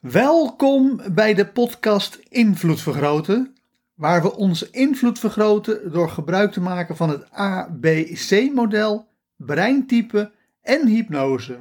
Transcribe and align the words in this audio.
Welkom 0.00 1.00
bij 1.12 1.34
de 1.34 1.46
podcast 1.46 2.18
Invloed 2.28 2.80
Vergroten, 2.80 3.54
waar 3.94 4.22
we 4.22 4.36
onze 4.36 4.68
invloed 4.70 5.18
vergroten 5.18 5.92
door 5.92 6.10
gebruik 6.10 6.52
te 6.52 6.60
maken 6.60 6.96
van 6.96 7.10
het 7.10 7.30
ABC-model, 7.30 9.08
breintype 9.36 10.32
en 10.62 10.86
hypnose. 10.86 11.58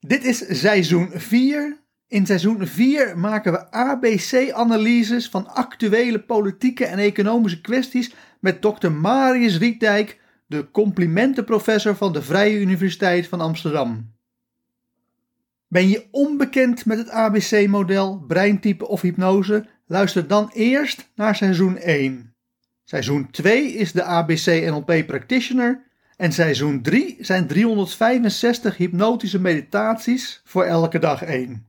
Dit 0.00 0.24
is 0.24 0.60
seizoen 0.60 1.10
4. 1.14 1.80
In 2.08 2.26
seizoen 2.26 2.66
4 2.66 3.18
maken 3.18 3.52
we 3.52 3.70
ABC-analyses 3.70 5.28
van 5.28 5.48
actuele 5.48 6.20
politieke 6.20 6.84
en 6.84 6.98
economische 6.98 7.60
kwesties 7.60 8.14
met 8.40 8.60
Dr. 8.60 8.90
Marius 8.90 9.58
Rietdijk, 9.58 10.20
de 10.46 10.70
complimentenprofessor 10.70 11.96
van 11.96 12.12
de 12.12 12.22
Vrije 12.22 12.58
Universiteit 12.60 13.28
van 13.28 13.40
Amsterdam. 13.40 14.15
Ben 15.68 15.88
je 15.88 16.06
onbekend 16.10 16.84
met 16.84 16.98
het 16.98 17.10
ABC-model, 17.10 18.24
breintype 18.26 18.88
of 18.88 19.00
hypnose? 19.00 19.66
Luister 19.86 20.26
dan 20.26 20.50
eerst 20.54 21.10
naar 21.14 21.36
seizoen 21.36 21.76
1. 21.76 22.34
Seizoen 22.84 23.30
2 23.30 23.72
is 23.72 23.92
de 23.92 24.02
ABC-NLP 24.02 25.06
Practitioner 25.06 25.84
en 26.16 26.32
seizoen 26.32 26.82
3 26.82 27.16
zijn 27.20 27.46
365 27.46 28.76
hypnotische 28.76 29.40
meditaties 29.40 30.40
voor 30.44 30.64
elke 30.64 30.98
dag 30.98 31.22
1. 31.22 31.66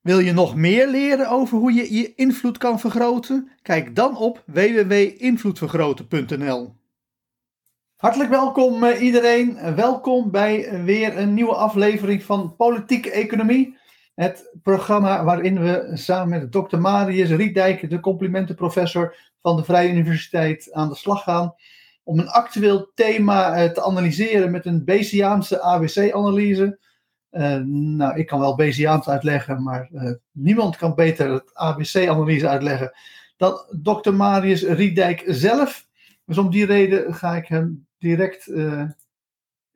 Wil 0.00 0.18
je 0.18 0.32
nog 0.32 0.56
meer 0.56 0.88
leren 0.88 1.28
over 1.28 1.58
hoe 1.58 1.72
je 1.72 1.94
je 1.94 2.14
invloed 2.14 2.58
kan 2.58 2.80
vergroten? 2.80 3.50
Kijk 3.62 3.96
dan 3.96 4.16
op 4.16 4.42
www.invloedvergroten.nl. 4.46 6.80
Hartelijk 8.02 8.30
welkom 8.30 8.84
eh, 8.84 9.02
iedereen. 9.02 9.74
Welkom 9.74 10.30
bij 10.30 10.84
weer 10.84 11.18
een 11.18 11.34
nieuwe 11.34 11.54
aflevering 11.54 12.22
van 12.22 12.56
Politieke 12.56 13.10
Economie. 13.10 13.76
Het 14.14 14.56
programma 14.62 15.24
waarin 15.24 15.60
we 15.60 15.90
samen 15.94 16.28
met 16.28 16.52
Dr. 16.52 16.76
Marius 16.76 17.30
Rietdijk, 17.30 17.90
de 17.90 18.00
complimentenprofessor 18.00 19.16
van 19.42 19.56
de 19.56 19.64
Vrije 19.64 19.90
Universiteit, 19.90 20.72
aan 20.72 20.88
de 20.88 20.94
slag 20.94 21.22
gaan 21.22 21.54
om 22.02 22.18
een 22.18 22.28
actueel 22.28 22.90
thema 22.94 23.54
eh, 23.54 23.70
te 23.70 23.84
analyseren 23.84 24.50
met 24.50 24.66
een 24.66 24.84
Bayesiaanse 24.84 25.60
ABC-analyse. 25.60 26.78
Uh, 27.30 27.56
nou, 27.66 28.18
ik 28.18 28.26
kan 28.26 28.40
wel 28.40 28.56
Bayesiaans 28.56 29.08
uitleggen, 29.08 29.62
maar 29.62 29.90
niemand 30.32 30.76
kan 30.76 30.94
beter 30.94 31.32
het 31.32 31.54
ABC-analyse 31.54 32.48
uitleggen 32.48 32.92
dan 33.36 33.64
Dr. 33.82 34.12
Marius 34.12 34.62
Riedijk 34.62 35.22
zelf. 35.26 35.86
Dus 36.24 36.38
om 36.38 36.50
die 36.50 36.66
reden 36.66 37.14
ga 37.14 37.36
ik 37.36 37.46
hem 37.46 37.86
direct 38.02 38.46
uh, 38.46 38.84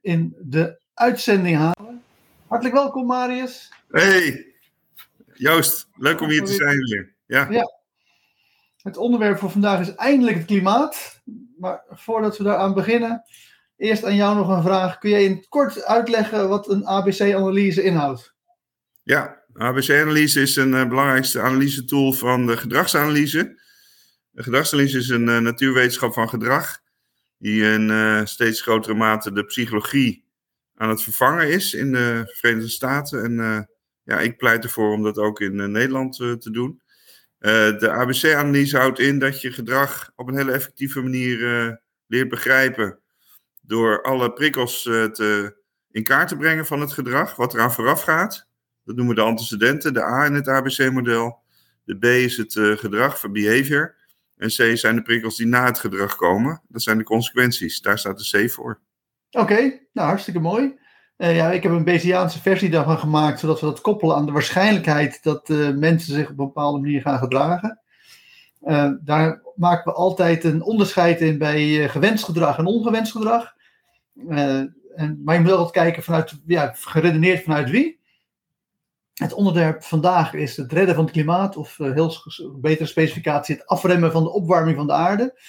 in 0.00 0.36
de 0.38 0.80
uitzending 0.94 1.56
halen. 1.56 2.02
Hartelijk 2.46 2.76
welkom, 2.76 3.06
Marius. 3.06 3.72
Hey, 3.90 4.46
Joost, 5.32 5.88
leuk 5.94 6.20
om 6.20 6.28
hier 6.28 6.44
te 6.44 6.52
zijn 6.52 6.78
weer. 6.78 7.14
Ja. 7.26 7.46
ja. 7.50 7.64
Het 8.82 8.96
onderwerp 8.96 9.38
voor 9.38 9.50
vandaag 9.50 9.80
is 9.80 9.94
eindelijk 9.94 10.36
het 10.36 10.46
klimaat. 10.46 11.20
Maar 11.58 11.82
voordat 11.90 12.36
we 12.36 12.44
daaraan 12.44 12.74
beginnen, 12.74 13.22
eerst 13.76 14.04
aan 14.04 14.14
jou 14.14 14.36
nog 14.36 14.48
een 14.48 14.62
vraag. 14.62 14.98
Kun 14.98 15.10
jij 15.10 15.24
in 15.24 15.36
het 15.36 15.48
kort 15.48 15.84
uitleggen 15.84 16.48
wat 16.48 16.68
een 16.68 16.86
ABC-analyse 16.86 17.82
inhoudt? 17.82 18.34
Ja, 19.02 19.42
ABC-analyse 19.52 20.40
is 20.40 20.56
een 20.56 20.72
uh, 20.72 20.88
belangrijkste 20.88 21.40
analyse-tool 21.40 22.12
van 22.12 22.46
de 22.46 22.56
gedragsanalyse. 22.56 23.60
De 24.30 24.42
gedragsanalyse 24.42 24.98
is 24.98 25.08
een 25.08 25.28
uh, 25.28 25.38
natuurwetenschap 25.38 26.12
van 26.12 26.28
gedrag, 26.28 26.80
die 27.38 27.62
in 27.62 27.88
uh, 27.88 28.24
steeds 28.24 28.60
grotere 28.60 28.94
mate 28.94 29.32
de 29.32 29.44
psychologie 29.44 30.24
aan 30.74 30.88
het 30.88 31.02
vervangen 31.02 31.48
is 31.48 31.74
in 31.74 31.92
de 31.92 32.32
Verenigde 32.34 32.68
Staten. 32.68 33.22
En 33.24 33.68
ja, 34.02 34.20
ik 34.20 34.36
pleit 34.36 34.64
ervoor 34.64 34.92
om 34.92 35.02
dat 35.02 35.18
ook 35.18 35.40
in 35.40 35.70
Nederland 35.70 36.16
te 36.16 36.50
doen. 36.50 36.82
De 37.78 37.90
ABC-analyse 37.90 38.76
houdt 38.76 38.98
in 38.98 39.18
dat 39.18 39.40
je 39.40 39.52
gedrag 39.52 40.12
op 40.16 40.28
een 40.28 40.36
hele 40.36 40.52
effectieve 40.52 41.02
manier 41.02 41.38
leert 42.06 42.28
begrijpen. 42.28 42.98
Door 43.62 44.02
alle 44.02 44.32
prikkels 44.32 44.82
te, 44.82 45.56
in 45.90 46.02
kaart 46.02 46.28
te 46.28 46.36
brengen 46.36 46.66
van 46.66 46.80
het 46.80 46.92
gedrag, 46.92 47.36
wat 47.36 47.54
eraan 47.54 47.72
vooraf 47.72 48.02
gaat. 48.02 48.48
Dat 48.84 48.96
noemen 48.96 49.14
we 49.14 49.20
de 49.20 49.26
antecedenten, 49.26 49.94
de 49.94 50.04
A 50.04 50.24
in 50.24 50.34
het 50.34 50.48
ABC-model. 50.48 51.42
De 51.84 51.98
B 51.98 52.04
is 52.04 52.36
het 52.36 52.52
gedrag, 52.78 53.20
van 53.20 53.32
behavior. 53.32 53.94
En 54.36 54.48
C 54.48 54.76
zijn 54.78 54.96
de 54.96 55.02
prikkels 55.02 55.36
die 55.36 55.46
na 55.46 55.64
het 55.64 55.78
gedrag 55.78 56.16
komen. 56.16 56.62
Dat 56.68 56.82
zijn 56.82 56.98
de 56.98 57.04
consequenties. 57.04 57.80
Daar 57.80 57.98
staat 57.98 58.18
de 58.18 58.46
C 58.46 58.50
voor. 58.50 58.80
Oké, 59.30 59.80
nou 59.92 60.08
hartstikke 60.08 60.40
mooi. 60.40 60.74
Uh, 61.18 61.36
ja, 61.36 61.50
ik 61.50 61.62
heb 61.62 61.72
een 61.72 61.84
Bayesiaanse 61.84 62.40
versie 62.40 62.70
daarvan 62.70 62.98
gemaakt, 62.98 63.40
zodat 63.40 63.60
we 63.60 63.66
dat 63.66 63.80
koppelen 63.80 64.16
aan 64.16 64.26
de 64.26 64.32
waarschijnlijkheid 64.32 65.22
dat 65.22 65.48
uh, 65.48 65.70
mensen 65.70 66.14
zich 66.14 66.24
op 66.24 66.28
een 66.28 66.36
bepaalde 66.36 66.80
manier 66.80 67.00
gaan 67.00 67.18
gedragen. 67.18 67.80
Uh, 68.62 68.90
daar 69.00 69.42
maken 69.54 69.92
we 69.92 69.98
altijd 69.98 70.44
een 70.44 70.62
onderscheid 70.62 71.20
in 71.20 71.38
bij 71.38 71.88
gewenst 71.88 72.24
gedrag 72.24 72.58
en 72.58 72.66
ongewenst 72.66 73.12
gedrag. 73.12 73.54
en, 74.28 75.20
maar 75.24 75.34
je 75.34 75.40
moet 75.40 75.50
altijd 75.50 75.70
kijken 75.70 76.02
vanuit, 76.02 76.34
ja, 76.46 76.72
geredeneerd 76.74 77.42
vanuit 77.42 77.70
wie. 77.70 78.00
Het 79.16 79.32
onderwerp 79.32 79.84
vandaag 79.84 80.32
is 80.32 80.56
het 80.56 80.72
redden 80.72 80.94
van 80.94 81.04
het 81.04 81.12
klimaat, 81.12 81.56
of 81.56 81.76
heel 81.76 82.12
betere 82.60 82.86
specificatie, 82.86 83.54
het 83.54 83.66
afremmen 83.66 84.12
van 84.12 84.22
de 84.22 84.30
opwarming 84.30 84.76
van 84.76 84.86
de 84.86 84.92
aarde. 84.92 85.40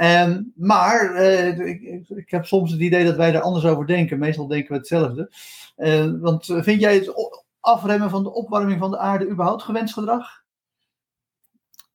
Um, 0.00 0.52
maar 0.56 1.14
uh, 1.14 1.58
ik, 1.58 2.08
ik, 2.08 2.30
heb 2.30 2.44
soms 2.46 2.70
het 2.70 2.80
idee 2.80 3.04
dat 3.04 3.16
wij 3.16 3.34
er 3.34 3.40
anders 3.40 3.64
over 3.64 3.86
denken. 3.86 4.18
Meestal 4.18 4.46
denken 4.46 4.72
we 4.72 4.78
hetzelfde. 4.78 5.32
Uh, 5.76 6.20
want 6.20 6.46
vind 6.46 6.80
jij 6.80 6.94
het 6.94 7.12
afremmen 7.60 8.10
van 8.10 8.22
de 8.22 8.32
opwarming 8.32 8.78
van 8.78 8.90
de 8.90 8.98
aarde 8.98 9.28
überhaupt 9.28 9.62
gewenst 9.62 9.94
gedrag? 9.94 10.40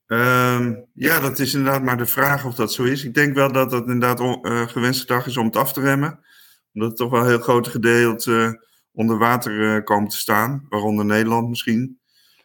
Um, 0.08 0.86
ja, 0.94 1.20
dat 1.20 1.40
is 1.40 1.54
inderdaad 1.54 1.84
maar 1.84 1.98
de 1.98 2.06
vraag 2.06 2.46
of 2.46 2.56
dat 2.56 2.74
zo 2.74 2.84
is. 2.84 3.04
Ik 3.04 3.14
denk 3.14 3.36
wel 3.36 3.52
dat 3.52 3.70
dat 3.70 3.88
inderdaad 3.88 4.40
gewenst 4.72 5.00
gedrag 5.00 5.26
is 5.26 5.38
om 5.38 5.46
het 5.46 5.56
af 5.56 5.74
te 5.74 5.82
remmen. 5.82 6.20
Omdat 6.74 6.90
het 6.90 6.98
toch 6.98 7.12
wel 7.12 7.22
een 7.22 7.28
heel 7.28 7.40
groot 7.40 7.68
gedeelte 7.68 8.67
onder 8.98 9.18
water 9.18 9.84
komt 9.84 10.10
te 10.10 10.18
staan. 10.18 10.66
Waaronder 10.70 11.06
Nederland 11.06 11.50
misschien. 11.50 12.00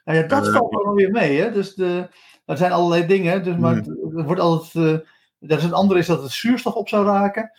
Nou 0.04 0.18
ja, 0.18 0.26
dat 0.26 0.50
valt 0.50 0.84
wel 0.84 0.94
weer 0.94 1.10
mee. 1.10 1.40
Hè? 1.40 1.52
Dus 1.52 1.74
de, 1.74 2.08
er 2.44 2.56
zijn 2.56 2.72
allerlei 2.72 3.06
dingen. 3.06 3.44
Dus, 3.44 3.56
maar 3.56 3.76
mm. 3.76 4.18
er 4.18 4.24
wordt 4.24 4.40
altijd 4.40 5.04
dat 5.48 5.58
is 5.58 5.64
een 5.64 5.72
andere 5.72 6.00
is 6.00 6.06
dat 6.06 6.22
het 6.22 6.32
zuurstof 6.32 6.74
op 6.74 6.88
zou 6.88 7.06
raken. 7.06 7.50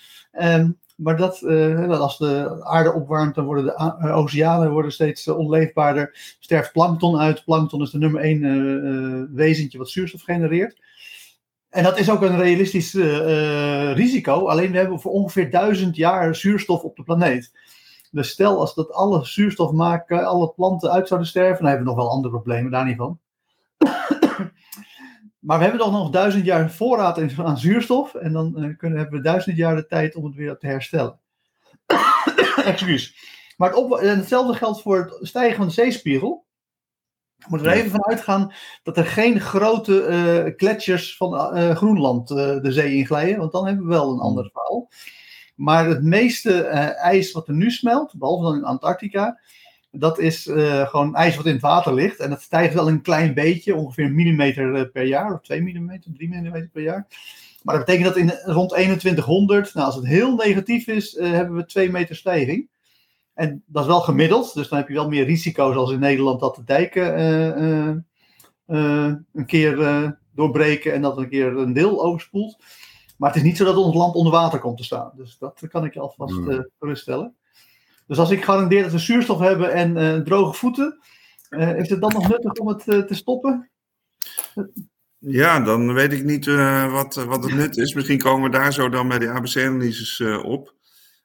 Um, 0.41 0.79
maar 0.95 1.17
dat, 1.17 1.41
uh, 1.41 1.87
dat, 1.87 1.99
als 1.99 2.17
de 2.17 2.63
aarde 2.63 2.93
opwarmt, 2.93 3.35
dan 3.35 3.45
worden 3.45 3.65
de 3.65 3.99
uh, 4.03 4.17
oceanen 4.17 4.71
worden 4.71 4.91
steeds 4.91 5.27
uh, 5.27 5.37
onleefbaarder. 5.37 6.35
Sterft 6.39 6.71
plankton 6.71 7.19
uit. 7.19 7.43
Plankton 7.43 7.81
is 7.81 7.89
de 7.89 7.97
nummer 7.97 8.21
één 8.21 9.35
wezentje 9.35 9.77
wat 9.77 9.89
zuurstof 9.89 10.21
genereert. 10.21 10.81
En 11.69 11.83
dat 11.83 11.99
is 11.99 12.09
ook 12.09 12.21
een 12.21 12.37
realistisch 12.37 12.93
risico. 13.93 14.47
Alleen 14.47 14.71
we 14.71 14.77
hebben 14.77 14.99
voor 14.99 15.11
ongeveer 15.11 15.51
duizend 15.51 15.95
jaar 15.95 16.35
zuurstof 16.35 16.83
op 16.83 16.95
de 16.95 17.03
planeet. 17.03 17.51
Dus 18.13 18.29
stel 18.29 18.59
als 18.59 18.75
dat 18.75 18.91
alle 18.91 19.25
zuurstof 19.25 19.71
maken, 19.71 20.25
alle 20.25 20.49
planten 20.49 20.91
uit 20.91 21.07
zouden 21.07 21.29
sterven, 21.29 21.57
dan 21.57 21.67
hebben 21.67 21.85
we 21.85 21.93
nog 21.93 22.03
wel 22.03 22.11
andere 22.11 22.33
problemen, 22.33 22.71
daar 22.71 22.85
niet 22.85 22.97
van. 22.97 23.19
Maar 25.39 25.57
we 25.57 25.63
hebben 25.63 25.81
toch 25.81 25.91
nog 25.91 26.09
duizend 26.09 26.45
jaar 26.45 26.71
voorraad 26.71 27.37
aan 27.37 27.57
zuurstof. 27.57 28.15
En 28.15 28.33
dan 28.33 28.63
uh, 28.63 28.77
kunnen, 28.77 28.99
hebben 28.99 29.17
we 29.17 29.25
duizend 29.25 29.57
jaar 29.57 29.75
de 29.75 29.85
tijd 29.85 30.15
om 30.15 30.25
het 30.25 30.35
weer 30.35 30.57
te 30.57 30.67
herstellen. 30.67 31.19
Excuus. 32.65 33.15
Maar 33.57 33.69
het 33.69 33.77
op, 33.77 33.93
en 33.93 34.17
hetzelfde 34.17 34.53
geldt 34.53 34.81
voor 34.81 34.97
het 34.97 35.27
stijgen 35.27 35.57
van 35.57 35.67
de 35.67 35.73
zeespiegel. 35.73 36.45
We 37.37 37.45
moeten 37.49 37.67
er 37.67 37.73
even 37.73 37.91
van 37.91 38.05
uitgaan 38.05 38.53
dat 38.83 38.97
er 38.97 39.05
geen 39.05 39.39
grote 39.39 40.07
uh, 40.07 40.53
gletsjers 40.57 41.17
van 41.17 41.57
uh, 41.57 41.75
Groenland 41.75 42.27
de 42.27 42.71
zee 42.71 42.95
inglijden. 42.95 43.39
Want 43.39 43.51
dan 43.51 43.65
hebben 43.65 43.85
we 43.85 43.91
wel 43.91 44.11
een 44.11 44.19
ander 44.19 44.49
verhaal. 44.53 44.89
Maar 45.55 45.87
het 45.87 46.03
meeste 46.03 46.61
ijs 46.61 47.31
wat 47.31 47.47
er 47.47 47.53
nu 47.53 47.71
smelt, 47.71 48.13
behalve 48.15 48.43
dan 48.43 48.55
in 48.55 48.63
Antarctica, 48.63 49.39
dat 49.91 50.19
is 50.19 50.47
uh, 50.47 50.87
gewoon 50.87 51.15
ijs 51.15 51.35
wat 51.35 51.45
in 51.45 51.51
het 51.51 51.61
water 51.61 51.93
ligt. 51.93 52.19
En 52.19 52.29
dat 52.29 52.41
stijgt 52.41 52.73
wel 52.73 52.87
een 52.87 53.01
klein 53.01 53.33
beetje, 53.33 53.75
ongeveer 53.75 54.05
een 54.05 54.15
millimeter 54.15 54.75
eh, 54.75 54.91
per 54.91 55.05
jaar, 55.05 55.33
of 55.33 55.41
2 55.41 55.61
millimeter, 55.61 56.11
3 56.13 56.29
millimeter 56.29 56.69
per 56.73 56.81
jaar. 56.81 57.07
Maar 57.63 57.75
dat 57.75 57.85
betekent 57.85 58.13
dat 58.13 58.17
in 58.17 58.53
rond 58.53 58.69
2100, 58.69 59.73
nou, 59.73 59.85
als 59.85 59.95
het 59.95 60.05
heel 60.05 60.35
negatief 60.35 60.87
is, 60.87 61.17
hebben 61.19 61.55
we 61.55 61.65
2 61.65 61.91
meter 61.91 62.15
stijging. 62.15 62.69
En 63.33 63.63
dat 63.65 63.81
is 63.81 63.89
wel 63.89 64.01
gemiddeld, 64.01 64.53
dus 64.53 64.67
dan 64.67 64.77
heb 64.77 64.87
je 64.87 64.93
wel 64.93 65.09
meer 65.09 65.25
risico's 65.25 65.75
als 65.75 65.91
in 65.91 65.99
Nederland 65.99 66.39
dat 66.39 66.55
de 66.55 66.63
dijken 66.63 67.15
eh, 67.15 67.49
eh, 67.49 67.95
eh, 68.65 69.13
een 69.33 69.45
keer 69.45 70.17
doorbreken 70.35 70.93
en 70.93 71.01
dat 71.01 71.17
een 71.17 71.29
keer 71.29 71.57
een 71.57 71.73
deel 71.73 72.03
overspoelt. 72.03 72.57
Maar 73.17 73.29
het 73.29 73.37
is 73.37 73.45
niet 73.45 73.57
zo 73.57 73.65
dat 73.65 73.75
ons 73.75 73.95
land 73.95 74.15
onder 74.15 74.31
water 74.31 74.59
komt 74.59 74.77
te 74.77 74.83
staan. 74.83 75.11
Dus 75.15 75.37
dat 75.37 75.61
kan 75.69 75.85
ik 75.85 75.93
je 75.93 75.99
alvast 75.99 76.33
Hmm. 76.35 76.69
geruststellen. 76.79 77.35
Dus 78.07 78.17
als 78.17 78.31
ik 78.31 78.43
garandeer 78.43 78.83
dat 78.83 78.91
we 78.91 78.97
zuurstof 78.97 79.39
hebben 79.39 79.73
en 79.73 80.23
droge 80.23 80.53
voeten, 80.53 80.99
is 81.49 81.89
het 81.89 82.01
dan 82.01 82.13
nog 82.13 82.29
nuttig 82.29 82.51
om 82.51 82.67
het 82.67 82.83
te 82.83 83.15
stoppen? 83.15 83.69
Ja, 85.17 85.59
dan 85.59 85.93
weet 85.93 86.13
ik 86.13 86.23
niet 86.23 86.45
wat, 86.91 87.15
wat 87.15 87.43
het 87.43 87.53
nut 87.53 87.77
is. 87.77 87.93
Misschien 87.93 88.17
komen 88.17 88.51
we 88.51 88.57
daar 88.57 88.73
zo 88.73 88.89
dan 88.89 89.07
bij 89.07 89.19
de 89.19 89.29
ABC-analyses 89.29 90.21
op. 90.43 90.73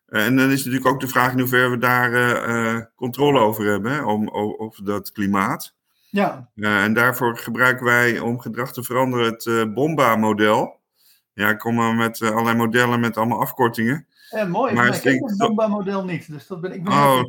En 0.06 0.36
dan 0.36 0.50
is 0.50 0.64
natuurlijk 0.64 0.86
ook 0.86 1.00
de 1.00 1.08
vraag 1.08 1.32
in 1.32 1.38
hoeverre 1.38 1.70
we 1.70 1.78
daar 1.78 2.92
controle 2.94 3.40
over 3.40 3.64
hebben, 3.64 3.92
hè, 3.92 4.04
om, 4.04 4.28
over 4.58 4.84
dat 4.84 5.12
klimaat. 5.12 5.76
Ja. 6.10 6.50
en 6.54 6.94
daarvoor 6.94 7.38
gebruiken 7.38 7.84
wij 7.84 8.18
om 8.18 8.40
gedrag 8.40 8.72
te 8.72 8.82
veranderen 8.82 9.26
het 9.26 9.74
Bomba-model. 9.74 10.77
Ja, 11.38 11.48
ik 11.48 11.58
kom 11.58 11.74
maar 11.74 11.94
met 11.94 12.22
allerlei 12.22 12.56
modellen 12.56 13.00
met 13.00 13.16
allemaal 13.16 13.40
afkortingen. 13.40 14.06
Ja, 14.30 14.44
mooi. 14.44 14.74
Maar 14.74 14.94
ik 14.94 15.00
ken 15.00 15.24
het 15.24 15.38
Bomba-model 15.38 16.04
niet, 16.04 16.30
dus 16.32 16.46
dat 16.46 16.60
ben 16.60 16.72
ik 16.72 16.84
ben 16.84 16.92
oh, 16.92 17.22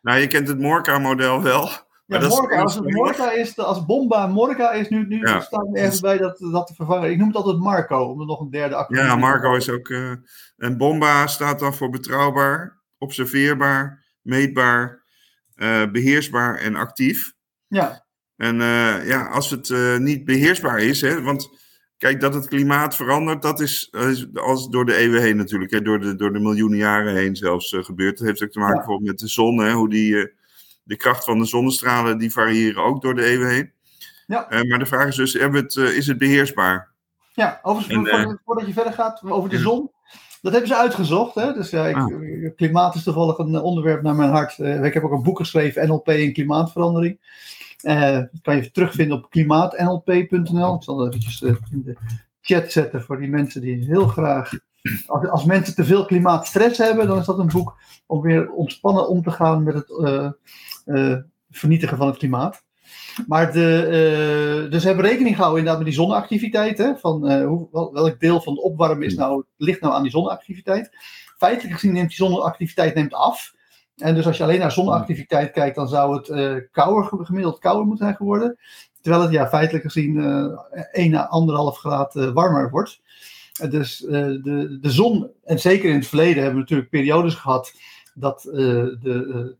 Nou, 0.00 0.18
je 0.20 0.26
kent 0.26 0.48
het 0.48 0.58
Morca-model 0.58 1.42
wel. 1.42 1.68
Ja, 2.06 2.18
Morca, 2.28 2.60
als 2.60 2.74
het 2.74 2.92
Morca 2.92 3.30
is, 3.32 3.58
als 3.58 3.84
Bomba 3.86 4.26
Morca 4.26 4.72
is, 4.72 4.88
nu, 4.88 5.06
nu 5.06 5.20
Ja. 5.20 5.40
staat 5.40 5.66
er 5.72 5.82
ergens 5.82 6.00
bij 6.00 6.18
dat, 6.18 6.38
dat 6.38 6.66
te 6.66 6.74
vervangen. 6.74 7.10
Ik 7.10 7.18
noem 7.18 7.26
het 7.26 7.36
altijd 7.36 7.58
Marco, 7.58 8.04
om 8.04 8.20
er 8.20 8.26
nog 8.26 8.40
een 8.40 8.50
derde 8.50 8.74
acroniem 8.74 9.04
Ja, 9.04 9.16
Marco 9.16 9.54
is 9.54 9.70
ook. 9.70 9.88
eh, 9.88 10.10
en 10.56 10.76
Bomba 10.76 11.26
staat 11.26 11.58
dan 11.58 11.74
voor 11.74 11.90
betrouwbaar, 11.90 12.80
observeerbaar, 12.98 14.04
meetbaar, 14.22 15.02
eh, 15.54 15.90
beheersbaar 15.92 16.56
en 16.56 16.74
actief. 16.76 17.32
Ja, 17.66 18.04
En 18.36 18.60
eh, 18.60 19.06
ja, 19.06 19.26
als 19.26 19.50
het 19.50 19.70
eh, 19.70 19.96
niet 19.96 20.24
beheersbaar 20.24 20.78
is, 20.78 21.00
hè, 21.00 21.22
want 21.22 21.62
kijk, 22.04 22.20
dat 22.20 22.34
het 22.34 22.48
klimaat 22.48 22.96
verandert, 22.96 23.42
dat 23.42 23.60
is, 23.60 23.90
als 24.34 24.68
door 24.68 24.84
de 24.86 24.94
eeuwen 24.96 25.22
heen 25.22 25.36
natuurlijk, 25.36 25.70
hè, 25.70 25.82
door, 25.82 26.00
de, 26.00 26.14
door 26.16 26.32
de 26.32 26.38
miljoenen 26.40 26.78
jaren 26.78 27.14
heen 27.14 27.36
zelfs 27.36 27.72
eh, 27.72 27.84
gebeurd. 27.84 28.18
Dat 28.18 28.26
heeft 28.26 28.42
ook 28.42 28.50
te 28.50 28.58
maken 28.58 28.74
Ja. 28.74 28.78
bijvoorbeeld 28.80 29.10
met 29.10 29.18
de 29.18 29.28
zon, 29.28 29.58
hè, 29.58 29.72
hoe 29.72 29.88
die, 29.90 30.16
eh, 30.18 30.26
de 30.82 30.96
kracht 30.96 31.24
van 31.24 31.38
de 31.38 31.44
zonnestralen, 31.44 32.18
die 32.18 32.32
variëren 32.32 32.84
ook 32.84 33.02
door 33.02 33.14
de 33.14 33.24
eeuwen 33.24 33.48
heen. 33.50 33.72
Ja. 34.26 34.48
Eh, 34.50 34.62
maar 34.62 34.78
de 34.78 34.86
vraag 34.86 35.06
is 35.06 35.16
dus, 35.16 35.32
hebben 35.32 35.62
het, 35.62 35.76
is 35.76 36.06
het 36.06 36.18
beheersbaar? 36.18 36.92
ja. 37.34 37.58
Overigens, 37.62 38.08
En, 38.08 38.22
voor- 38.24 38.40
voordat 38.44 38.66
je 38.66 38.72
verder 38.72 38.92
gaat, 38.92 39.22
over 39.22 39.50
de 39.50 39.58
zon. 39.58 39.90
Dat 40.42 40.52
hebben 40.52 40.70
ze 40.70 40.76
uitgezocht. 40.76 41.34
Hè? 41.34 41.52
Dus 41.52 41.70
ja, 41.70 41.86
ik, 41.86 41.96
Ah. 41.96 42.06
klimaat 42.56 42.94
is 42.94 43.02
toevallig 43.02 43.38
een 43.38 43.56
onderwerp 43.60 44.02
naar 44.02 44.14
mijn 44.14 44.30
hart. 44.30 44.58
Ik 44.58 44.94
heb 44.94 45.04
ook 45.04 45.12
een 45.12 45.22
boek 45.22 45.38
geschreven, 45.38 45.88
NLP 45.88 46.08
en 46.08 46.32
klimaatverandering. 46.32 47.18
Eh, 47.84 48.12
dat 48.12 48.40
kan 48.42 48.56
je 48.56 48.70
terugvinden 48.70 49.16
op 49.16 49.30
klimaatnlp.nl. 49.30 50.74
Ik 50.74 50.82
zal 50.82 50.96
dat 50.96 51.06
eventjes 51.08 51.42
eh, 51.42 51.54
in 51.70 51.82
de 51.84 51.96
chat 52.40 52.72
zetten 52.72 53.02
voor 53.02 53.18
die 53.18 53.28
mensen 53.28 53.60
die 53.60 53.84
heel 53.84 54.06
graag... 54.06 54.52
Als, 55.06 55.28
als 55.28 55.44
mensen 55.44 55.74
te 55.74 55.84
veel 55.84 56.04
klimaatstress 56.04 56.78
hebben, 56.78 57.06
dan 57.06 57.18
is 57.18 57.26
dat 57.26 57.38
een 57.38 57.46
boek 57.52 57.76
om 58.06 58.20
weer 58.20 58.50
ontspannen 58.50 59.08
om 59.08 59.22
te 59.22 59.30
gaan 59.30 59.62
met 59.62 59.74
het 59.74 59.98
eh, 60.04 60.30
eh, 60.84 61.18
vernietigen 61.50 61.96
van 61.96 62.06
het 62.06 62.16
klimaat. 62.16 62.62
Maar 63.26 63.52
de, 63.52 63.82
eh, 63.82 64.70
dus 64.70 64.82
we 64.82 64.88
hebben 64.88 65.06
rekening 65.06 65.34
gehouden 65.34 65.58
inderdaad 65.58 65.84
met 65.84 65.92
die 65.92 66.02
zonneactiviteit. 66.02 67.00
Van, 67.00 67.28
eh, 67.28 67.46
hoe, 67.46 67.68
wel- 67.72 67.92
welk 67.92 68.20
deel 68.20 68.40
van 68.40 68.54
de 68.54 68.62
opwarmen 68.62 69.06
is 69.06 69.14
nou, 69.14 69.44
ligt 69.56 69.80
nou 69.80 69.94
aan 69.94 70.02
die 70.02 70.10
zonneactiviteit. 70.10 70.90
Feitelijk 71.38 71.74
gezien 71.74 71.92
neemt 71.92 72.08
die 72.08 72.16
zonneactiviteit 72.16 72.94
neemt 72.94 73.14
af. 73.14 73.52
En 73.96 74.14
dus 74.14 74.26
als 74.26 74.36
je 74.36 74.42
alleen 74.42 74.58
naar 74.58 74.72
zonneactiviteit 74.72 75.50
kijkt, 75.50 75.76
dan 75.76 75.88
zou 75.88 76.16
het 76.16 76.28
eh 76.28 76.54
kouder, 76.72 77.24
gemiddeld 77.26 77.58
kouder 77.58 77.86
moeten 77.86 78.04
zijn 78.04 78.16
geworden. 78.16 78.58
Terwijl 79.00 79.22
het 79.24 79.32
ja, 79.32 79.48
feitelijk 79.48 79.84
gezien 79.84 80.20
eh 80.72 81.04
1 81.04 81.14
à 81.14 81.28
1,5 81.72 81.78
graad 81.78 82.16
eh, 82.16 82.32
warmer 82.32 82.70
wordt. 82.70 83.00
Dus 83.70 84.04
eh, 84.04 84.10
de, 84.20 84.78
de 84.80 84.90
zon, 84.90 85.30
en 85.44 85.60
zeker 85.60 85.88
in 85.90 85.96
het 85.96 86.06
verleden 86.06 86.36
hebben 86.36 86.54
we 86.54 86.60
natuurlijk 86.60 86.90
periodes 86.90 87.34
gehad 87.34 87.72
dat 88.14 88.42
de, 88.42 88.98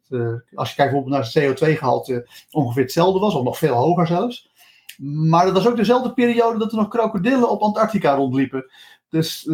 de- 0.08 0.42
als 0.54 0.68
je 0.68 0.74
kijkt 0.76 0.92
bijvoorbeeld 0.92 1.22
naar 1.34 1.44
het 1.44 1.60
CO2-gehalte 1.60 2.28
ongeveer 2.50 2.82
hetzelfde 2.82 3.18
was, 3.18 3.34
of 3.34 3.44
nog 3.44 3.58
veel 3.58 3.74
hoger 3.74 4.06
zelfs. 4.06 4.50
Maar 5.02 5.44
dat 5.44 5.54
was 5.54 5.66
ook 5.68 5.76
dezelfde 5.76 6.12
periode 6.12 6.58
dat 6.58 6.70
er 6.72 6.78
nog 6.78 6.88
krokodillen 6.88 7.50
op 7.50 7.60
Antarctica 7.60 8.14
rondliepen. 8.14 8.70
Dus 9.08 9.48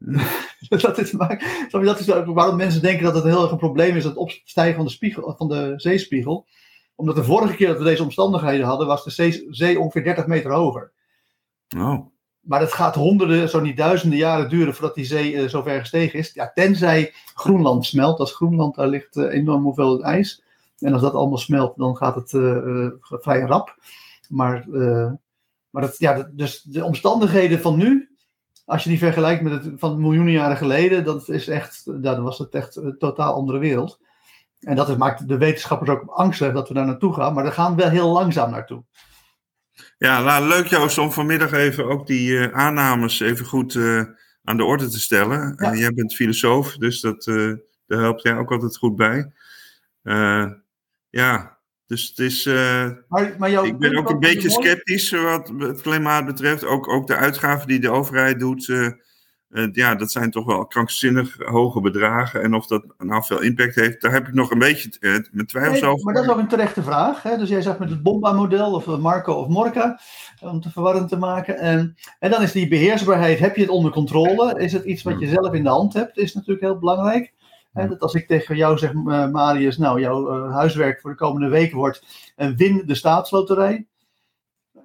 dat 0.68 0.98
is, 0.98 1.12
maar, 1.12 1.68
dat 1.70 2.00
is 2.00 2.06
waarom 2.06 2.56
mensen 2.56 2.82
denken 2.82 3.04
dat 3.04 3.14
het 3.14 3.24
heel 3.24 3.42
erg 3.42 3.50
een 3.50 3.58
probleem 3.58 3.96
is, 3.96 4.04
het 4.04 4.16
opstijgen 4.16 4.76
van 4.76 4.84
de, 4.84 4.90
spiegel, 4.90 5.34
van 5.36 5.48
de 5.48 5.72
zeespiegel. 5.76 6.46
Omdat 6.94 7.16
de 7.16 7.24
vorige 7.24 7.54
keer 7.54 7.68
dat 7.68 7.78
we 7.78 7.84
deze 7.84 8.02
omstandigheden 8.02 8.66
hadden, 8.66 8.86
was 8.86 9.04
de 9.04 9.10
zee, 9.10 9.46
zee 9.50 9.80
ongeveer 9.80 10.04
30 10.04 10.26
meter 10.26 10.52
hoger. 10.52 10.92
Oh. 11.76 12.06
Maar 12.40 12.60
het 12.60 12.72
gaat 12.72 12.94
honderden, 12.94 13.48
zo 13.48 13.60
niet 13.60 13.76
duizenden 13.76 14.18
jaren 14.18 14.48
duren 14.48 14.74
voordat 14.74 14.94
die 14.94 15.04
zee 15.04 15.36
eh, 15.36 15.48
zo 15.48 15.62
ver 15.62 15.80
gestegen 15.80 16.18
is. 16.18 16.32
Ja, 16.32 16.50
tenzij 16.54 17.12
Groenland 17.34 17.86
smelt. 17.86 18.18
Als 18.18 18.34
Groenland, 18.34 18.74
daar 18.74 18.88
ligt 18.88 19.16
eh, 19.16 19.34
enorm 19.34 19.62
hoeveel 19.62 20.02
ijs. 20.02 20.42
En 20.78 20.92
als 20.92 21.02
dat 21.02 21.14
allemaal 21.14 21.38
smelt, 21.38 21.76
dan 21.76 21.96
gaat 21.96 22.14
het 22.14 22.34
eh, 22.34 22.86
vrij 23.00 23.40
rap. 23.40 23.76
Maar, 24.28 24.64
maar 25.70 25.82
dat, 25.82 25.98
ja, 25.98 26.14
dat- 26.14 26.28
dus 26.32 26.62
de 26.62 26.84
omstandigheden 26.84 27.60
van 27.60 27.76
nu, 27.76 28.09
als 28.64 28.82
je 28.82 28.88
die 28.88 28.98
vergelijkt 28.98 29.42
met 29.42 29.52
het 29.52 29.72
van 29.76 30.00
miljoenen 30.00 30.32
jaren 30.32 30.56
geleden, 30.56 31.04
dat 31.04 31.28
is 31.28 31.48
echt, 31.48 32.02
dan 32.02 32.22
was 32.22 32.38
het 32.38 32.54
echt 32.54 32.76
een 32.76 32.98
totaal 32.98 33.34
andere 33.34 33.58
wereld. 33.58 34.00
En 34.60 34.76
dat 34.76 34.98
maakt 34.98 35.28
de 35.28 35.38
wetenschappers 35.38 35.90
ook 35.90 36.04
angstig 36.06 36.52
dat 36.52 36.68
we 36.68 36.74
daar 36.74 36.86
naartoe 36.86 37.14
gaan. 37.14 37.34
Maar 37.34 37.44
daar 37.44 37.52
gaan 37.52 37.74
we 37.74 37.82
wel 37.82 37.90
heel 37.90 38.12
langzaam 38.12 38.50
naartoe. 38.50 38.84
Ja, 39.98 40.22
nou, 40.22 40.48
leuk 40.48 40.66
Joost 40.66 40.98
om 40.98 41.12
vanmiddag 41.12 41.52
even 41.52 41.84
ook 41.84 42.06
die 42.06 42.38
eh, 42.38 42.58
aannames 42.58 43.20
even 43.20 43.46
goed 43.46 43.74
eh, 43.74 44.02
aan 44.44 44.56
de 44.56 44.64
orde 44.64 44.88
te 44.88 45.00
stellen. 45.00 45.54
Ja. 45.56 45.72
Eh, 45.72 45.78
jij 45.78 45.92
bent 45.92 46.14
filosoof, 46.14 46.76
dus 46.76 47.00
dat, 47.00 47.24
daar 47.86 48.00
helpt 48.00 48.22
jij 48.22 48.36
ook 48.36 48.52
altijd 48.52 48.76
goed 48.76 48.96
bij. 48.96 49.32
Ja, 51.10 51.59
dus 51.90 52.08
het 52.08 52.18
is, 52.18 52.46
eh, 52.46 52.90
Maar, 53.08 53.66
ik 53.66 53.78
ben 53.78 53.96
ook 53.96 54.10
een 54.10 54.20
beetje 54.20 54.50
sceptisch 54.50 55.10
wat 55.10 55.52
het 55.58 55.80
klimaat 55.80 56.26
betreft. 56.26 56.64
Ook, 56.64 56.88
ook 56.88 57.06
de 57.06 57.16
uitgaven 57.16 57.68
die 57.68 57.80
de 57.80 57.90
overheid 57.90 58.38
doet, 58.38 58.68
eh, 58.68 58.88
eh, 59.50 59.68
ja, 59.72 59.94
dat 59.94 60.10
zijn 60.10 60.30
toch 60.30 60.44
wel 60.44 60.66
krankzinnig 60.66 61.36
hoge 61.38 61.80
bedragen. 61.80 62.42
En 62.42 62.54
of 62.54 62.66
dat 62.66 62.84
nou 62.98 63.24
veel 63.24 63.40
impact 63.40 63.74
heeft, 63.74 64.00
daar 64.00 64.12
heb 64.12 64.28
ik 64.28 64.34
nog 64.34 64.50
een 64.50 64.58
beetje 64.58 64.90
eh, 65.00 65.16
mijn 65.30 65.46
twijfels 65.46 65.80
Nee, 65.80 65.90
over. 65.90 66.04
maar 66.04 66.14
dat 66.14 66.24
is 66.24 66.30
ook 66.30 66.38
een 66.38 66.48
terechte 66.48 66.82
vraag. 66.82 67.22
Hè? 67.22 67.36
Dus 67.36 67.48
jij 67.48 67.62
zegt 67.62 67.78
met 67.78 67.90
het 67.90 68.02
Bomba-model 68.02 68.72
of 68.72 68.86
eh, 68.86 68.98
Marco 68.98 69.32
of 69.32 69.48
Morca, 69.48 70.00
om 70.40 70.54
het 70.54 70.72
verwarrend 70.72 71.08
te 71.08 71.16
maken. 71.16 71.58
En, 71.58 71.96
en 72.18 72.30
dan 72.30 72.42
is 72.42 72.52
die 72.52 72.68
beheersbaarheid, 72.68 73.38
heb 73.38 73.56
je 73.56 73.62
het 73.62 73.70
onder 73.70 73.92
controle? 73.92 74.60
Is 74.60 74.72
het 74.72 74.84
iets 74.84 75.02
wat 75.02 75.20
je 75.20 75.26
zelf 75.26 75.52
in 75.52 75.62
de 75.62 75.68
hand 75.68 75.92
hebt? 75.92 76.18
Is 76.18 76.34
natuurlijk 76.34 76.60
heel 76.60 76.78
belangrijk. 76.78 77.32
Dat 77.72 78.00
als 78.00 78.14
ik 78.14 78.26
tegen 78.26 78.56
jou 78.56 78.78
zeg, 78.78 78.90
eh, 78.90 79.30
Marius, 79.30 79.78
nou, 79.78 80.00
jouw 80.00 80.28
eh, 80.28 80.54
huiswerk 80.54 81.00
voor 81.00 81.10
de 81.10 81.16
komende 81.16 81.48
weken 81.48 81.76
wordt 81.76 82.32
en 82.36 82.56
win 82.56 82.82
de 82.86 82.94
staatsloterij, 82.94 83.86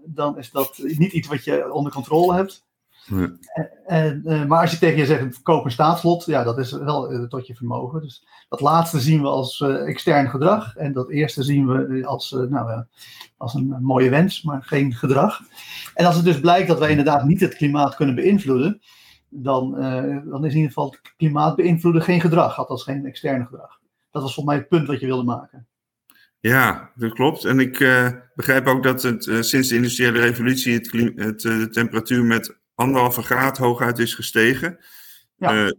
dan 0.05 0.37
is 0.37 0.51
dat 0.51 0.77
niet 0.77 1.13
iets 1.13 1.27
wat 1.27 1.43
je 1.43 1.71
onder 1.73 1.91
controle 1.91 2.33
hebt. 2.33 2.63
Nee. 3.07 3.27
En, 3.85 4.21
eh, 4.25 4.45
maar 4.45 4.61
als 4.61 4.71
je 4.71 4.77
tegen 4.77 4.97
je 4.97 5.05
zegt, 5.05 5.41
koop 5.41 5.65
een 5.65 5.71
staatslot, 5.71 6.25
ja, 6.25 6.43
dat 6.43 6.57
is 6.57 6.71
wel 6.71 7.27
tot 7.27 7.47
je 7.47 7.55
vermogen. 7.55 8.01
Dus 8.01 8.27
dat 8.49 8.61
laatste 8.61 8.99
zien 8.99 9.21
we 9.21 9.27
als 9.27 9.61
extern 9.61 10.29
gedrag. 10.29 10.75
En 10.75 10.93
dat 10.93 11.09
eerste 11.09 11.43
zien 11.43 11.67
we 11.67 12.05
als, 12.05 12.31
nou, 12.31 12.83
als 13.37 13.53
een 13.53 13.77
mooie 13.81 14.09
wens, 14.09 14.41
maar 14.41 14.63
geen 14.63 14.93
gedrag. 14.93 15.41
En 15.93 16.05
als 16.05 16.15
het 16.15 16.25
dus 16.25 16.39
blijkt 16.39 16.67
dat 16.67 16.79
wij 16.79 16.89
inderdaad 16.89 17.25
niet 17.25 17.39
het 17.39 17.55
klimaat 17.55 17.95
kunnen 17.95 18.15
beïnvloeden, 18.15 18.81
dan, 19.43 19.77
eh, 19.77 20.17
dan 20.25 20.45
is 20.45 20.51
in 20.51 20.57
ieder 20.57 20.73
geval 20.73 20.91
het 20.91 21.13
klimaat 21.17 21.55
beïnvloeden 21.55 22.01
geen 22.01 22.21
gedrag, 22.21 22.57
althans 22.57 22.83
geen 22.83 23.05
externe 23.05 23.45
gedrag. 23.45 23.79
Dat 24.11 24.21
was 24.21 24.33
volgens 24.33 24.45
mij 24.45 24.55
het 24.55 24.67
punt 24.67 24.87
wat 24.87 24.99
je 24.99 25.05
wilde 25.05 25.23
maken. 25.23 25.67
Ja, 26.39 26.91
dat 26.95 27.13
klopt. 27.13 27.45
En 27.45 27.59
ik 27.59 27.79
eh, 27.79 28.11
begrijp 28.35 28.67
ook 28.67 28.83
dat 28.83 29.03
het 29.03 29.27
eh, 29.27 29.41
sinds 29.41 29.67
de 29.67 29.75
industriële 29.75 30.19
revolutie 30.19 30.73
het, 30.73 30.91
het, 31.15 31.41
de 31.41 31.69
temperatuur 31.69 32.23
met 32.23 32.57
anderhalve 32.75 33.21
graad 33.21 33.57
hooguit 33.57 33.99
is 33.99 34.13
gestegen. 34.13 34.77
Ja. 35.35 35.73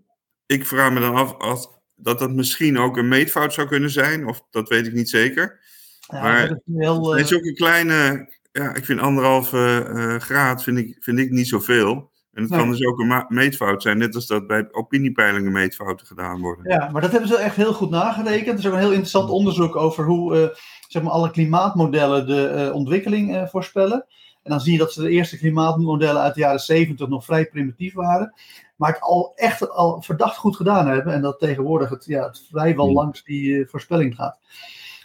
Ik 0.47 0.67
vraag 0.67 0.93
me 0.93 1.01
dan 1.01 1.15
af 1.15 1.33
of 1.33 1.71
dat 1.95 2.19
dat 2.19 2.33
misschien 2.33 2.79
ook 2.79 2.97
een 2.97 3.09
meetfout 3.09 3.53
zou 3.55 3.69
kunnen 3.69 3.91
zijn, 3.91 4.27
of 4.27 4.43
dat 4.51 4.69
weet 4.69 4.87
ik 4.87 4.93
niet 4.93 5.11
zeker. 5.11 5.61
Ja, 6.01 6.23
Maar 6.23 6.49
dat 6.49 6.61
is 6.67 6.75
heel, 6.77 7.15
Het 7.15 7.31
is 7.31 7.37
ook 7.37 7.45
een 7.45 7.55
kleine, 7.55 8.29
ja, 8.53 8.75
ik 8.75 8.85
vind 8.85 9.01
anderhalve 9.01 10.19
graad 10.23 10.63
vind 10.63 10.79
ik, 10.79 10.97
vind 11.01 11.19
ik 11.19 11.31
niet 11.31 11.49
zoveel. 11.49 12.11
En 12.37 12.43
het 12.43 12.51
Nee. 12.51 12.61
kan 12.61 12.71
dus 12.71 12.87
ook 12.87 12.99
een 12.99 13.25
meetfout 13.29 13.83
zijn, 13.83 13.99
net 13.99 14.15
als 14.15 14.27
dat 14.27 14.47
bij 14.47 14.69
opiniepeilingen 14.73 15.53
meetfouten 15.53 16.07
gedaan 16.07 16.41
worden. 16.41 16.73
Ja, 16.73 16.89
maar 16.93 17.03
dat 17.03 17.11
hebben 17.11 17.29
ze 17.29 17.37
echt 17.37 17.57
heel 17.57 17.73
goed 17.73 17.91
nagerekend. 17.91 18.49
Er 18.49 18.59
is 18.59 18.67
ook 18.67 18.73
een 18.73 18.79
heel 18.79 18.89
interessant 18.89 19.31
onderzoek 19.31 19.77
over 19.77 20.05
hoe 20.05 20.37
eh, 20.37 20.57
zeg 20.89 21.03
maar 21.03 21.13
alle 21.13 21.31
klimaatmodellen 21.31 22.27
de 22.27 22.47
eh, 22.47 22.75
ontwikkeling 22.75 23.37
eh, 23.37 23.47
voorspellen. 23.47 24.05
En 24.43 24.51
dan 24.51 24.61
zie 24.61 24.73
je 24.73 24.79
dat 24.79 24.93
ze 24.93 25.03
de 25.03 25.11
eerste 25.11 25.39
klimaatmodellen 25.39 26.23
uit 26.23 26.35
de 26.35 26.41
jaren 26.41 26.61
70 26.61 27.09
nog 27.09 27.25
vrij 27.25 27.47
primitief 27.47 27.95
waren. 27.95 28.35
maar 28.77 28.93
het 28.93 29.01
al 29.01 29.33
echt 29.35 29.71
al 29.71 30.03
verdacht 30.03 30.37
goed 30.37 30.57
gedaan 30.57 30.89
hebben. 30.89 31.13
En 31.13 31.23
dat 31.23 31.39
tegenwoordig 31.39 31.89
het, 31.89 32.05
ja, 32.05 32.27
het 32.27 32.47
vrijwel 32.51 32.93
langs 32.93 33.25
die 33.25 33.67
voorspelling 33.67 34.15
gaat. 34.15 34.39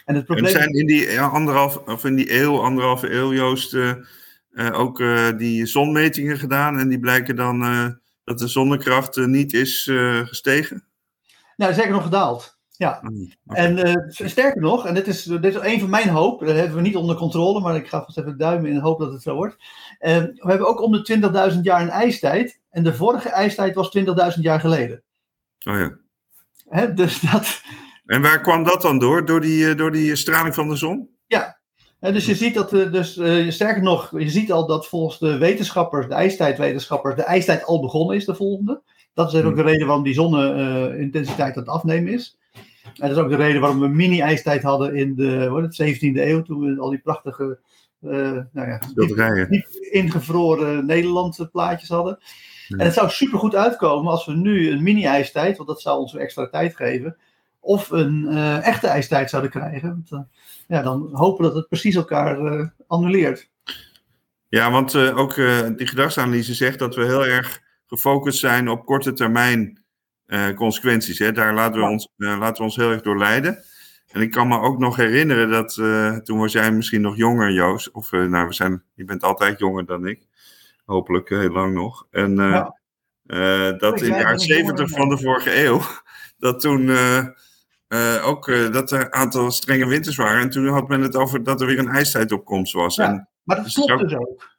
En 0.04 0.14
het 0.14 0.28
En 0.28 0.34
probleem 0.34 0.52
zijn 0.52 0.72
in 0.72 0.86
die 0.86 1.20
anderhalf, 1.20 1.76
of 1.76 2.04
in 2.04 2.14
die 2.14 2.40
eeuw, 2.40 2.60
anderhalve 2.60 3.12
eeuw, 3.12 3.32
Joost, 3.32 3.76
ook 4.72 5.00
eh, 5.00 5.28
die 5.36 5.66
zonmetingen 5.66 6.38
gedaan. 6.38 6.78
En 6.78 6.88
die 6.88 7.00
blijken 7.00 7.36
dan 7.36 7.62
eh, 7.62 7.88
dat 8.24 8.38
de 8.38 8.48
zonnekracht 8.48 9.16
eh, 9.16 9.24
niet 9.24 9.52
is 9.52 9.86
eh, 9.90 10.18
gestegen. 10.26 10.84
nou, 11.56 11.74
zeker 11.74 11.90
nog 11.90 12.02
gedaald. 12.02 12.60
Ja. 12.76 13.02
Oké. 13.46 13.56
En 13.58 13.78
eh, 13.78 13.94
sterker 14.08 14.60
nog, 14.60 14.86
en 14.86 14.94
dit 14.94 15.06
is, 15.06 15.22
dit 15.22 15.44
is 15.44 15.54
een 15.54 15.80
van 15.80 15.90
mijn 15.90 16.08
hoop, 16.08 16.40
dat 16.40 16.56
hebben 16.56 16.76
we 16.76 16.82
niet 16.82 16.96
onder 16.96 17.16
controle, 17.16 17.60
maar 17.60 17.76
ik 17.76 17.88
ga 17.88 18.02
vast 18.04 18.18
even 18.18 18.36
duimen 18.38 18.68
in 18.70 18.74
de 18.74 18.80
hoop 18.80 18.98
dat 18.98 19.12
het 19.12 19.22
zo 19.22 19.34
wordt. 19.34 19.56
Eh, 19.98 20.16
we 20.18 20.48
hebben 20.48 20.68
ook 20.68 20.80
om 20.82 20.92
de 20.92 21.50
20.000 21.54 21.60
jaar 21.62 21.80
een 21.80 21.88
ijstijd. 21.90 22.60
En 22.70 22.82
de 22.82 22.94
vorige 22.94 23.28
ijstijd 23.28 23.74
was 23.74 23.98
20.000 24.36 24.40
jaar 24.42 24.60
geleden. 24.60 25.02
Oh, 25.64 25.78
ja. 25.78 25.96
Hè, 26.68 26.94
dus 26.94 27.20
dat, 27.20 27.62
En 28.06 28.22
waar 28.22 28.40
kwam 28.40 28.64
dat 28.64 28.82
dan 28.82 28.98
door? 28.98 29.26
Door 29.26 29.40
die, 29.40 29.68
eh, 29.70 29.76
door 29.76 29.90
die 29.90 30.16
straling 30.16 30.54
van 30.54 30.68
de 30.68 30.76
zon? 30.76 31.08
hè, 31.26 31.38
dus 32.10 32.26
je 32.26 32.34
ziet 32.34 32.54
dat, 32.54 32.72
eh, 32.72 32.92
dus, 32.92 33.16
eh, 33.16 33.50
sterker 33.50 33.82
nog, 33.82 34.10
je 34.18 34.30
ziet 34.30 34.52
al 34.52 34.66
dat 34.66 34.86
volgens 34.86 35.18
de 35.18 35.38
wetenschappers, 35.38 36.08
de 36.08 36.14
ijstijdwetenschappers, 36.14 37.16
de 37.16 37.22
ijstijd 37.22 37.64
al 37.64 37.80
begonnen 37.80 38.16
is, 38.16 38.24
de 38.24 38.34
volgende. 38.34 38.82
Dat 39.14 39.34
is 39.34 39.42
ook 39.42 39.56
de 39.56 39.62
reden 39.62 39.86
waarom 39.86 40.04
die 40.04 40.14
zonne-intensiteit 40.14 41.56
aan 41.56 41.62
het 41.62 41.72
afnemen 41.72 42.12
is. 42.12 42.38
En 42.82 43.08
dat 43.08 43.10
is 43.10 43.16
ook 43.16 43.28
de 43.28 43.36
reden 43.36 43.60
waarom 43.60 43.80
we 43.80 43.88
mini-ijstijd 43.88 44.62
hadden 44.62 44.94
in 44.94 45.14
de 45.14 45.60
het, 45.62 45.74
17e 45.74 46.26
eeuw, 46.26 46.42
toen 46.42 46.60
we 46.60 46.80
al 46.80 46.90
die 46.90 46.98
prachtige, 46.98 47.58
eh, 48.00 48.10
nou 48.52 48.68
ja, 48.68 48.80
diep 49.48 49.66
ingevroren 49.90 50.86
Nederlandse 50.86 51.48
plaatjes 51.48 51.88
hadden. 51.88 52.18
Ja. 52.68 52.76
En 52.76 52.84
het 52.84 52.94
zou 52.94 53.10
supergoed 53.10 53.54
uitkomen 53.54 54.10
als 54.10 54.26
we 54.26 54.34
nu 54.34 54.70
een 54.70 54.82
mini-ijstijd, 54.82 55.56
want 55.56 55.68
dat 55.68 55.80
zou 55.80 56.00
ons 56.00 56.12
weer 56.12 56.22
extra 56.22 56.48
tijd 56.48 56.76
geven, 56.76 57.16
of 57.60 57.90
een 57.90 58.28
echte 58.62 58.86
ijstijd 58.86 59.30
zouden 59.30 59.50
krijgen. 59.50 60.04
Want, 60.08 60.26
ja, 60.72 60.82
dan 60.82 61.08
hopen 61.12 61.40
we 61.44 61.46
dat 61.50 61.56
het 61.56 61.68
precies 61.68 61.94
elkaar 61.94 62.38
eh, 62.46 62.66
annuleert. 62.86 63.50
Ja, 64.48 64.70
want 64.70 64.94
eh, 64.94 65.18
ook 65.18 65.32
eh, 65.36 65.60
die 65.76 65.86
gedragsanalyse 65.86 66.54
zegt 66.54 66.78
dat 66.78 66.94
we 66.94 67.04
heel 67.04 67.26
erg 67.26 67.60
gefocust 67.86 68.38
zijn 68.38 68.68
op 68.68 68.84
korte 68.86 69.12
termijn 69.12 69.84
eh, 70.26 70.54
consequenties. 70.54 71.18
Hè. 71.18 71.32
Daar 71.32 71.54
laten 71.54 71.74
we, 71.80 71.86
Ja. 71.86 71.90
ons, 71.90 72.08
laten 72.16 72.56
we 72.56 72.62
ons 72.62 72.76
heel 72.76 72.90
erg 72.90 73.02
door 73.02 73.18
leiden. 73.18 73.58
En 74.12 74.20
ik 74.20 74.30
kan 74.30 74.48
me 74.48 74.58
ook 74.60 74.78
nog 74.78 74.96
herinneren 74.96 75.50
dat 75.50 75.76
eh, 75.78 76.16
toen 76.16 76.38
was 76.38 76.52
jij 76.52 76.72
misschien 76.72 77.00
nog 77.00 77.16
jonger, 77.16 77.50
Joost. 77.52 77.90
Of 77.90 78.12
eh, 78.12 78.22
nou, 78.24 78.46
we 78.46 78.52
zijn, 78.54 78.82
je 78.94 79.04
bent 79.04 79.22
altijd 79.22 79.58
jonger 79.58 79.86
dan 79.86 80.06
ik. 80.06 80.26
Hopelijk 80.84 81.28
heel 81.28 81.50
lang 81.52 81.74
nog. 81.74 82.06
En 82.10 82.38
eh, 82.40 82.50
Ja. 82.50 82.78
eh, 83.26 83.78
dat 83.78 84.00
Ik 84.00 84.06
in 84.06 84.12
de 84.12 84.18
jaren 84.18 84.38
zeventig 84.38 84.90
van 84.90 85.08
de 85.08 85.18
vorige 85.18 85.64
eeuw, 85.64 85.80
dat 86.38 86.60
toen 86.60 86.90
eh, 87.92 88.26
ook 88.26 88.48
eh, 88.48 88.72
dat 88.72 88.90
er 88.90 89.00
een 89.00 89.12
aantal 89.12 89.50
strenge 89.50 89.86
winters 89.86 90.16
waren. 90.16 90.40
En 90.42 90.50
toen 90.50 90.66
had 90.68 90.88
men 90.88 91.00
het 91.00 91.16
over 91.16 91.42
dat 91.42 91.60
er 91.60 91.66
weer 91.66 91.78
een 91.78 91.88
ijstijd 91.88 92.32
op 92.32 92.44
komst 92.44 92.72
was. 92.72 92.94
Ja. 92.96 93.04
En 93.08 93.28
Maar 93.42 93.56
dat 93.56 93.64
Dus 93.64 93.74
klopt 93.74 93.90
het 93.90 94.00
dus 94.00 94.14
ook. 94.14 94.50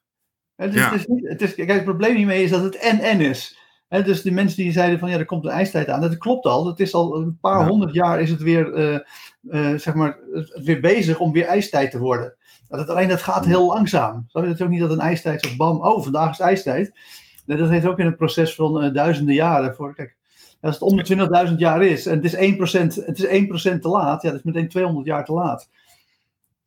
Het 0.55 0.73
is, 0.73 0.79
Ja. 0.79 0.91
het 0.91 0.99
is 0.99 1.05
niet, 1.05 1.27
het 1.27 1.41
is, 1.41 1.55
kijk, 1.55 1.71
het 1.71 1.83
probleem 1.83 2.15
hiermee 2.15 2.43
is 2.43 2.49
dat 2.49 2.63
het 2.63 2.75
en-en 2.77 3.21
is. 3.21 3.57
Dus 3.87 4.21
de 4.21 4.31
mensen 4.31 4.63
die 4.63 4.71
zeiden 4.71 4.99
van 4.99 5.09
ja, 5.09 5.17
er 5.17 5.25
komt 5.25 5.45
een 5.45 5.51
ijstijd 5.51 5.87
aan. 5.89 6.01
Dat 6.01 6.17
klopt 6.17 6.45
al. 6.45 6.67
Het 6.67 6.79
is 6.79 6.93
al 6.93 7.15
een 7.15 7.37
paar 7.41 7.59
Ja. 7.59 7.67
honderd 7.67 7.93
jaar 7.93 8.21
is 8.21 8.29
het 8.29 8.41
weer, 8.41 8.73
eh, 8.73 9.73
zeg 9.75 9.93
maar, 9.93 10.19
weer 10.63 10.79
bezig 10.79 11.19
om 11.19 11.31
weer 11.31 11.45
ijstijd 11.45 11.91
te 11.91 11.99
worden. 11.99 12.35
Dat 12.67 12.79
het, 12.79 12.89
alleen 12.89 13.07
dat 13.07 13.21
gaat 13.21 13.45
heel 13.45 13.65
langzaam. 13.67 14.25
Snap 14.27 14.43
je? 14.43 14.49
Het 14.49 14.59
is 14.59 14.65
ook 14.65 14.71
niet 14.71 14.79
dat 14.79 14.91
een 14.91 14.99
ijstijd 14.99 15.41
zo 15.41 15.55
bam, 15.57 15.81
oh 15.81 16.03
vandaag 16.03 16.31
is 16.31 16.39
ijstijd. 16.39 16.99
Nee, 17.45 17.57
dat 17.57 17.69
heeft 17.69 17.85
ook 17.85 17.99
in 17.99 18.05
een 18.05 18.15
proces 18.15 18.55
van 18.55 18.93
duizenden 18.93 19.35
jaren. 19.35 19.75
Voor, 19.75 19.95
kijk, 19.95 20.15
als 20.63 20.79
het 20.79 20.83
om 20.83 20.97
de 20.97 21.49
20.000 21.49 21.55
jaar 21.57 21.83
is 21.83 22.05
en 22.05 22.21
het 22.21 22.25
is 22.25 22.35
1%, 22.35 23.05
het 23.05 23.19
is 23.19 23.25
1% 23.25 23.79
te 23.79 23.87
laat, 23.87 24.21
ja, 24.21 24.29
dat 24.29 24.39
is 24.39 24.45
meteen 24.45 24.69
200 24.69 25.05
jaar 25.05 25.25
te 25.25 25.33
laat. 25.33 25.69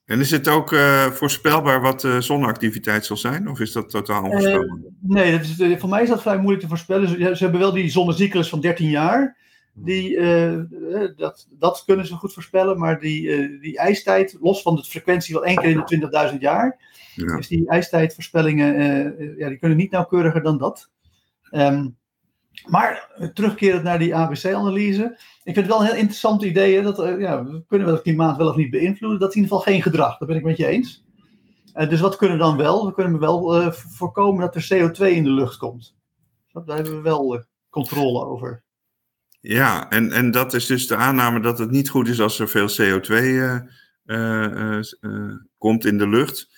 En 0.04 0.20
is 0.20 0.30
het 0.30 0.48
ook 0.48 0.72
eh, 0.72 1.06
voorspelbaar 1.06 1.80
wat 1.80 2.00
de 2.00 2.20
zonneactiviteit 2.20 3.06
zal 3.06 3.16
zijn? 3.16 3.48
Of 3.48 3.60
is 3.60 3.72
dat 3.72 3.90
totaal 3.90 4.24
onvoorspelbaar? 4.24 4.78
Nee, 5.00 5.32
dat 5.32 5.40
is, 5.40 5.60
eh, 5.60 5.78
voor 5.78 5.88
mij 5.88 6.02
is 6.02 6.08
dat 6.08 6.22
vrij 6.22 6.36
moeilijk 6.36 6.62
te 6.62 6.68
voorspellen. 6.68 7.08
Ze, 7.08 7.14
ze 7.16 7.42
hebben 7.42 7.60
wel 7.60 7.72
die 7.72 7.90
zonnecyclus 7.90 8.48
van 8.48 8.60
13 8.60 8.88
jaar. 8.88 9.36
Die, 9.78 10.16
eh, 10.16 10.54
eh, 10.54 10.62
dat, 11.16 11.46
dat 11.50 11.82
kunnen 11.86 12.06
ze 12.06 12.14
goed 12.14 12.32
voorspellen. 12.32 12.78
Maar 12.78 13.00
die, 13.00 13.30
eh, 13.30 13.60
die 13.60 13.78
ijstijd, 13.78 14.36
los 14.40 14.62
van 14.62 14.76
de 14.76 14.84
frequentie 14.84 15.34
van 15.34 15.44
één 15.44 15.56
keer 15.56 15.70
in 15.70 15.76
de 15.76 15.84
20.000 15.84 16.40
jaar, 16.40 16.78
ja. 17.14 17.36
is 17.36 17.48
die 17.48 17.68
ijstijdvoorspellingen, 17.68 18.74
eh, 18.74 19.06
eh, 19.06 19.38
ja, 19.38 19.48
die 19.48 19.58
kunnen 19.58 19.78
niet 19.78 19.90
nauwkeuriger 19.90 20.42
dan 20.42 20.58
dat. 20.58 20.90
Ehm, 21.50 21.88
maar 22.66 23.10
eh, 23.14 23.28
terugkerend 23.28 23.82
naar 23.82 23.98
die 23.98 24.14
ABC-analyse. 24.14 25.18
Ik 25.44 25.54
vind 25.54 25.56
het 25.56 25.66
wel 25.66 25.80
een 25.80 25.86
heel 25.86 25.96
interessant 25.96 26.42
idee. 26.42 26.82
Dat, 26.82 26.98
eh, 26.98 27.20
ja, 27.20 27.44
we 27.44 27.64
kunnen 27.68 27.86
we 27.86 27.92
het 27.92 28.02
klimaat 28.02 28.36
wel 28.36 28.48
of 28.48 28.56
niet 28.56 28.70
beïnvloeden. 28.70 29.20
Dat 29.20 29.28
is 29.28 29.34
in 29.34 29.42
ieder 29.42 29.56
geval 29.56 29.72
geen 29.72 29.82
gedrag. 29.82 30.18
Dat 30.18 30.28
ben 30.28 30.36
ik 30.36 30.44
met 30.44 30.56
je 30.56 30.66
eens. 30.66 31.04
Eh, 31.72 31.88
dus 31.88 32.00
wat 32.00 32.16
kunnen 32.16 32.36
we 32.36 32.42
dan 32.42 32.56
wel? 32.56 32.86
We 32.86 32.94
kunnen 32.94 33.20
wel 33.20 33.72
voorkomen 33.72 34.40
dat 34.40 34.54
er 34.54 34.68
CO2 34.74 35.14
in 35.14 35.24
de 35.24 35.30
lucht 35.30 35.56
komt. 35.56 35.96
Daar 36.52 36.76
hebben 36.76 36.96
we 36.96 37.00
wel 37.00 37.44
controle 37.70 38.24
over. 38.24 38.64
Ja, 39.40 39.90
en, 39.90 40.12
en 40.12 40.30
dat 40.30 40.54
is 40.54 40.66
dus 40.66 40.86
de 40.86 40.96
aanname 40.96 41.40
dat 41.40 41.58
het 41.58 41.70
niet 41.70 41.90
goed 41.90 42.08
is 42.08 42.20
als 42.20 42.38
er 42.38 42.48
veel 42.48 42.68
CO2 42.68 43.12
eh, 43.12 43.56
eh, 44.06 44.78
eh, 44.78 44.78
eh, 45.00 45.34
komt 45.58 45.84
in 45.84 45.98
de 45.98 46.08
lucht. 46.08 46.50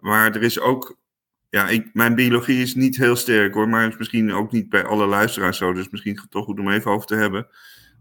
Maar 0.00 0.34
er 0.34 0.42
is 0.42 0.60
ook, 0.60 0.98
ja, 1.52 1.68
ik, 1.68 1.90
mijn 1.92 2.14
biologie 2.14 2.62
is 2.62 2.74
niet 2.74 2.96
heel 2.96 3.16
sterk 3.16 3.54
hoor, 3.54 3.68
maar 3.68 3.88
is 3.88 3.96
misschien 3.96 4.32
ook 4.32 4.52
niet 4.52 4.68
bij 4.68 4.84
alle 4.84 5.06
luisteraars 5.06 5.58
zo, 5.58 5.72
dus 5.72 5.88
misschien 5.90 6.20
toch 6.30 6.44
goed 6.44 6.58
om 6.58 6.70
even 6.70 6.90
over 6.90 7.06
te 7.06 7.14
hebben. 7.14 7.46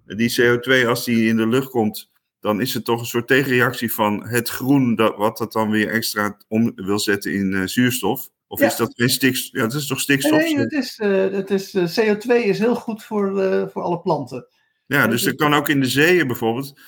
Die 0.05 0.35
CO2, 0.41 0.87
als 0.87 1.05
die 1.05 1.27
in 1.27 1.37
de 1.37 1.47
lucht 1.47 1.69
komt, 1.69 2.11
dan 2.39 2.61
is 2.61 2.73
het 2.73 2.85
toch 2.85 2.99
een 2.99 3.05
soort 3.05 3.27
tegenreactie 3.27 3.93
van 3.93 4.27
het 4.27 4.49
groen, 4.49 4.95
dat, 4.95 5.15
wat 5.17 5.37
dat 5.37 5.51
dan 5.51 5.69
weer 5.69 5.89
extra 5.89 6.37
om 6.47 6.71
wil 6.75 6.99
zetten 6.99 7.33
in 7.33 7.53
eh, 7.53 7.61
zuurstof. 7.65 8.29
Of 8.47 8.59
Ja. 8.59 8.65
is 8.67 8.75
dat 8.75 8.93
geen 8.95 9.09
stikstof? 9.09 9.61
Ja, 9.61 9.67
dat 9.67 9.81
is 9.81 9.87
toch 9.87 9.99
stikstof? 9.99 10.39
Nee, 10.39 10.57
het 10.57 10.71
is, 10.71 10.97
eh, 10.99 11.29
het 11.31 11.49
is, 11.49 11.73
eh, 11.73 11.83
CO2 11.83 12.43
is 12.43 12.59
heel 12.59 12.75
goed 12.75 13.03
voor, 13.03 13.29
voor 13.71 13.81
alle 13.81 13.99
planten. 13.99 14.45
Ja, 14.85 14.97
Ja, 14.97 15.03
dus 15.07 15.11
dus- 15.21 15.23
dat 15.23 15.35
kan 15.35 15.53
ook 15.59 15.69
in 15.69 15.79
de 15.79 15.87
zeeën 15.87 16.27
bijvoorbeeld. 16.27 16.79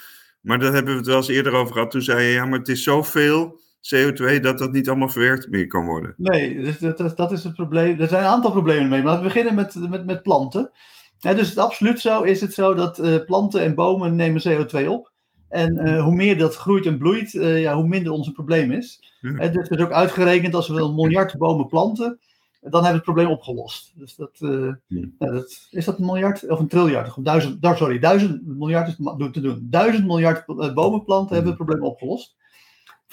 Maar 0.41 0.59
daar 0.59 0.73
hebben 0.73 0.91
we 0.91 0.97
het 0.97 1.07
wel 1.07 1.17
eens 1.17 1.27
eerder 1.27 1.53
over 1.53 1.73
gehad. 1.73 1.91
Toen 1.91 2.01
zei 2.01 2.23
je, 2.25 2.31
ja, 2.33 2.45
maar 2.45 2.59
het 2.59 2.67
is 2.67 2.83
zoveel 2.83 3.61
CO2 3.83 4.39
dat 4.39 4.57
dat 4.57 4.71
niet 4.71 4.89
allemaal 4.89 5.09
verwerkt 5.09 5.49
meer 5.49 5.67
kan 5.67 5.85
worden. 5.85 6.13
Nee, 6.17 6.61
dus 6.61 6.79
dat, 6.79 6.97
dat, 6.97 7.17
dat 7.17 7.31
is 7.31 7.43
het 7.43 7.53
probleem. 7.53 7.99
Er 7.99 8.07
zijn 8.07 8.23
een 8.23 8.29
aantal 8.29 8.51
problemen 8.51 8.89
mee. 8.89 9.01
Maar 9.01 9.11
laten 9.11 9.21
we 9.21 9.27
beginnen 9.27 9.55
met, 9.55 9.89
met, 9.89 10.05
met 10.05 10.23
planten. 10.23 10.71
Ja, 11.19 11.33
dus 11.33 11.49
het 11.49 11.57
absoluut 11.57 11.99
zo 11.99 12.21
is 12.21 12.41
het 12.41 12.53
zo 12.53 12.73
dat 12.73 12.99
eh, 12.99 13.15
planten 13.25 13.61
en 13.61 13.75
bomen 13.75 14.15
nemen 14.15 14.41
CO2 14.47 14.87
op. 14.87 15.11
En 15.49 15.77
eh, 15.77 16.03
hoe 16.03 16.13
meer 16.13 16.37
dat 16.37 16.55
groeit 16.55 16.85
en 16.85 16.97
bloeit, 16.97 17.35
eh, 17.35 17.61
ja, 17.61 17.75
hoe 17.75 17.87
minder 17.87 18.11
ons 18.11 18.27
een 18.27 18.33
probleem 18.33 18.71
is. 18.71 19.15
Ja. 19.21 19.29
En 19.29 19.53
dus 19.53 19.69
het 19.69 19.79
is 19.79 19.85
ook 19.85 19.91
uitgerekend 19.91 20.55
als 20.55 20.67
we 20.67 20.81
een 20.81 20.95
miljard 20.95 21.37
bomen 21.37 21.67
planten, 21.67 22.19
dan 22.61 22.71
hebben 22.83 22.89
we 22.89 22.95
het 22.95 23.03
probleem 23.03 23.27
opgelost. 23.27 23.93
Dus 23.95 24.15
dat, 24.15 24.37
Ja. 24.39 24.79
ja, 25.19 25.31
dat 25.31 25.67
is 25.71 25.85
dat 25.85 25.99
een 25.99 26.05
miljard 26.05 26.49
of 26.49 26.59
een 26.59 26.67
triljard? 26.67 27.07
Of 27.07 27.23
duizend, 27.23 27.77
sorry, 27.77 27.99
duizend 27.99 28.57
miljard 28.57 28.87
is 28.87 28.95
te 29.31 29.41
doen. 29.41 29.67
Duizend 29.69 30.05
miljard 30.05 30.45
bomen 30.73 31.03
planten 31.03 31.35
hebben 31.35 31.53
we 31.53 31.57
het 31.57 31.67
probleem 31.67 31.91
opgelost. 31.91 32.35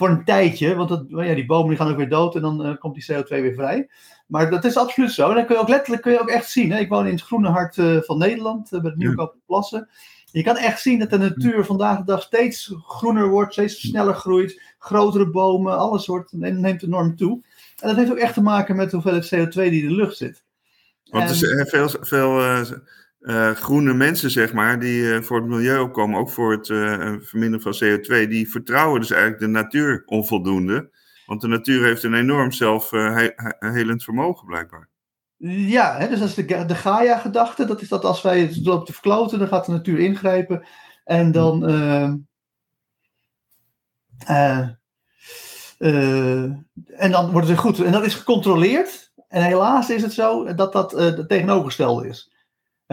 Voor 0.00 0.08
een 0.08 0.24
tijdje, 0.24 0.74
want 0.74 0.88
dat, 0.88 1.04
ja, 1.08 1.34
die 1.34 1.46
bomen 1.46 1.68
die 1.68 1.76
gaan 1.76 1.90
ook 1.90 1.96
weer 1.96 2.08
dood 2.08 2.34
en 2.34 2.42
dan 2.42 2.64
eh, 2.64 2.76
komt 2.78 2.94
die 2.94 3.04
CO2 3.12 3.28
weer 3.28 3.54
vrij. 3.54 3.88
Maar 4.26 4.50
dat 4.50 4.64
is 4.64 4.76
absoluut 4.76 5.12
zo. 5.12 5.28
En 5.28 5.34
dan 5.34 5.46
kun 5.46 5.54
je 5.54 5.60
ook 5.60 5.68
letterlijk 5.68 6.02
kun 6.02 6.12
je 6.12 6.20
ook 6.20 6.28
echt 6.28 6.50
zien. 6.50 6.72
Hè? 6.72 6.78
Ik 6.78 6.88
woon 6.88 7.06
in 7.06 7.12
het 7.12 7.22
groene 7.22 7.48
hart 7.48 7.78
eh, 7.78 7.96
van 8.00 8.18
Nederland, 8.18 8.70
bij 8.70 8.80
het 8.82 8.96
Nieuwkoop 8.96 9.34
Plassen. 9.46 9.88
Je 10.30 10.42
kan 10.42 10.56
echt 10.56 10.80
zien 10.80 10.98
dat 10.98 11.10
de 11.10 11.18
natuur 11.18 11.64
vandaag 11.64 11.98
de 11.98 12.04
dag 12.04 12.22
steeds 12.22 12.74
groener 12.86 13.28
wordt, 13.28 13.52
steeds 13.52 13.80
sneller 13.80 14.14
groeit. 14.14 14.62
Grotere 14.78 15.30
bomen, 15.30 15.78
alles 15.78 16.06
wordt, 16.06 16.32
neemt, 16.32 16.82
enorm 16.82 17.16
toe. 17.16 17.42
En 17.76 17.88
dat 17.88 17.96
heeft 17.96 18.10
ook 18.10 18.16
echt 18.16 18.34
te 18.34 18.42
maken 18.42 18.76
met 18.76 18.90
de 18.90 18.96
hoeveelheid 18.96 19.34
CO2 19.34 19.52
die 19.52 19.82
in 19.82 19.88
de 19.88 19.94
lucht 19.94 20.16
zit. 20.16 20.44
Want 21.04 21.30
er 21.30 21.36
zijn 21.36 21.66
veel, 21.66 21.88
veel 21.88 22.64
eh, 23.20 23.50
groene 23.50 23.94
mensen, 23.94 24.30
zeg 24.30 24.52
maar, 24.52 24.78
die 24.78 25.14
eh, 25.14 25.22
voor 25.22 25.36
het 25.36 25.46
milieu 25.46 25.78
opkomen, 25.78 26.20
ook 26.20 26.30
voor 26.30 26.52
het 26.52 26.68
eh, 26.70 27.12
verminderen 27.20 27.60
van 27.60 27.88
CO2, 27.88 28.28
die 28.28 28.50
vertrouwen 28.50 29.00
dus 29.00 29.10
eigenlijk 29.10 29.42
de 29.42 29.48
natuur 29.48 30.02
onvoldoende. 30.06 30.90
Want 31.26 31.40
de 31.40 31.48
natuur 31.48 31.84
heeft 31.84 32.02
een 32.02 32.14
enorm 32.14 32.52
zelfhelend 32.52 34.04
vermogen, 34.04 34.46
blijkbaar. 34.46 34.88
Ja, 35.46 35.98
hè, 35.98 36.08
dus 36.08 36.18
dat 36.18 36.28
is 36.28 36.34
de, 36.34 36.64
de 36.64 36.74
Gaia-gedachte. 36.74 37.64
Dat 37.64 37.80
is 37.80 37.88
dat 37.88 38.04
als 38.04 38.22
wij 38.22 38.40
het 38.40 38.66
lopen 38.66 38.86
te 38.86 38.92
verkloten, 38.92 39.38
dan 39.38 39.48
gaat 39.48 39.66
de 39.66 39.72
natuur 39.72 39.98
ingrijpen. 39.98 40.66
En 41.04 41.32
dan. 41.32 41.66
eh, 44.26 44.58
eh, 45.78 46.42
en 46.86 47.10
dan 47.10 47.30
wordt 47.30 47.48
het 47.48 47.56
weer 47.56 47.58
goed. 47.58 47.80
En 47.80 47.92
dat 47.92 48.04
is 48.04 48.14
gecontroleerd. 48.14 49.12
En 49.28 49.42
helaas 49.42 49.90
is 49.90 50.02
het 50.02 50.12
zo 50.12 50.54
dat 50.54 50.72
dat 50.72 50.92
het 50.92 51.28
tegenovergestelde 51.28 52.08
is. 52.08 52.29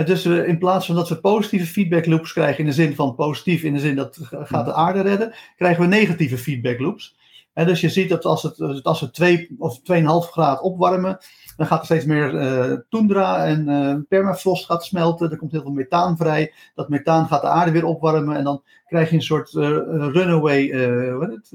Dus 0.05 0.25
eh, 0.25 0.47
in 0.47 0.57
plaats 0.57 0.85
van 0.85 0.95
dat 0.95 1.09
we 1.09 1.19
positieve 1.19 1.65
feedback 1.65 2.05
loops 2.05 2.33
krijgen, 2.33 2.59
in 2.59 2.65
de 2.65 2.71
zin 2.71 2.95
van 2.95 3.15
positief, 3.15 3.63
in 3.63 3.73
de 3.73 3.79
zin 3.79 3.95
dat 3.95 4.17
gaat 4.21 4.65
de 4.65 4.73
aarde 4.73 5.01
redden, 5.01 5.33
krijgen 5.55 5.81
we 5.81 5.87
negatieve 5.87 6.37
feedback 6.37 6.79
loops. 6.79 7.17
En 7.53 7.65
dus 7.65 7.81
je 7.81 7.89
ziet 7.89 8.09
dat 8.09 8.25
als, 8.25 8.43
het, 8.43 8.83
als 8.83 8.99
we 8.99 9.11
2 9.11 9.55
of 9.57 9.79
2,5 9.79 9.83
graden 10.31 10.63
opwarmen, 10.63 11.17
dan 11.55 11.67
gaat 11.67 11.79
er 11.79 11.85
steeds 11.85 12.05
meer 12.05 12.33
uh, 12.33 12.77
tundra 12.89 13.45
en 13.45 13.67
uh, 13.69 13.95
permafrost 14.09 14.65
gaat 14.65 14.85
smelten. 14.85 15.31
Er 15.31 15.37
komt 15.37 15.51
heel 15.51 15.61
veel 15.61 15.71
methaan 15.71 16.17
vrij. 16.17 16.53
Dat 16.75 16.89
methaan 16.89 17.27
gaat 17.27 17.41
de 17.41 17.47
aarde 17.47 17.71
weer 17.71 17.85
opwarmen. 17.85 18.35
En 18.35 18.43
dan 18.43 18.63
krijg 18.85 19.09
je 19.09 19.15
een 19.15 19.21
soort 19.21 19.53
uh, 19.53 19.63
runaway 20.11 20.71
wat 21.17 21.29
het, 21.29 21.49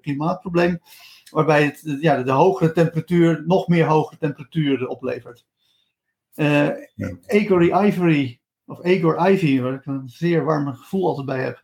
klimaatprobleem. 0.00 0.80
Waarbij 1.30 1.64
het, 1.64 1.96
ja, 2.00 2.22
de 2.22 2.32
hogere 2.32 2.72
temperatuur 2.72 3.42
nog 3.46 3.68
meer 3.68 3.86
hogere 3.86 4.18
temperatuur 4.18 4.88
oplevert. 4.88 5.44
Agory 7.26 7.86
Ivory, 7.86 8.40
of 8.66 8.82
Agor 8.82 9.30
Ivy, 9.30 9.60
waar 9.60 9.74
ik 9.74 9.86
een 9.86 10.08
zeer 10.08 10.44
warm 10.44 10.74
gevoel 10.74 11.06
altijd 11.08 11.26
bij 11.26 11.42
heb. 11.42 11.60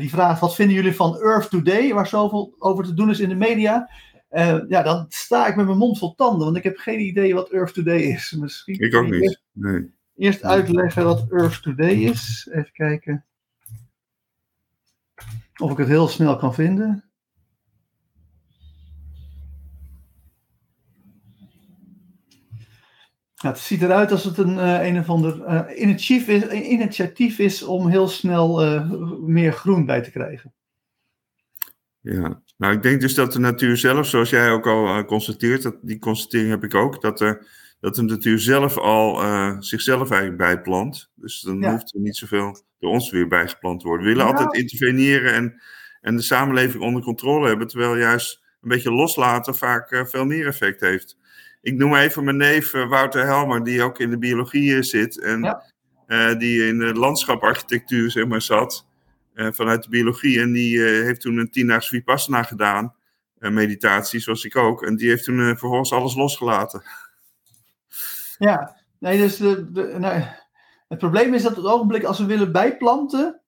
die 0.00 0.10
vraagt: 0.10 0.40
wat 0.40 0.54
vinden 0.54 0.76
jullie 0.76 0.94
van 0.94 1.20
Earth 1.20 1.50
Today, 1.50 1.92
waar 1.92 2.06
zoveel 2.06 2.54
over 2.58 2.84
te 2.84 2.94
doen 2.94 3.10
is 3.10 3.20
in 3.20 3.28
de 3.28 3.34
media? 3.34 3.90
Uh, 4.30 4.58
ja, 4.68 4.82
dan 4.82 5.06
sta 5.08 5.46
ik 5.46 5.56
met 5.56 5.66
mijn 5.66 5.78
mond 5.78 5.98
vol 5.98 6.14
tanden, 6.14 6.44
want 6.44 6.56
ik 6.56 6.62
heb 6.62 6.76
geen 6.76 7.00
idee 7.00 7.34
wat 7.34 7.50
Earth 7.50 7.74
Today 7.74 8.00
is. 8.00 8.30
Misschien 8.40 8.80
ik 8.80 8.94
ook 8.94 9.10
niet. 9.10 9.40
Nee. 9.52 9.90
eerst 10.16 10.42
uitleggen 10.44 11.04
wat 11.04 11.26
Earth 11.30 11.62
Today 11.62 11.94
is. 11.94 12.48
Even 12.52 12.72
kijken 12.72 13.24
of 15.62 15.70
ik 15.70 15.76
het 15.76 15.88
heel 15.88 16.08
snel 16.08 16.36
kan 16.36 16.54
vinden. 16.54 17.04
Ja, 23.42 23.48
het 23.48 23.58
ziet 23.58 23.82
eruit 23.82 24.10
als 24.10 24.24
het 24.24 24.38
een, 24.38 24.56
uh, 24.56 24.86
een 24.86 24.98
of 24.98 25.08
ander 25.08 25.36
uh, 25.36 25.80
initiatief, 25.82 26.28
is, 26.28 26.62
initiatief 26.62 27.38
is 27.38 27.62
om 27.62 27.88
heel 27.88 28.08
snel 28.08 28.80
meer 29.20 29.52
groen 29.52 29.86
bij 29.86 30.02
te 30.02 30.10
krijgen. 30.10 30.54
Ja, 32.00 32.42
nou 32.56 32.74
ik 32.74 32.82
denk 32.82 33.00
dus 33.00 33.14
dat 33.14 33.32
de 33.32 33.38
natuur 33.38 33.76
zelf, 33.76 34.06
zoals 34.06 34.30
jij 34.30 34.50
ook 34.50 34.66
al 34.66 35.04
constateert, 35.04 35.62
dat, 35.62 35.76
die 35.82 35.98
constatering 35.98 36.50
heb 36.50 36.64
ik 36.64 36.74
ook, 36.74 37.00
dat, 37.00 37.20
er, 37.20 37.46
dat 37.80 37.94
de 37.94 38.02
natuur 38.02 38.38
zelf 38.38 38.78
al 38.78 39.22
uh, 39.22 39.56
zichzelf 39.58 40.10
eigenlijk 40.10 40.42
bijplant. 40.42 41.10
Dus 41.14 41.40
dan 41.40 41.64
hoeft 41.64 41.94
er 41.94 42.00
niet 42.00 42.16
zoveel 42.16 42.62
door 42.78 42.90
ons 42.90 43.10
weer 43.10 43.28
bijgeplant 43.28 43.80
te 43.80 43.86
worden. 43.86 44.06
We 44.06 44.12
willen 44.12 44.26
altijd 44.26 44.54
interveneren 44.54 45.34
en, 45.34 45.62
en 46.00 46.16
de 46.16 46.22
samenleving 46.22 46.82
onder 46.82 47.02
controle 47.02 47.48
hebben, 47.48 47.66
terwijl 47.66 47.96
juist 47.96 48.42
een 48.60 48.68
beetje 48.68 48.92
loslaten 48.92 49.54
vaak 49.54 49.90
uh, 49.90 50.04
veel 50.04 50.24
meer 50.24 50.46
effect 50.46 50.80
heeft. 50.80 51.16
Ik 51.62 51.74
noem 51.74 51.94
even 51.94 52.24
mijn 52.24 52.36
neef 52.36 52.70
Wouter 52.70 53.24
Helmer, 53.24 53.64
die 53.64 53.82
ook 53.82 53.98
in 53.98 54.10
de 54.10 54.18
biologie 54.18 54.82
zit 54.82 55.20
en 55.20 55.62
die 56.38 56.66
in 56.66 56.78
de 56.78 56.94
landschaparchitectuur 56.94 58.10
zeg 58.10 58.26
maar, 58.26 58.42
zat. 58.42 58.86
Eh, 59.34 59.48
vanuit 59.52 59.82
de 59.82 59.88
biologie. 59.88 60.40
En 60.40 60.52
die 60.52 60.84
eh, 60.84 61.04
heeft 61.04 61.20
toen 61.20 61.36
een 61.36 61.50
tiendaags 61.50 61.88
Vipassana 61.88 62.42
gedaan. 62.42 62.94
Meditatie, 63.38 64.20
zoals 64.20 64.44
ik 64.44 64.56
ook. 64.56 64.82
En 64.82 64.96
die 64.96 65.08
heeft 65.08 65.24
toen 65.24 65.38
vervolgens 65.38 65.92
alles 65.92 66.14
losgelaten. 66.14 66.82
Ja, 68.38 68.76
nee, 68.98 69.18
dus 69.18 69.36
de, 69.36 69.72
de, 69.72 69.94
nou, 69.98 70.22
het 70.88 70.98
probleem 70.98 71.34
is 71.34 71.42
dat 71.42 71.50
op 71.50 71.56
het 71.56 71.72
ogenblik 71.72 72.04
als 72.04 72.18
we 72.18 72.24
willen 72.24 72.52
bijplanten, 72.52 73.40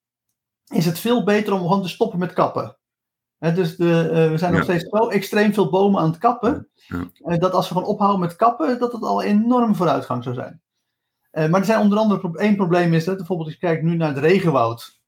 is 0.72 0.86
het 0.86 0.98
veel 0.98 1.24
beter 1.24 1.52
om 1.52 1.60
gewoon 1.60 1.82
te 1.82 1.88
stoppen 1.88 2.18
met 2.18 2.32
kappen. 2.32 2.76
Dus 3.52 3.76
de, 3.76 4.28
we 4.30 4.38
zijn 4.38 4.52
nog 4.52 4.62
steeds 4.62 4.88
zo 4.88 5.08
extreem 5.08 5.54
veel 5.54 5.70
bomen 5.70 6.00
aan 6.00 6.10
het 6.10 6.18
kappen, 6.18 6.68
ja. 6.74 7.36
dat 7.36 7.52
als 7.52 7.68
we 7.68 7.74
gewoon 7.74 7.88
ophouden 7.88 8.20
met 8.20 8.36
kappen, 8.36 8.78
dat 8.78 8.92
het 8.92 9.02
al 9.02 9.22
enorm 9.22 9.74
vooruitgang 9.74 10.22
zou 10.22 10.34
zijn. 10.34 10.60
maar 11.50 11.60
er 11.60 11.66
zijn 11.66 11.80
onder 11.80 11.98
andere 11.98 12.38
één 12.38 12.56
probleem 12.56 12.94
is 12.94 13.04
dat 13.04 13.16
bijvoorbeeld 13.16 13.48
als 13.48 13.58
je 13.60 13.66
kijkt 13.66 13.82
nu 13.82 13.96
naar 13.96 14.08
het 14.08 14.18
regenwoud. 14.18 15.02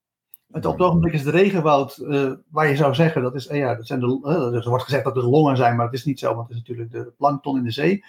Het, 0.52 0.66
op 0.66 0.78
het 0.78 0.86
ogenblik 0.86 1.12
is 1.12 1.24
het 1.24 1.34
regenwoud, 1.34 1.98
uh, 1.98 2.32
waar 2.50 2.68
je 2.68 2.76
zou 2.76 2.94
zeggen, 2.94 3.22
dat 3.22 3.34
is, 3.34 3.44
ja, 3.44 3.74
dat 3.74 3.86
zijn 3.86 4.00
de, 4.00 4.20
uh, 4.22 4.54
er 4.54 4.68
wordt 4.68 4.84
gezegd 4.84 5.04
dat 5.04 5.16
het 5.16 5.24
longen 5.24 5.56
zijn, 5.56 5.76
maar 5.76 5.86
het 5.86 5.94
is 5.94 6.04
niet 6.04 6.18
zo, 6.18 6.34
want 6.34 6.48
het 6.48 6.56
is 6.56 6.62
natuurlijk 6.62 6.90
de 6.90 7.12
plankton 7.16 7.56
in 7.56 7.64
de 7.64 7.70
zee. 7.70 8.04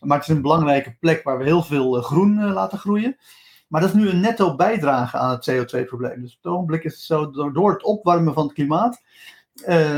Maar 0.00 0.18
het 0.18 0.28
is 0.28 0.34
een 0.34 0.42
belangrijke 0.42 0.96
plek 1.00 1.22
waar 1.22 1.38
we 1.38 1.44
heel 1.44 1.62
veel 1.62 2.02
groen 2.02 2.52
laten 2.52 2.78
groeien. 2.78 3.16
Maar 3.68 3.80
dat 3.80 3.90
is 3.90 3.96
nu 3.96 4.08
een 4.08 4.20
netto 4.20 4.56
bijdrage 4.56 5.16
aan 5.16 5.30
het 5.30 5.50
CO2-probleem. 5.50 6.20
Dus 6.20 6.36
op 6.36 6.42
het 6.42 6.52
ogenblik 6.52 6.84
is 6.84 6.92
het 6.92 7.02
zo, 7.02 7.30
door, 7.30 7.52
door 7.52 7.72
het 7.72 7.82
opwarmen 7.82 8.34
van 8.34 8.44
het 8.44 8.52
klimaat, 8.52 9.02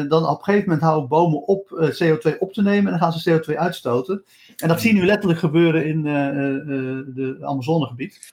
dan 0.08 0.26
op 0.26 0.38
een 0.38 0.44
gegeven 0.44 0.68
moment 0.68 0.82
houden 0.82 1.08
bomen 1.08 1.46
op 1.46 1.68
CO2 2.02 2.38
op 2.38 2.52
te 2.52 2.62
nemen 2.62 2.92
en 2.92 2.98
dan 2.98 3.10
gaan 3.10 3.18
ze 3.18 3.42
CO2 3.42 3.56
uitstoten. 3.56 4.24
En 4.56 4.68
dat 4.68 4.80
zie 4.80 4.94
je 4.94 5.00
nu 5.00 5.06
letterlijk 5.06 5.38
gebeuren 5.40 5.86
in 5.86 6.06
het 6.06 7.42
Amazonegebied. 7.42 8.32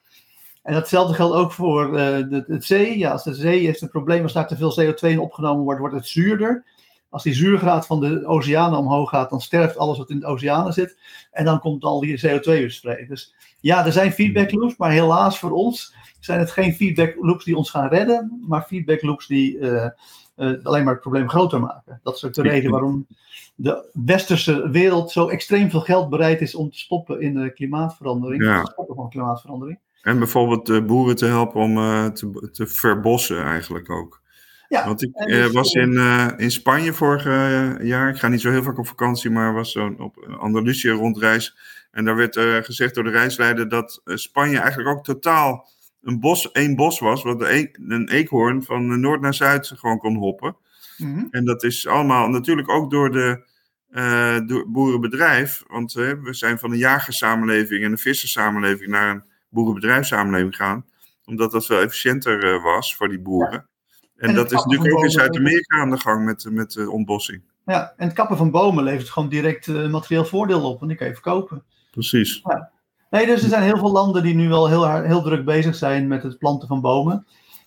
En 0.64 0.74
datzelfde 0.74 1.14
geldt 1.14 1.36
ook 1.36 1.52
voor 1.52 1.92
de, 1.92 2.44
het 2.48 2.66
zee. 2.66 2.98
Ja, 2.98 3.12
als 3.12 3.24
de 3.24 3.34
zee 3.34 3.66
heeft 3.66 3.82
een 3.82 3.90
probleem, 3.90 4.24
als 4.24 4.34
daar 4.34 4.48
te 4.48 4.58
veel 4.58 4.80
CO2 4.82 5.00
in 5.00 5.20
opgenomen 5.20 5.64
wordt, 5.64 5.80
wordt 5.80 5.96
het 5.96 6.08
zuurder. 6.08 6.66
Als 7.10 7.24
die 7.24 7.34
zuurgraad 7.34 7.86
van 7.86 8.00
de 8.00 8.26
oceanen 8.26 8.80
omhoog 8.80 9.10
gaat, 9.10 9.30
dan 9.30 9.42
sterft 9.42 9.78
alles 9.78 9.98
wat 9.98 10.10
in 10.10 10.20
de 10.20 10.26
oceanen 10.26 10.74
zit. 10.74 10.98
En 11.32 11.46
dan 11.46 11.60
komt 11.60 11.84
al 11.84 12.00
die 12.00 12.20
CO2 12.20 12.44
weer 12.44 12.72
vrij. 12.72 13.06
Dus 13.08 13.36
ja, 13.60 13.86
er 13.86 13.92
zijn 13.92 14.12
feedback 14.12 14.52
loops, 14.52 14.78
maar 14.78 14.92
helaas 14.92 15.40
voor 15.40 15.52
ons 15.52 15.94
zijn 16.20 16.40
het 16.40 16.52
geen 16.52 16.74
feedback 16.74 17.16
loops 17.20 17.46
die 17.46 17.58
ons 17.58 17.70
gaan 17.70 17.88
redden, 17.88 18.44
maar 18.48 18.62
feedback 18.62 19.02
loops 19.02 19.28
die 19.28 19.58
uh, 19.58 19.88
alleen 20.64 20.84
maar 20.84 20.94
het 20.94 21.02
probleem 21.02 21.30
groter 21.30 21.60
maken. 21.60 22.00
Dat 22.04 22.16
is 22.16 22.26
ook 22.26 22.34
de 22.34 22.42
reden 22.42 22.72
waarom 22.72 23.08
de 23.56 23.90
westerse 24.06 24.70
wereld 24.70 25.12
zo 25.12 25.28
extreem 25.28 25.70
veel 25.70 25.82
geld 25.82 26.10
bereid 26.10 26.42
is 26.42 26.56
om 26.56 26.72
te 26.72 26.78
stoppen 26.78 27.22
in 27.22 27.34
de 27.34 27.54
klimaatverandering. 27.54 28.44
Ja. 28.44 28.64
Te 28.64 28.72
stoppen 28.72 28.96
van 28.96 29.10
klimaatverandering. 29.10 29.80
En 30.02 30.18
bijvoorbeeld 30.18 30.66
de 30.66 30.82
boeren 30.82 31.16
te 31.16 31.26
helpen 31.26 31.62
om 31.62 31.76
te, 32.14 32.50
te 32.52 32.68
verbossen 32.68 33.44
eigenlijk 33.44 33.90
ook. 33.90 34.24
Ja, 34.68 34.86
Want 34.86 35.04
ik 35.04 35.12
uh, 35.26 35.46
was 35.46 35.74
in, 35.74 35.92
uh, 35.92 36.28
in 36.38 36.52
Spanje 36.52 36.94
vorig 36.94 37.24
jaar. 37.84 38.10
Ik 38.10 38.18
ga 38.18 38.28
niet 38.28 38.42
zo 38.42 38.50
heel 38.52 38.64
vaak 38.64 38.78
op 38.78 38.88
vakantie, 38.88 39.30
maar 39.30 39.54
was 39.54 39.72
zo 39.72 39.96
op 39.98 40.36
Andalusië 40.40 40.90
rondreis. 40.90 41.58
En 41.92 42.06
daar 42.06 42.16
werd 42.16 42.38
gezegd 42.66 42.96
door 42.96 43.04
de 43.04 43.10
reisleider 43.10 43.70
dat 43.70 44.02
Spanje 44.06 44.60
eigenlijk 44.60 44.90
ook 44.90 45.04
totaal 45.04 45.68
een 46.06 46.20
bos, 46.20 46.52
één 46.52 46.76
bos 46.76 47.00
was. 47.00 47.24
Wat 47.24 47.42
een, 47.42 47.70
een 47.88 48.10
eekhoorn 48.10 48.64
van 48.64 49.00
noord 49.00 49.22
naar 49.22 49.34
zuid 49.34 49.68
gewoon 49.76 49.98
kon 49.98 50.16
hoppen. 50.16 50.56
Mm 50.98 51.14
-hmm. 51.14 51.28
En 51.32 51.46
dat 51.46 51.64
is 51.64 51.88
allemaal 51.88 52.28
natuurlijk 52.28 52.70
ook 52.70 52.92
door 52.92 53.12
de 53.12 53.54
door 54.46 54.70
boerenbedrijf. 54.70 55.64
Want 55.68 55.94
we 55.94 56.28
zijn 56.30 56.60
van 56.60 56.72
een 56.72 56.78
jagersamenleving 56.78 57.84
en 57.84 57.92
een 57.92 57.98
vissersamenleving 57.98 58.90
naar 58.90 59.10
een 59.10 59.24
boerenbedrijfssamenleving 59.50 60.56
gaan. 60.56 60.86
Omdat 61.26 61.52
dat 61.52 61.66
veel 61.66 61.82
efficiënter 61.82 62.54
uh, 62.54 62.64
was 62.64 62.96
voor 62.96 63.10
die 63.10 63.20
boeren. 63.20 63.68
En, 64.16 64.34
dat 64.34 64.52
is 64.52 64.64
natuurlijk 64.64 64.94
ook 64.98 65.04
in 65.04 65.10
Zuid-Amerika 65.10 65.78
aan 65.78 65.90
de 65.90 66.00
gang 66.00 66.26
met, 66.26 66.48
met 66.52 66.72
de 66.72 66.92
ontbossing. 66.92 67.42
Ja, 67.66 67.94
en 67.98 68.08
het 68.08 68.16
kappen 68.16 68.38
van 68.38 68.52
bomen 68.52 68.84
levert 68.84 69.10
gewoon 69.10 69.30
direct 69.30 69.68
uh, 69.68 69.92
materieel 69.92 70.26
voordeel 70.26 70.64
op, 70.64 70.80
want 70.80 70.90
die 70.90 71.00
kan 71.00 71.08
je 71.08 71.14
verkopen. 71.14 71.64
Precies. 71.92 72.42
Ja. 72.44 72.72
Nee, 73.10 73.26
dus 73.26 73.44
er 73.44 73.50
zijn 73.50 73.64
heel 73.64 73.78
veel 73.78 73.92
landen 73.92 74.24
die 74.24 74.36
nu 74.36 74.50
wel 74.50 74.68
heel, 74.68 75.02
heel 75.02 75.22
druk 75.22 75.46
bezig 75.46 75.76
zijn 75.76 76.08
met 76.08 76.24
het 76.24 76.38
planten 76.38 76.68
van 76.68 76.82
bomen. 76.82 77.26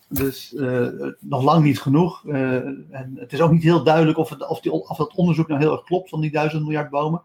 Dus 0.09 0.53
uh, 0.53 0.87
nog 1.19 1.43
lang 1.43 1.63
niet 1.63 1.81
genoeg. 1.81 2.23
Uh, 2.25 2.55
en 2.91 3.13
het 3.15 3.33
is 3.33 3.41
ook 3.41 3.51
niet 3.51 3.63
heel 3.63 3.83
duidelijk 3.83 4.17
of, 4.17 4.29
het, 4.29 4.47
of, 4.47 4.59
die, 4.59 4.71
of 4.71 4.97
dat 4.97 5.15
onderzoek 5.15 5.47
nou 5.47 5.59
heel 5.59 5.71
erg 5.71 5.83
klopt 5.83 6.09
van 6.09 6.21
die 6.21 6.31
duizend 6.31 6.63
miljard 6.63 6.89
bomen. 6.89 7.21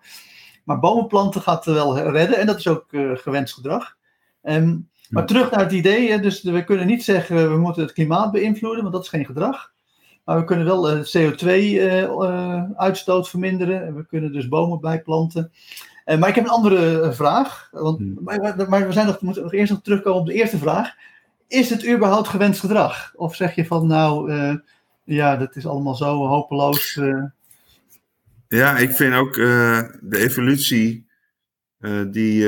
Maar 0.65 0.79
bomenplanten 0.79 1.41
gaat 1.41 1.65
wel 1.65 1.99
redden 1.99 2.39
en 2.39 2.47
dat 2.47 2.59
is 2.59 2.69
ook 2.69 2.87
uh, 2.91 3.17
gewenst 3.17 3.55
gedrag. 3.55 3.97
Um, 4.43 4.89
maar 5.09 5.27
terug 5.27 5.51
naar 5.51 5.61
het 5.61 5.73
idee, 5.73 6.21
dus 6.21 6.43
we 6.43 6.65
kunnen 6.65 6.87
niet 6.87 7.05
zeggen 7.05 7.51
we 7.51 7.59
moeten 7.59 7.83
het 7.83 7.93
klimaat 7.93 8.33
beïnvloeden, 8.33 8.83
want 8.83 8.95
dat 8.95 9.03
is 9.03 9.09
geen 9.09 9.25
gedrag. 9.25 9.73
Maar 10.25 10.39
we 10.39 10.45
kunnen 10.45 10.67
wel 10.67 10.91
uh, 10.91 10.97
CO2-uitstoot 11.03 13.25
uh, 13.25 13.31
verminderen 13.31 13.87
en 13.87 13.95
we 13.95 14.07
kunnen 14.07 14.33
dus 14.33 14.49
bomen 14.49 14.81
bijplanten. 14.81 15.53
Uh, 16.05 16.19
maar 16.19 16.29
ik 16.29 16.35
heb 16.35 16.45
een 16.45 16.51
andere 16.51 17.13
vraag, 17.13 17.69
want, 17.73 17.99
hmm. 17.99 18.19
maar, 18.21 18.69
maar, 18.69 18.87
we 18.87 18.93
zijn 18.93 19.07
nog, 19.07 19.21
moeten 19.21 19.43
nog 19.43 19.53
eerst 19.53 19.73
nog 19.73 19.83
terugkomen 19.83 20.21
op 20.21 20.27
de 20.27 20.33
eerste 20.33 20.59
vraag. 20.59 20.95
Is 21.49 21.71
het 21.71 21.89
überhaupt 21.89 22.29
gewenst 22.29 22.61
gedrag? 22.61 23.13
Of 23.15 23.37
zeg 23.37 23.55
je 23.55 23.67
van 23.67 23.87
nou, 23.87 24.33
ja, 25.05 25.37
dat 25.37 25.57
is 25.57 25.67
allemaal 25.67 25.95
zo 25.95 26.27
hopeloos. 26.27 27.01
Ja, 28.49 28.77
ik 28.77 28.91
vind 28.91 29.15
ook 29.15 29.35
de 29.35 29.97
evolutie 30.11 31.07
die 32.11 32.47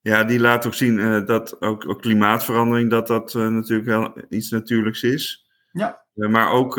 ja, 0.00 0.24
die 0.24 0.40
laat 0.40 0.66
ook 0.66 0.74
zien 0.74 1.24
dat 1.24 1.60
ook, 1.60 1.88
ook, 1.88 2.00
klimaatverandering, 2.00 2.90
dat 2.90 3.06
dat 3.06 3.34
natuurlijk 3.34 3.88
wel 3.88 4.12
iets 4.28 4.50
natuurlijks 4.50 5.02
is. 5.02 5.48
Ja. 5.72 6.04
Maar 6.14 6.50
ook 6.50 6.76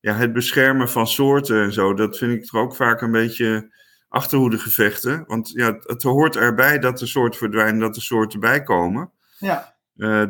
ja, 0.00 0.14
het 0.14 0.32
beschermen 0.32 0.88
van 0.88 1.06
soorten 1.06 1.62
en 1.62 1.72
zo, 1.72 1.94
dat 1.94 2.18
vind 2.18 2.32
ik 2.32 2.44
toch 2.44 2.60
ook 2.60 2.74
vaak 2.74 3.00
een 3.00 3.12
beetje 3.12 3.72
achterhoedegevechten. 4.14 5.24
Want 5.26 5.50
ja, 5.54 5.78
het 5.82 6.02
hoort 6.02 6.36
erbij 6.36 6.78
dat 6.78 6.98
de 6.98 7.06
soorten 7.06 7.38
verdwijnen, 7.38 7.80
dat 7.80 7.94
de 7.94 8.00
soorten 8.00 8.40
bijkomen. 8.40 9.10
Ja. 9.38 9.74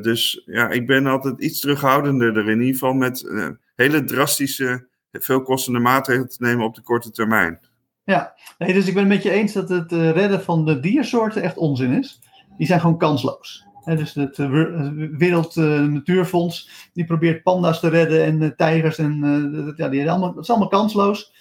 dus 0.00 0.42
ja, 0.46 0.68
ik 0.68 0.86
ben 0.86 1.06
altijd 1.06 1.40
iets 1.40 1.60
terughoudender 1.60 2.36
er 2.36 2.48
in 2.48 2.60
ieder 2.60 2.72
geval 2.72 2.92
met 2.92 3.32
hele 3.74 4.04
drastische, 4.04 4.86
veel 5.12 5.42
kostende 5.42 5.78
maatregelen 5.78 6.28
te 6.28 6.36
nemen 6.42 6.64
op 6.64 6.74
de 6.74 6.82
korte 6.82 7.10
termijn. 7.10 7.60
Ja, 8.04 8.34
nee, 8.58 8.72
dus 8.72 8.86
ik 8.86 8.94
ben 8.94 9.02
het 9.02 9.12
met 9.12 9.22
je 9.22 9.30
eens 9.30 9.52
dat 9.52 9.68
het 9.68 9.92
redden 9.92 10.42
van 10.42 10.64
de 10.64 10.80
diersoorten 10.80 11.42
echt 11.42 11.56
onzin 11.56 11.92
is 11.92 12.20
die 12.56 12.66
zijn 12.66 12.80
gewoon 12.80 12.98
kansloos. 12.98 13.64
Dus 13.84 14.14
het 14.14 14.38
eh, 14.38 14.50
Wer- 14.50 14.74
eh, 14.74 14.90
Wereld 15.18 15.56
eh, 15.56 15.80
Natuurfonds, 15.80 16.88
die 16.92 17.04
probeert 17.04 17.42
panda's 17.42 17.80
te 17.80 17.88
redden 17.88 18.24
en 18.24 18.42
eh, 18.42 18.48
tijgers. 18.48 18.98
En, 18.98 19.24
eh, 19.24 19.64
dat, 19.64 19.76
ja, 19.76 19.88
die, 19.88 20.10
allemaal, 20.10 20.34
dat 20.34 20.42
is 20.42 20.50
allemaal 20.50 20.68
kansloos. 20.68 21.32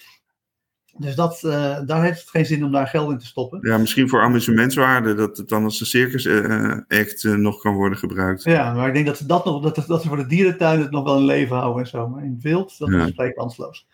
Dus 0.98 1.16
dat, 1.16 1.44
eh, 1.44 1.80
daar 1.86 2.04
heeft 2.04 2.20
het 2.20 2.30
geen 2.30 2.46
zin 2.46 2.64
om 2.66 2.72
daar 2.72 2.88
geld 2.88 3.12
in 3.12 3.18
te 3.18 3.26
stoppen. 3.26 3.60
Ja, 3.62 3.78
misschien 3.78 4.10
voor 4.10 4.22
amusementswaarde, 4.22 5.14
dat 5.14 5.38
het 5.38 5.50
dan 5.50 5.64
als 5.64 5.80
een 5.80 5.86
circus 5.86 6.26
eh, 6.26 6.72
act 6.88 7.24
eh, 7.24 7.34
nog 7.34 7.62
kan 7.62 7.74
worden 7.74 7.98
gebruikt. 7.98 8.44
Ja, 8.44 8.74
maar 8.74 8.88
ik 8.88 8.94
denk 8.94 9.06
dat 9.06 9.18
ze 9.18 9.26
dat 9.26 9.46
nog, 9.46 9.64
dat, 9.64 9.88
dat 9.88 10.02
ze 10.02 10.08
voor 10.08 10.18
de 10.18 10.26
dierentuin 10.28 10.80
het 10.80 10.92
nog 10.92 11.04
wel 11.04 11.18
in 11.18 11.26
leven 11.26 11.56
houden 11.58 11.84
en 11.84 11.90
zo. 11.90 12.08
Maar 12.10 12.24
in 12.24 12.32
het 12.32 12.42
wild, 12.42 12.78
dat 12.78 12.90
Ja. 12.90 13.06
is 13.06 13.12
vrij 13.16 13.32
kansloos. 13.32 13.88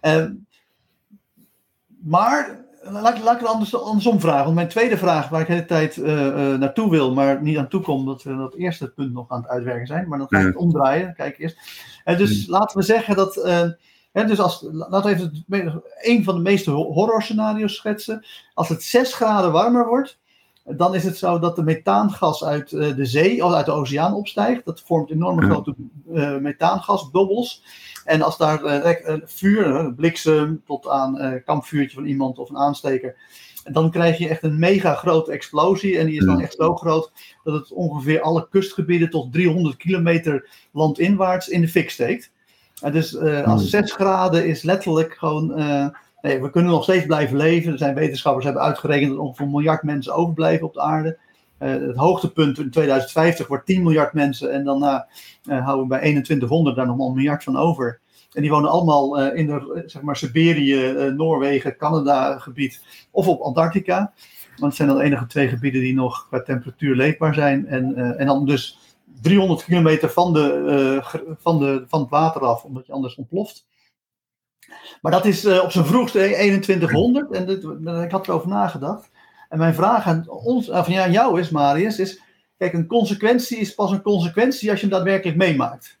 Ehm, 0.00 0.32
maar, 2.02 2.64
laat, 2.82 3.22
laat 3.22 3.34
ik 3.34 3.40
het 3.40 3.48
anders, 3.48 3.76
andersom 3.76 4.20
vragen. 4.20 4.42
Want 4.44 4.54
mijn 4.54 4.68
tweede 4.68 4.96
vraag, 4.96 5.28
waar 5.28 5.40
ik 5.40 5.46
de 5.46 5.52
hele 5.52 5.66
tijd 5.66 5.96
eh, 5.96 6.26
eh, 6.52 6.58
naartoe 6.58 6.90
wil, 6.90 7.14
maar 7.14 7.42
niet 7.42 7.58
aan 7.58 7.68
toe 7.68 7.80
kom, 7.80 7.98
omdat 7.98 8.22
we 8.22 8.36
dat 8.36 8.54
eerste 8.54 8.92
punt 8.92 9.12
nog 9.12 9.30
aan 9.30 9.40
het 9.40 9.50
uitwerken 9.50 9.86
zijn. 9.86 10.08
Maar 10.08 10.18
dan 10.18 10.26
ga 10.30 10.38
ik 10.38 10.46
het 10.46 10.56
omdraaien. 10.56 11.14
Kijk 11.14 11.38
eerst. 11.38 11.58
Dus 12.04 12.46
laten 12.46 12.78
we 12.78 12.84
zeggen 12.84 13.16
dat. 13.16 13.36
Dus 14.22 14.40
als, 14.40 14.66
laten 14.72 15.02
we 15.02 15.08
even 15.16 15.44
het 15.48 15.82
een 16.02 16.24
van 16.24 16.34
de 16.34 16.40
meeste 16.40 16.70
ho- 16.70 16.92
horrorscenario's 16.92 17.74
schetsen. 17.74 18.24
Als 18.54 18.68
het 18.68 18.82
6 18.82 19.14
graden 19.14 19.52
warmer 19.52 19.86
wordt, 19.86 20.18
dan 20.64 20.94
is 20.94 21.04
het 21.04 21.16
zo 21.16 21.38
dat 21.38 21.56
de 21.56 21.62
methaangas 21.62 22.44
uit 22.44 22.72
eh, 22.72 22.96
de 22.96 23.04
zee 23.04 23.44
of 23.44 23.52
uit 23.52 23.66
de 23.66 23.72
oceaan 23.72 24.14
opstijgt. 24.14 24.64
Dat 24.64 24.82
vormt 24.86 25.10
enorme 25.10 25.42
grote 25.50 25.74
eh, 26.14 26.36
methaangasbubbels. 26.36 27.62
En 28.04 28.22
als 28.22 28.36
daar 28.36 28.64
rek- 28.64 28.98
eh, 29.04 29.16
vuur, 29.24 29.92
bliksem 29.94 30.62
tot 30.66 30.88
aan 30.88 31.18
eh 31.18 31.44
kampvuurtje 31.44 31.94
van 31.96 32.04
iemand 32.06 32.38
of 32.38 32.48
een 32.50 32.58
aansteker. 32.58 33.16
En 33.64 33.72
dan 33.72 33.90
krijg 33.90 34.18
je 34.18 34.28
echt 34.28 34.42
een 34.42 34.58
mega 34.58 34.94
grote 34.94 35.32
explosie. 35.32 35.98
En 35.98 36.06
die 36.06 36.14
is 36.18 36.24
dan 36.24 36.40
echt 36.40 36.54
zo 36.54 36.76
groot 36.76 37.12
dat 37.44 37.54
het 37.54 37.72
ongeveer 37.72 38.20
alle 38.20 38.48
kustgebieden 38.50 39.10
tot 39.10 39.32
300 39.32 39.76
kilometer 39.76 40.48
landinwaarts 40.72 41.48
in 41.48 41.60
de 41.60 41.68
fik 41.68 41.90
steekt. 41.90 42.32
En 42.84 42.92
dus 42.92 43.16
eh, 43.16 43.46
als 43.46 43.60
Hmm. 43.60 43.70
6 43.70 43.92
graden 43.92 44.46
is 44.46 44.62
letterlijk 44.62 45.14
gewoon. 45.14 45.54
eh, 45.54 45.86
nee, 46.20 46.40
we 46.40 46.50
kunnen 46.50 46.70
nog 46.70 46.82
steeds 46.82 47.06
blijven 47.06 47.36
leven. 47.36 47.72
Er 47.72 47.78
zijn 47.78 47.94
wetenschappers 47.94 48.44
die 48.44 48.52
hebben 48.52 48.70
uitgerekend 48.72 49.10
dat 49.10 49.18
ongeveer 49.20 49.44
een 49.44 49.50
miljard 49.50 49.82
mensen 49.82 50.14
overblijven 50.14 50.66
op 50.66 50.74
de 50.74 50.80
aarde. 50.80 51.18
Eh, 51.58 51.70
het 51.70 51.96
hoogtepunt 51.96 52.58
in 52.58 52.70
2050 52.70 53.46
wordt 53.46 53.66
10 53.66 53.82
miljard 53.82 54.12
mensen. 54.12 54.52
En 54.52 54.64
daarna 54.64 55.06
houden 55.44 55.82
we 55.82 55.86
bij 55.86 55.98
2100 55.98 56.76
daar 56.76 56.86
nog 56.86 56.96
maar 56.96 57.06
een 57.06 57.14
miljard 57.14 57.44
van 57.44 57.56
over. 57.56 58.00
En 58.32 58.42
die 58.42 58.50
wonen 58.50 58.70
allemaal 58.70 59.20
in 59.32 59.46
de, 59.46 59.82
zeg 59.86 60.02
maar 60.02 60.16
Siberië, 60.16 61.12
Noorwegen, 61.16 61.76
Canada 61.76 62.38
gebied 62.38 62.82
of 63.10 63.28
op 63.28 63.40
Antarctica. 63.40 64.12
Want 64.48 64.62
het 64.62 64.74
zijn 64.74 64.88
dan 64.88 64.98
de 64.98 65.04
enige 65.04 65.26
twee 65.26 65.48
gebieden 65.48 65.80
die 65.80 65.94
nog 65.94 66.26
qua 66.28 66.42
temperatuur 66.42 66.96
leefbaar 66.96 67.34
zijn. 67.34 67.66
En, 67.66 68.16
en 68.18 68.26
dan 68.26 68.46
dus 68.46 68.78
300 69.22 69.64
kilometer 69.64 70.10
van, 70.10 70.32
de, 70.32 70.64
eh, 71.02 71.20
van, 71.38 71.58
de, 71.58 71.84
van 71.88 72.00
het 72.00 72.10
water 72.10 72.42
af, 72.42 72.64
omdat 72.64 72.86
je 72.86 72.92
anders 72.92 73.14
ontploft. 73.14 73.66
Maar 75.00 75.12
dat 75.12 75.24
is 75.24 75.44
eh, 75.44 75.62
op 75.62 75.70
zijn 75.70 75.84
vroegste 75.84 76.18
2100 76.18 77.30
en 77.30 77.46
dit, 77.46 77.64
ik 78.04 78.10
had 78.10 78.28
erover 78.28 78.48
nagedacht. 78.48 79.10
En 79.48 79.58
mijn 79.58 79.74
vraag 79.74 80.06
aan, 80.06 80.28
ons, 80.28 80.70
aan 80.70 80.92
ja, 80.92 81.08
jou 81.08 81.40
is, 81.40 81.50
Marius, 81.50 81.98
is: 81.98 82.20
kijk, 82.58 82.72
een 82.72 82.86
consequentie 82.86 83.58
is 83.58 83.74
pas 83.74 83.90
een 83.90 84.02
consequentie 84.02 84.70
als 84.70 84.80
je 84.80 84.86
hem 84.86 84.94
daadwerkelijk 84.94 85.36
meemaakt. 85.36 85.98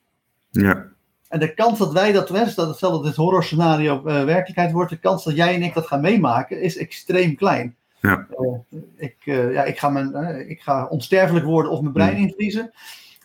Ja, 0.50 0.86
En 1.28 1.40
de 1.40 1.54
kans 1.54 1.78
dat 1.78 1.92
wij 1.92 2.12
dat 2.12 2.28
wensen, 2.28 2.66
dat 2.66 2.76
stel 2.76 2.90
dat 2.90 3.04
dit 3.04 3.16
horrorscenario 3.16 4.04
eh, 4.04 4.24
werkelijkheid 4.24 4.72
wordt, 4.72 4.90
de 4.90 4.98
kans 4.98 5.24
dat 5.24 5.36
jij 5.36 5.54
en 5.54 5.62
ik 5.62 5.74
dat 5.74 5.86
gaan 5.86 6.00
meemaken, 6.00 6.60
is 6.60 6.76
extreem 6.76 7.36
klein. 7.36 7.76
Ja. 8.04 8.26
Eh, 8.30 8.80
ik, 8.96 9.16
eh, 9.24 9.52
ja, 9.52 9.64
ik, 9.64 9.78
ga 9.78 9.88
mijn, 9.88 10.14
eh, 10.14 10.50
ik 10.50 10.60
ga 10.60 10.86
onsterfelijk 10.86 11.44
worden 11.44 11.72
of 11.72 11.80
mijn 11.80 11.92
brein 11.92 12.14
Hmm. 12.14 12.22
invriezen. 12.22 12.72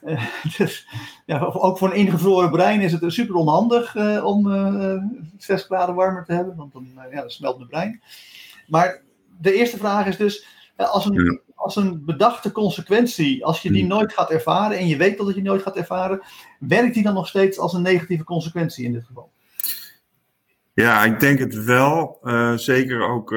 Dus, 0.57 0.87
ja, 1.25 1.39
ook 1.39 1.77
voor 1.77 1.89
een 1.89 1.97
ingevroren 1.97 2.51
brein 2.51 2.81
is 2.81 2.91
het 2.91 3.03
super 3.07 3.35
onhandig 3.35 3.95
eh, 3.95 4.25
om 4.25 4.51
eh 4.53 5.03
6 5.37 5.63
graden 5.63 5.95
warmer 5.95 6.25
te 6.25 6.33
hebben, 6.33 6.55
want 6.55 6.73
dan, 6.73 6.87
eh, 6.95 7.11
ja, 7.11 7.21
dan 7.21 7.29
smelt 7.29 7.57
mijn 7.57 7.69
brein. 7.69 8.01
Maar 8.67 9.01
de 9.41 9.53
eerste 9.53 9.77
vraag 9.77 10.05
is 10.05 10.17
dus, 10.17 10.45
als 10.75 11.05
een, 11.05 11.41
als 11.55 11.75
een 11.75 12.05
bedachte 12.05 12.51
consequentie, 12.51 13.45
als 13.45 13.61
je 13.61 13.71
die 13.71 13.79
Hmm. 13.79 13.89
nooit 13.89 14.13
gaat 14.13 14.31
ervaren 14.31 14.77
en 14.77 14.87
je 14.87 14.97
weet 14.97 15.17
dat 15.17 15.27
je 15.27 15.33
die 15.33 15.43
nooit 15.43 15.61
gaat 15.61 15.75
ervaren, 15.75 16.21
werkt 16.59 16.93
die 16.93 17.03
dan 17.03 17.13
nog 17.13 17.27
steeds 17.27 17.59
als 17.59 17.73
een 17.73 17.81
negatieve 17.81 18.23
consequentie 18.23 18.85
in 18.85 18.93
dit 18.93 19.05
geval? 19.05 19.31
ja 20.73 21.03
ik 21.03 21.19
denk 21.19 21.39
het 21.39 21.63
wel. 21.63 22.19
Zeker 22.55 23.09
ook 23.09 23.31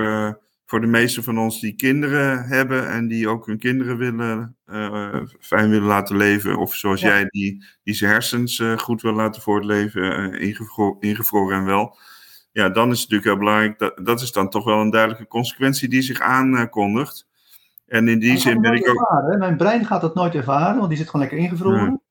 voor 0.72 0.80
de 0.80 0.86
meesten 0.86 1.22
van 1.22 1.38
ons 1.38 1.60
die 1.60 1.72
kinderen 1.74 2.44
hebben 2.44 2.88
en 2.90 3.08
die 3.08 3.28
ook 3.28 3.46
hun 3.46 3.58
kinderen 3.58 3.96
willen, 3.96 4.56
eh, 4.64 5.16
fijn 5.40 5.70
willen 5.70 5.86
laten 5.86 6.16
leven. 6.16 6.56
Of 6.56 6.74
zoals 6.74 7.00
Ja. 7.00 7.08
jij, 7.08 7.24
die, 7.28 7.64
die 7.82 7.94
zijn 7.94 8.10
hersens 8.10 8.58
eh, 8.58 8.78
goed 8.78 9.02
wil 9.02 9.12
laten 9.12 9.42
voortleven, 9.42 10.32
ingevro- 10.40 10.96
ingevroren 11.00 11.58
en 11.58 11.64
wel. 11.64 11.98
Ja, 12.52 12.68
dan 12.68 12.90
is 12.90 13.00
het 13.00 13.10
natuurlijk 13.10 13.24
heel 13.24 13.38
belangrijk. 13.38 13.78
Dat, 13.78 14.06
dat 14.06 14.20
is 14.20 14.32
dan 14.32 14.48
toch 14.50 14.64
wel 14.64 14.80
een 14.80 14.90
duidelijke 14.90 15.26
consequentie 15.26 15.88
die 15.88 16.02
zich 16.02 16.20
aankondigt. 16.20 17.26
En 17.86 18.08
in 18.08 18.18
die 18.18 18.36
zin 18.38 18.60
ben 18.60 18.72
ik 18.74 18.88
ook. 18.88 19.00
ervaren. 19.00 19.38
Mijn 19.38 19.56
brein 19.56 19.84
gaat 19.86 20.00
dat 20.00 20.14
nooit 20.14 20.34
ervaren, 20.34 20.76
want 20.76 20.88
die 20.88 20.98
zit 20.98 21.06
gewoon 21.10 21.26
lekker 21.26 21.44
ingevroren. 21.44 22.02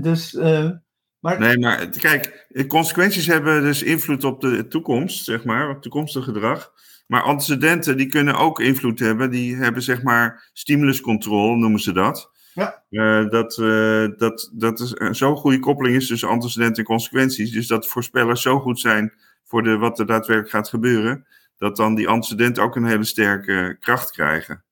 Dus, 0.00 0.34
eh, 0.34 0.70
maar 1.18 1.38
Nee, 1.38 1.58
maar 1.58 1.88
kijk, 1.88 2.46
consequenties 2.66 3.26
hebben 3.26 3.62
dus 3.62 3.82
invloed 3.82 4.24
op 4.24 4.40
de 4.40 4.66
toekomst, 4.68 5.24
zeg 5.24 5.44
maar, 5.44 5.70
op 5.70 5.82
toekomstig 5.82 6.24
gedrag. 6.24 6.72
Maar 7.10 7.22
antecedenten, 7.22 7.96
die 7.96 8.06
kunnen 8.06 8.34
ook 8.34 8.60
invloed 8.60 8.98
hebben. 8.98 9.30
Die 9.30 9.56
hebben, 9.56 9.82
zeg 9.82 10.02
maar, 10.02 10.50
stimuluscontrole, 10.52 11.56
noemen 11.56 11.80
ze 11.80 11.92
dat. 11.92 12.30
Ja. 12.54 12.82
Eh, 12.90 13.28
dat, 13.28 13.58
eh, 13.58 14.06
dat, 14.16 14.50
dat 14.52 14.80
is 14.80 14.92
een 14.94 15.14
zo'n 15.14 15.36
goede 15.36 15.58
koppeling 15.58 15.96
is 15.96 16.06
tussen 16.06 16.28
antecedenten 16.28 16.76
en 16.76 16.84
consequenties. 16.84 17.50
Dus 17.50 17.66
dat 17.66 17.86
voorspellers 17.86 18.42
zo 18.42 18.60
goed 18.60 18.80
zijn 18.80 19.12
voor 19.44 19.62
de, 19.62 19.76
wat 19.76 19.98
er 19.98 20.06
daadwerkelijk 20.06 20.50
gaat 20.52 20.68
gebeuren, 20.68 21.26
dat 21.56 21.76
dan 21.76 21.94
die 21.94 22.08
antecedenten 22.08 22.62
ook 22.62 22.76
een 22.76 22.84
hele 22.84 23.04
sterke 23.04 23.76
kracht 23.80 24.10
krijgen. 24.10 24.64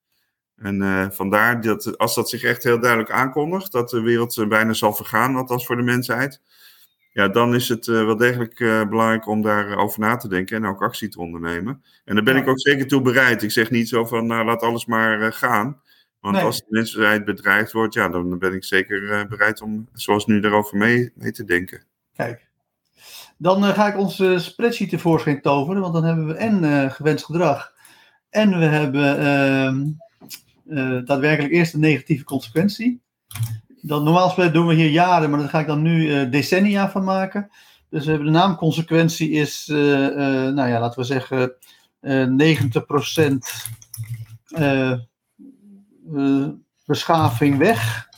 En 0.56 0.82
eh, 0.82 1.06
vandaar 1.10 1.60
dat 1.60 1.98
als 1.98 2.14
dat 2.14 2.28
zich 2.28 2.42
echt 2.42 2.62
heel 2.62 2.80
duidelijk 2.80 3.10
aankondigt, 3.10 3.72
dat 3.72 3.90
de 3.90 4.00
wereld 4.00 4.48
bijna 4.48 4.72
zal 4.72 4.94
vergaan, 4.94 5.36
althans 5.36 5.66
voor 5.66 5.76
de 5.76 5.82
mensheid. 5.82 6.40
Ja, 7.18 7.28
dan 7.28 7.54
is 7.54 7.68
het 7.68 7.88
eh, 7.88 8.04
wel 8.04 8.16
degelijk 8.16 8.60
eh, 8.60 8.88
belangrijk 8.88 9.26
om 9.26 9.42
daarover 9.42 10.00
na 10.00 10.16
te 10.16 10.28
denken 10.28 10.56
en 10.56 10.64
ook 10.66 10.82
actie 10.82 11.08
te 11.08 11.20
ondernemen. 11.20 11.82
En 12.04 12.14
daar 12.14 12.24
ben 12.24 12.34
Ja. 12.34 12.40
ik 12.40 12.48
ook 12.48 12.60
zeker 12.60 12.86
toe 12.86 13.02
bereid. 13.02 13.42
Ik 13.42 13.50
zeg 13.50 13.70
niet 13.70 13.88
zo 13.88 14.04
van, 14.04 14.26
nou 14.26 14.44
laat 14.44 14.62
alles 14.62 14.86
maar 14.86 15.20
eh, 15.22 15.32
gaan. 15.32 15.80
Want 16.20 16.34
Nee. 16.34 16.44
als 16.44 16.56
de 16.58 16.64
mensheid 16.68 17.24
bedreigd 17.24 17.72
wordt, 17.72 17.94
ja, 17.94 18.08
dan 18.08 18.38
ben 18.38 18.52
ik 18.54 18.64
zeker 18.64 19.12
eh, 19.12 19.24
bereid 19.28 19.60
om, 19.62 19.88
zoals 19.92 20.26
nu, 20.26 20.40
daarover 20.40 20.76
mee, 20.76 21.12
mee 21.14 21.32
te 21.32 21.44
denken. 21.44 21.82
kijk. 22.14 22.46
Dan 23.36 23.64
eh, 23.64 23.74
ga 23.74 23.88
ik 23.88 23.98
onze 23.98 24.38
spreadsheet 24.38 24.88
tevoorschijn 24.90 25.40
toveren, 25.40 25.80
want 25.80 25.92
dan 25.94 26.04
hebben 26.04 26.26
we 26.26 26.34
en 26.34 26.64
eh, 26.64 26.90
gewenst 26.90 27.24
gedrag. 27.24 27.72
En 28.30 28.58
we 28.58 28.64
hebben 28.64 29.18
ehm, 29.18 29.84
eh, 30.68 31.04
daadwerkelijk 31.06 31.52
eerst 31.54 31.74
een 31.74 31.80
negatieve 31.80 32.24
consequentie. 32.24 33.00
Dan, 33.88 34.04
normaal 34.04 34.24
gesproken 34.24 34.52
doen 34.52 34.66
we 34.66 34.74
hier 34.74 34.90
jaren, 34.90 35.30
maar 35.30 35.38
daar 35.38 35.48
ga 35.48 35.60
ik 35.60 35.66
dan 35.66 35.82
nu 35.82 36.12
eh, 36.12 36.30
decennia 36.30 36.90
van 36.90 37.04
maken. 37.04 37.50
Dus 37.90 38.04
we 38.04 38.10
hebben 38.10 38.32
de 38.32 38.38
naamconsequentie 38.38 39.30
is, 39.30 39.68
eh, 39.68 40.06
eh, 40.06 40.54
nou 40.54 40.68
ja, 40.68 40.80
laten 40.80 41.00
we 41.00 41.06
zeggen, 41.06 41.52
eh 42.00 42.24
90% 42.24 43.38
eh, 44.48 44.90
eh, 46.14 46.48
beschaving 46.84 47.58
weg. 47.58 48.08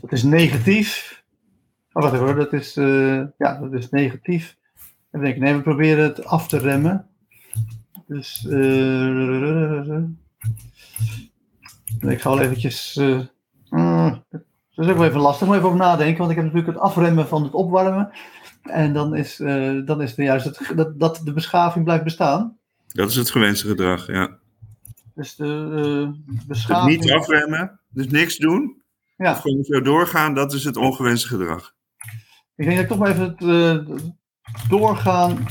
Dat 0.00 0.12
is 0.12 0.22
negatief. 0.22 1.22
Oh, 1.92 2.02
wacht 2.02 2.14
even 2.14 2.26
hoor, 2.26 2.36
dat 2.36 2.52
is, 2.52 2.74
ja, 3.38 3.58
dat 3.60 3.72
is 3.72 3.90
negatief. 3.90 4.56
En 5.10 5.20
denk 5.20 5.36
nee, 5.36 5.54
we 5.54 5.62
proberen 5.62 6.04
het 6.04 6.24
af 6.24 6.48
te 6.48 6.58
remmen. 6.58 7.08
Dus, 8.06 8.46
ik 12.00 12.20
ga 12.20 12.30
wel 12.30 12.40
eventjes, 12.40 12.96
eh, 12.96 13.20
mm, 13.70 14.24
dat 14.74 14.84
is 14.84 14.88
ook 14.88 14.96
wel 14.96 15.06
even 15.06 15.20
lastig, 15.20 15.46
moet 15.46 15.56
even 15.56 15.68
over 15.68 15.78
nadenken, 15.78 16.18
want 16.18 16.30
ik 16.30 16.36
heb 16.36 16.44
natuurlijk 16.44 16.72
het 16.72 16.82
afremmen 16.82 17.28
van 17.28 17.42
het 17.42 17.52
opwarmen. 17.52 18.10
En 18.62 18.92
dan 18.92 19.16
is, 19.16 19.40
eh, 19.40 19.80
dan 19.84 20.02
is 20.02 20.10
het 20.10 20.18
juist 20.18 20.44
het, 20.44 20.72
dat, 20.76 21.00
dat 21.00 21.20
de 21.24 21.32
beschaving 21.32 21.84
blijft 21.84 22.04
bestaan. 22.04 22.58
Dat 22.86 23.10
is 23.10 23.16
het 23.16 23.30
gewenste 23.30 23.66
gedrag, 23.66 24.06
ja. 24.06 24.38
Dus 25.14 25.36
de 25.36 26.14
eh, 26.26 26.34
Het 26.36 26.46
beschaving... 26.46 27.00
niet 27.00 27.12
afremmen, 27.12 27.80
dus 27.88 28.08
niks 28.08 28.36
doen. 28.36 28.82
Ja. 29.16 29.30
Of 29.30 29.40
gewoon 29.40 29.64
zo 29.64 29.80
doorgaan, 29.80 30.34
dat 30.34 30.52
is 30.52 30.64
het 30.64 30.76
ongewenste 30.76 31.28
gedrag. 31.28 31.74
Ik 32.56 32.64
denk 32.64 32.70
dat 32.70 32.84
ik 32.84 32.88
toch 32.88 32.98
maar 32.98 33.10
even 33.10 33.36
het, 33.36 33.42
eh, 33.42 33.96
doorgaan 34.68 35.46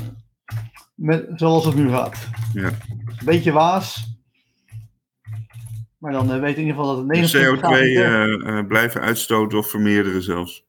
met, 0.95 1.29
zoals 1.35 1.65
het 1.65 1.75
nu 1.75 1.89
gaat. 1.89 2.27
Ja. 2.53 2.71
Beetje 3.25 3.51
waas. 3.51 4.12
Maar 6.03 6.11
dan 6.11 6.27
weet 6.27 6.51
ik 6.51 6.57
in 6.57 6.65
ieder 6.65 6.75
geval 6.75 6.87
dat 6.87 6.97
het 6.97 7.07
De 7.07 7.13
29 7.13 7.69
CO2 7.69 7.73
eh, 7.73 8.57
eh, 8.57 8.67
blijven 8.67 9.01
uitstoten 9.01 9.57
of 9.57 9.69
vermeerderen 9.69 10.23
zelfs. 10.23 10.65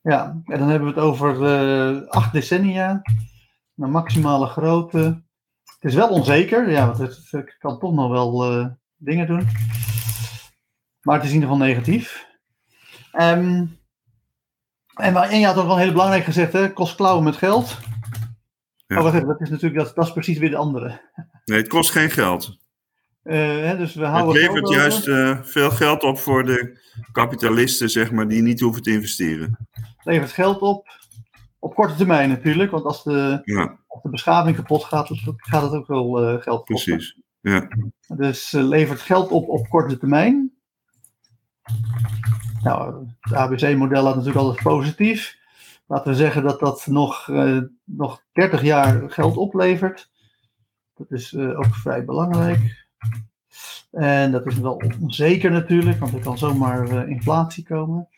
Ja, 0.00 0.42
en 0.44 0.58
dan 0.58 0.68
hebben 0.68 0.88
we 0.88 0.94
het 0.94 1.04
over 1.04 2.08
acht 2.08 2.32
decennia. 2.32 3.02
Naar 3.74 3.88
maximale 3.88 4.46
grootte. 4.46 5.22
Het 5.64 5.90
is 5.90 5.94
wel 5.94 6.08
onzeker, 6.08 6.70
ja, 6.70 6.86
want 6.86 6.98
het, 6.98 7.56
kan 7.58 7.78
toch 7.78 7.92
nog 7.92 8.10
wel, 8.10 8.76
dingen 8.96 9.26
doen. 9.26 9.48
Maar 11.02 11.14
het 11.14 11.24
is 11.24 11.30
in 11.30 11.40
ieder 11.40 11.50
geval 11.50 11.66
negatief. 11.66 12.26
Ehm, 13.12 13.66
en, 14.94 15.16
en 15.16 15.38
je 15.38 15.46
had 15.46 15.56
ook 15.56 15.66
wel 15.66 15.78
heel 15.78 15.92
belangrijk 15.92 16.24
gezegd, 16.24 16.52
hè, 16.52 16.72
kost 16.72 16.94
klauwen 16.94 17.24
met 17.24 17.36
geld. 17.36 17.78
Ja. 18.86 18.96
Oh, 18.96 19.02
wacht 19.02 19.14
even, 19.14 19.28
dat 19.28 19.40
is 19.40 19.50
natuurlijk 19.50 19.84
dat, 19.84 19.94
dat 19.94 20.06
is 20.06 20.12
precies 20.12 20.38
weer 20.38 20.50
de 20.50 20.56
andere. 20.56 21.00
Nee, 21.44 21.58
het 21.58 21.68
kost 21.68 21.90
geen 21.90 22.10
geld. 22.10 22.58
Eh, 23.22 23.36
hè, 23.38 23.76
dus 23.76 23.94
we 23.94 24.00
Het 24.00 24.10
houden 24.10 24.34
levert 24.34 24.52
geld 24.52 24.64
over. 24.68 24.80
juist 24.80 25.08
eh, 25.08 25.42
veel 25.42 25.70
geld 25.70 26.02
op 26.02 26.18
voor 26.18 26.44
de 26.44 26.78
kapitalisten, 27.12 27.90
zeg 27.90 28.12
maar, 28.12 28.28
die 28.28 28.42
niet 28.42 28.60
hoeven 28.60 28.82
te 28.82 28.90
investeren. 28.92 29.68
levert 30.04 30.32
geld 30.32 30.60
op. 30.60 30.98
Op 31.58 31.74
korte 31.74 31.94
termijn 31.94 32.28
natuurlijk, 32.28 32.70
want 32.70 32.84
als 32.84 33.02
de, 33.02 33.40
Ja, 33.44 33.78
als 33.86 34.02
de 34.02 34.08
beschaving 34.08 34.56
kapot 34.56 34.84
gaat, 34.84 35.08
dan 35.08 35.34
gaat 35.36 35.62
het 35.62 35.72
ook 35.72 35.86
wel 35.86 36.22
eh, 36.22 36.42
geld 36.42 36.66
kosten. 36.66 36.92
precies. 36.96 37.20
Ja, 37.40 37.68
Dus 38.08 38.52
eh, 38.52 38.62
levert 38.62 39.00
geld 39.00 39.30
op 39.30 39.48
op 39.48 39.68
korte 39.68 39.98
termijn. 39.98 40.52
Nou, 42.62 43.06
het 43.20 43.34
ABC-model 43.34 44.04
had 44.04 44.14
natuurlijk 44.16 44.44
altijd 44.46 44.62
positief. 44.64 45.38
Laten 45.86 46.10
we 46.10 46.16
zeggen 46.16 46.42
dat 46.42 46.60
dat 46.60 46.86
nog, 46.86 47.28
nog 47.84 48.22
30 48.32 48.62
jaar 48.62 49.10
geld 49.10 49.36
oplevert. 49.36 50.10
Dat 50.94 51.10
is 51.10 51.36
ook 51.36 51.74
vrij 51.74 52.04
belangrijk. 52.04 52.88
En 53.90 54.32
dat 54.32 54.46
is 54.46 54.58
wel 54.58 54.82
onzeker 55.00 55.50
natuurlijk, 55.50 55.98
want 55.98 56.12
er 56.14 56.20
kan 56.20 56.38
zomaar 56.38 56.88
eh, 56.88 57.08
inflatie 57.08 57.64
komen. 57.64 58.08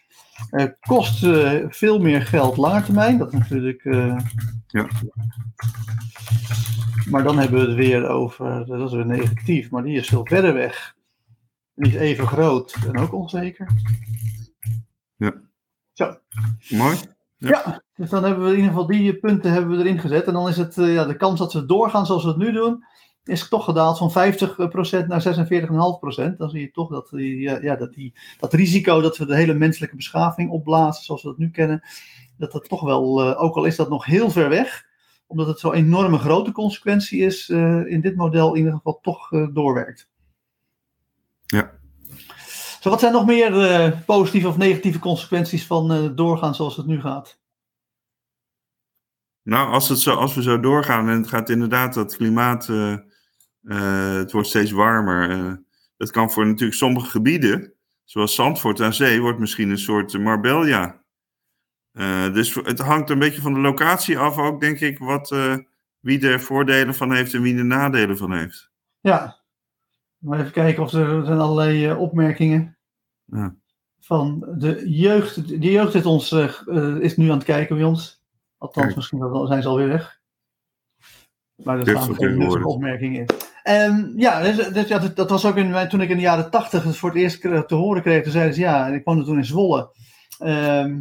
Eh, 0.50 0.66
kost 0.80 1.24
eh, 1.24 1.64
veel 1.68 1.98
meer 1.98 2.22
geld 2.22 2.56
langer 2.56 2.85
termijn. 2.85 3.18
Dat 3.18 3.32
is 3.32 3.38
natuurlijk. 3.38 3.82
Ja. 4.66 4.88
Maar 7.11 7.22
dan 7.22 7.38
hebben 7.38 7.61
we 7.61 7.66
het 7.66 7.76
weer 7.76 8.08
over. 8.08 8.66
Dat 8.66 8.88
is 8.88 8.94
weer 8.94 9.06
negatief, 9.06 9.70
maar 9.70 9.82
die 9.82 9.96
is 9.96 10.08
veel 10.08 10.26
verder 10.26 10.54
weg. 10.54 10.96
Is 11.74 11.94
even 11.94 12.26
groot 12.26 12.76
en 12.87 12.98
ook 12.98 13.12
onzeker. 13.12 13.68
Ja. 15.16 15.32
Zo. 15.92 16.16
mooi. 16.68 16.96
Ja. 17.37 17.48
Ja. 17.48 17.82
dus 17.96 18.11
dan 18.11 18.24
hebben 18.24 18.44
we 18.44 18.50
in 18.50 18.56
ieder 18.56 18.70
geval 18.70 18.87
die 18.87 19.16
punten 19.16 19.52
hebben 19.52 19.76
we 19.76 19.85
erin 19.85 19.98
gezet. 19.98 20.26
En 20.26 20.32
dan 20.32 20.48
is 20.48 20.56
het 20.56 20.74
ja, 20.74 21.04
de 21.04 21.16
kans 21.16 21.38
dat 21.38 21.52
we 21.52 21.66
doorgaan 21.66 22.06
zoals 22.06 22.22
we 22.22 22.28
het 22.28 22.38
nu 22.38 22.52
doen, 22.52 22.85
is 23.24 23.48
toch 23.48 23.64
gedaald 23.64 23.98
van 23.98 24.11
50% 24.11 25.06
naar 25.06 25.22
46,5%. 25.22 26.37
Dan 26.37 26.50
zie 26.50 26.61
je 26.61 26.70
toch 26.70 26.90
dat, 26.90 27.08
die, 27.11 27.40
ja, 27.40 27.76
dat, 27.76 27.92
die, 27.92 28.14
dat 28.38 28.52
risico 28.52 29.00
dat 29.00 29.16
we 29.16 29.26
de 29.26 29.37
hele 29.37 29.54
menselijke 29.54 29.96
beschaving 29.96 30.50
opblazen 30.50 31.04
zoals 31.04 31.22
we 31.22 31.28
dat 31.28 31.38
nu 31.38 31.50
kennen, 31.50 31.82
dat 32.38 32.52
dat 32.52 32.68
toch 32.68 32.80
wel, 32.80 33.20
eh, 33.22 33.42
ook 33.42 33.56
al 33.56 33.64
is 33.64 33.76
dat 33.76 33.88
nog 33.88 34.04
heel 34.04 34.30
ver 34.30 34.48
weg, 34.48 34.87
omdat 35.26 35.46
het 35.46 35.58
zo'n 35.58 35.74
enorme 35.74 36.18
grote 36.18 36.52
consequentie 36.52 37.20
is, 37.20 37.48
eh, 37.48 37.87
in 37.87 38.00
dit 38.00 38.16
model 38.16 38.52
in 38.52 38.58
ieder 38.58 38.72
geval 38.72 38.98
toch 39.02 39.32
eh, 39.32 39.46
doorwerkt. 39.52 40.08
Ja. 41.46 41.70
Zo, 42.80 42.90
wat 42.90 43.00
zijn 43.00 43.12
nog 43.12 43.26
meer 43.26 44.02
positieve 44.06 44.48
of 44.48 44.56
negatieve 44.56 44.98
consequenties 44.98 45.66
van 45.66 46.14
doorgaan 46.14 46.54
zoals 46.54 46.76
het 46.76 46.87
nu 46.87 47.00
gaat? 47.00 47.40
Nou, 49.42 49.72
als, 49.72 49.88
het 49.88 49.98
zo, 49.98 50.14
als 50.14 50.35
we 50.35 50.42
zo 50.42 50.61
doorgaan 50.61 51.08
en 51.08 51.16
het 51.16 51.28
gaat 51.28 51.48
inderdaad 51.48 51.94
dat 51.94 52.16
klimaat, 52.16 52.68
eh, 53.64 54.14
het 54.14 54.33
wordt 54.33 54.48
steeds 54.48 54.70
warmer. 54.70 55.31
eh, 55.31 55.53
dat 55.96 56.11
kan 56.11 56.31
voor 56.31 56.46
natuurlijk 56.46 56.75
sommige 56.79 57.11
gebieden, 57.11 57.72
zoals 58.05 58.35
Zandvoort 58.35 58.81
aan 58.81 58.94
zee, 58.94 59.20
wordt 59.20 59.38
misschien 59.38 59.70
een 59.70 59.79
soort 59.79 60.18
Marbella. 60.18 61.03
Eh, 61.92 62.33
dus 62.33 62.55
het 62.55 62.79
hangt 62.79 63.11
een 63.11 63.18
beetje 63.18 63.40
van 63.40 63.55
de 63.55 63.61
locatie 63.61 64.18
af 64.18 64.38
ook, 64.38 64.61
denk 64.61 64.81
ik, 64.81 64.98
wat, 64.98 65.35
wie 66.01 66.29
er 66.29 66.40
voordelen 66.40 66.94
van 66.94 67.12
heeft 67.14 67.35
en 67.35 67.42
wie 67.42 67.57
er 67.59 67.64
nadelen 67.64 68.16
van 68.16 68.33
heeft. 68.33 68.70
Ja, 69.01 69.40
maar 70.18 70.40
even 70.40 70.53
kijken 70.53 70.83
of 70.83 70.92
er, 70.92 71.09
er 71.18 71.25
zijn 71.25 71.38
allerlei 71.38 71.92
opmerkingen 71.94 72.77
Ja. 73.25 73.55
van 74.01 74.44
de 74.59 74.83
jeugd. 74.90 75.48
De 75.48 75.59
jeugd 75.70 75.94
is, 75.94 76.05
ons, 76.07 76.33
is 77.01 77.16
nu 77.16 77.29
aan 77.31 77.37
het 77.37 77.44
kijken 77.44 77.77
bij 77.77 77.85
ons. 77.85 78.22
Althans, 78.59 78.85
Kijk. 78.87 78.96
misschien 78.96 79.18
wel- 79.18 79.46
zijn 79.46 79.62
ze 79.62 79.68
alweer 79.68 79.88
weg. 79.88 80.20
Maar 81.55 81.79
er 81.79 81.88
staan 81.88 82.14
geen 82.14 82.64
opmerkingen 82.64 83.20
in. 83.20 83.27
Ja, 84.16 84.42
dus, 84.42 84.57
dus, 84.57 84.88
ja, 84.88 84.98
dat, 84.98 85.16
dat 85.16 85.31
was 85.31 85.44
ook 85.44 85.57
in, 85.57 85.88
toen 85.88 86.01
ik 86.01 86.09
in 86.09 86.16
de 86.16 86.22
jaren 86.22 86.51
tachtig 86.51 86.96
voor 86.96 87.09
het 87.09 87.18
eerst 87.18 87.40
te 87.40 87.75
horen 87.75 88.03
kreeg. 88.03 88.22
Toen 88.22 88.33
zeiden 88.33 88.55
ze 88.55 88.61
ja, 88.61 88.87
ik 88.87 89.05
woonde 89.05 89.25
toen 89.25 89.37
in 89.37 89.44
Zwolle. 89.44 89.90
Ehm, 90.38 91.01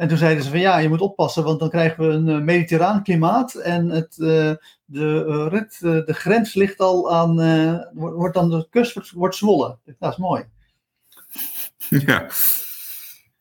en 0.00 0.08
toen 0.08 0.18
zeiden 0.18 0.44
ze 0.44 0.50
van 0.50 0.60
ja, 0.60 0.78
je 0.78 0.88
moet 0.88 1.00
oppassen, 1.00 1.44
want 1.44 1.60
dan 1.60 1.70
krijgen 1.70 2.08
we 2.08 2.14
een 2.14 2.28
eh, 2.28 2.44
mediterraan 2.44 3.02
klimaat. 3.02 3.54
En 3.54 3.88
het, 3.88 4.18
eh, 4.18 4.52
de, 4.84 5.24
eh, 5.28 5.46
rit, 5.48 5.80
de 5.80 6.14
grens 6.14 6.54
ligt 6.54 6.78
al 6.78 7.12
aan, 7.12 7.34
wordt 7.94 8.16
wordt 8.16 8.34
dan 8.34 8.50
de 8.50 8.66
kust 8.70 8.94
wordt, 8.94 9.10
wordt 9.10 9.34
Zwolle. 9.34 9.78
Dat 9.98 10.12
is 10.12 10.18
mooi. 10.18 10.44
Ja. 12.06 12.28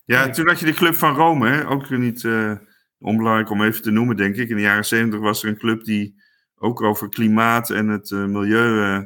Ja, 0.05 0.29
toen 0.29 0.47
had 0.47 0.59
je 0.59 0.65
de 0.65 0.73
Club 0.73 0.95
van 0.95 1.15
Rome, 1.15 1.49
hè? 1.49 1.67
ook 1.67 1.89
niet 1.89 2.27
onbelangrijk 2.99 3.49
om 3.49 3.63
even 3.63 3.81
te 3.81 3.91
noemen, 3.91 4.15
denk 4.15 4.35
ik. 4.35 4.49
In 4.49 4.55
de 4.55 4.61
jaren 4.61 4.85
zeventig 4.85 5.19
was 5.19 5.43
er 5.43 5.49
een 5.49 5.57
club 5.57 5.83
die 5.83 6.21
ook 6.59 6.81
over 6.81 7.09
klimaat 7.09 7.69
en 7.69 7.87
het 7.87 8.11
eh, 8.11 8.25
milieu 8.25 8.83
eh, 8.83 8.99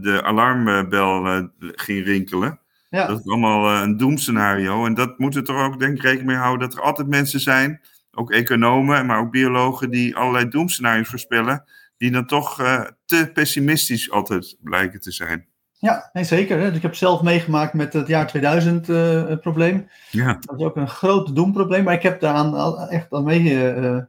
de 0.00 0.22
alarmbel 0.22 1.26
eh, 1.26 1.42
ging 1.58 2.04
rinkelen. 2.04 2.60
Ja, 2.90 3.06
Dat 3.06 3.18
is 3.18 3.26
allemaal 3.26 3.82
een 3.82 3.96
doemscenario. 3.96 4.86
En 4.86 4.94
dat 4.94 5.18
moeten 5.18 5.40
we 5.40 5.46
toch 5.46 5.62
ook 5.62 5.78
denk 5.78 5.96
ik 5.96 6.02
rekening 6.02 6.26
mee 6.26 6.36
houden 6.36 6.68
dat 6.68 6.78
er 6.78 6.84
altijd 6.84 7.08
mensen 7.08 7.40
zijn, 7.40 7.80
ook 8.12 8.30
economen, 8.32 9.06
maar 9.06 9.18
ook 9.18 9.30
biologen, 9.30 9.90
die 9.90 10.16
allerlei 10.16 10.48
doemscenario's 10.48 11.08
voorspellen, 11.08 11.64
die 11.96 12.10
dan 12.10 12.26
toch 12.26 12.56
te 13.04 13.30
pessimistisch 13.32 14.10
altijd 14.10 14.56
blijken 14.60 15.00
te 15.00 15.10
zijn. 15.12 15.46
ja 15.78 16.10
nee, 16.12 16.24
zeker. 16.24 16.58
Hè. 16.58 16.66
Dus 16.68 16.76
ik 16.76 16.82
heb 16.82 16.94
zelf 16.94 17.22
meegemaakt 17.22 17.74
met 17.74 17.92
het 17.92 18.06
jaar 18.06 18.26
2000 18.26 18.88
eh, 18.88 19.36
probleem. 19.40 19.88
Ja, 20.10 20.38
Dat 20.40 20.58
is 20.58 20.64
ook 20.64 20.76
een 20.76 20.88
groot 20.88 21.34
doemprobleem, 21.36 21.84
maar 21.84 21.94
ik 21.94 22.02
heb 22.02 22.20
daar 22.20 22.34
aan, 22.34 22.54
al- 22.54 22.88
echt 22.88 23.12
aan, 23.12 23.24
mee, 23.24 23.70
eh, 23.72 24.00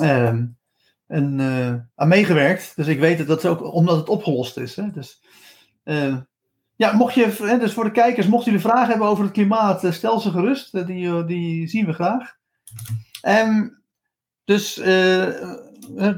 ehm, 0.00 0.44
en, 1.06 1.40
eh, 1.40 1.74
aan 1.94 2.08
meegewerkt. 2.08 2.72
Dus 2.76 2.86
ik 2.86 2.98
weet 2.98 3.18
het 3.18 3.26
dat 3.26 3.46
ook 3.46 3.72
omdat 3.74 3.96
het 3.96 4.08
opgelost 4.08 4.56
is. 4.56 4.76
Hè. 4.76 4.90
Dus, 4.90 5.22
eh, 5.82 6.16
ja, 6.76 6.92
mocht 6.92 7.14
je, 7.14 7.56
dus 7.60 7.72
voor 7.72 7.84
de 7.84 7.90
kijkers, 7.90 8.26
mochten 8.26 8.52
jullie 8.52 8.66
vragen 8.66 8.88
hebben 8.88 9.08
over 9.08 9.24
het 9.24 9.32
klimaat, 9.32 9.84
eh, 9.84 9.92
stel 9.92 10.20
ze 10.20 10.30
gerust. 10.30 10.86
Die, 10.86 11.24
die 11.24 11.68
zien 11.68 11.86
we 11.86 11.92
graag. 11.92 12.36
Ehm, 13.20 13.68
dus 14.44 14.76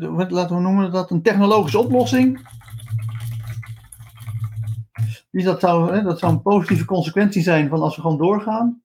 wat 0.00 0.30
laten 0.30 0.56
we 0.56 0.62
noemen 0.62 0.92
dat 0.92 1.10
een 1.10 1.22
technologische 1.22 1.78
oplossing. 1.78 2.54
Dat, 5.30 5.60
zou, 5.60 5.94
hè, 5.94 6.02
dat 6.02 6.18
zou 6.18 6.32
een 6.32 6.42
positieve 6.42 6.84
consequentie 6.84 7.42
zijn 7.42 7.68
van 7.68 7.80
als 7.80 7.96
we 7.96 8.02
gewoon 8.02 8.18
doorgaan. 8.18 8.82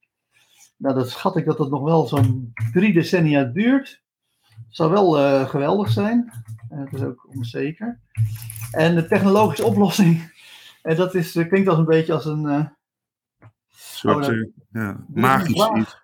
Nou, 0.78 0.96
dat 0.96 1.10
schat 1.10 1.36
ik 1.36 1.46
dat 1.46 1.58
het 1.58 1.70
nog 1.70 1.82
wel 1.82 2.08
zo'n 2.08 2.54
drie 2.74 2.94
decennia 2.94 3.44
duurt. 3.44 4.01
Zou 4.72 4.92
wel 4.92 5.20
eh, 5.20 5.50
geweldig 5.50 5.90
zijn. 5.90 6.32
Eh, 6.70 6.80
Het 6.80 6.94
is 6.94 7.02
ook 7.02 7.28
onzeker. 7.36 8.00
En 8.72 8.96
de 8.96 9.08
technologische 9.08 9.66
oplossing, 9.66 10.32
eh, 10.82 10.98
dat 10.98 11.16
is, 11.16 11.32
klinkt 11.32 11.68
als 11.68 11.78
een 11.78 11.86
beetje 11.86 12.14
als 12.14 12.26
een. 12.26 12.44
een 12.44 12.70
soort 13.72 14.28
Oh, 14.28 14.36
ja, 14.72 15.06
magisch 15.14 15.70
iets. 15.78 15.98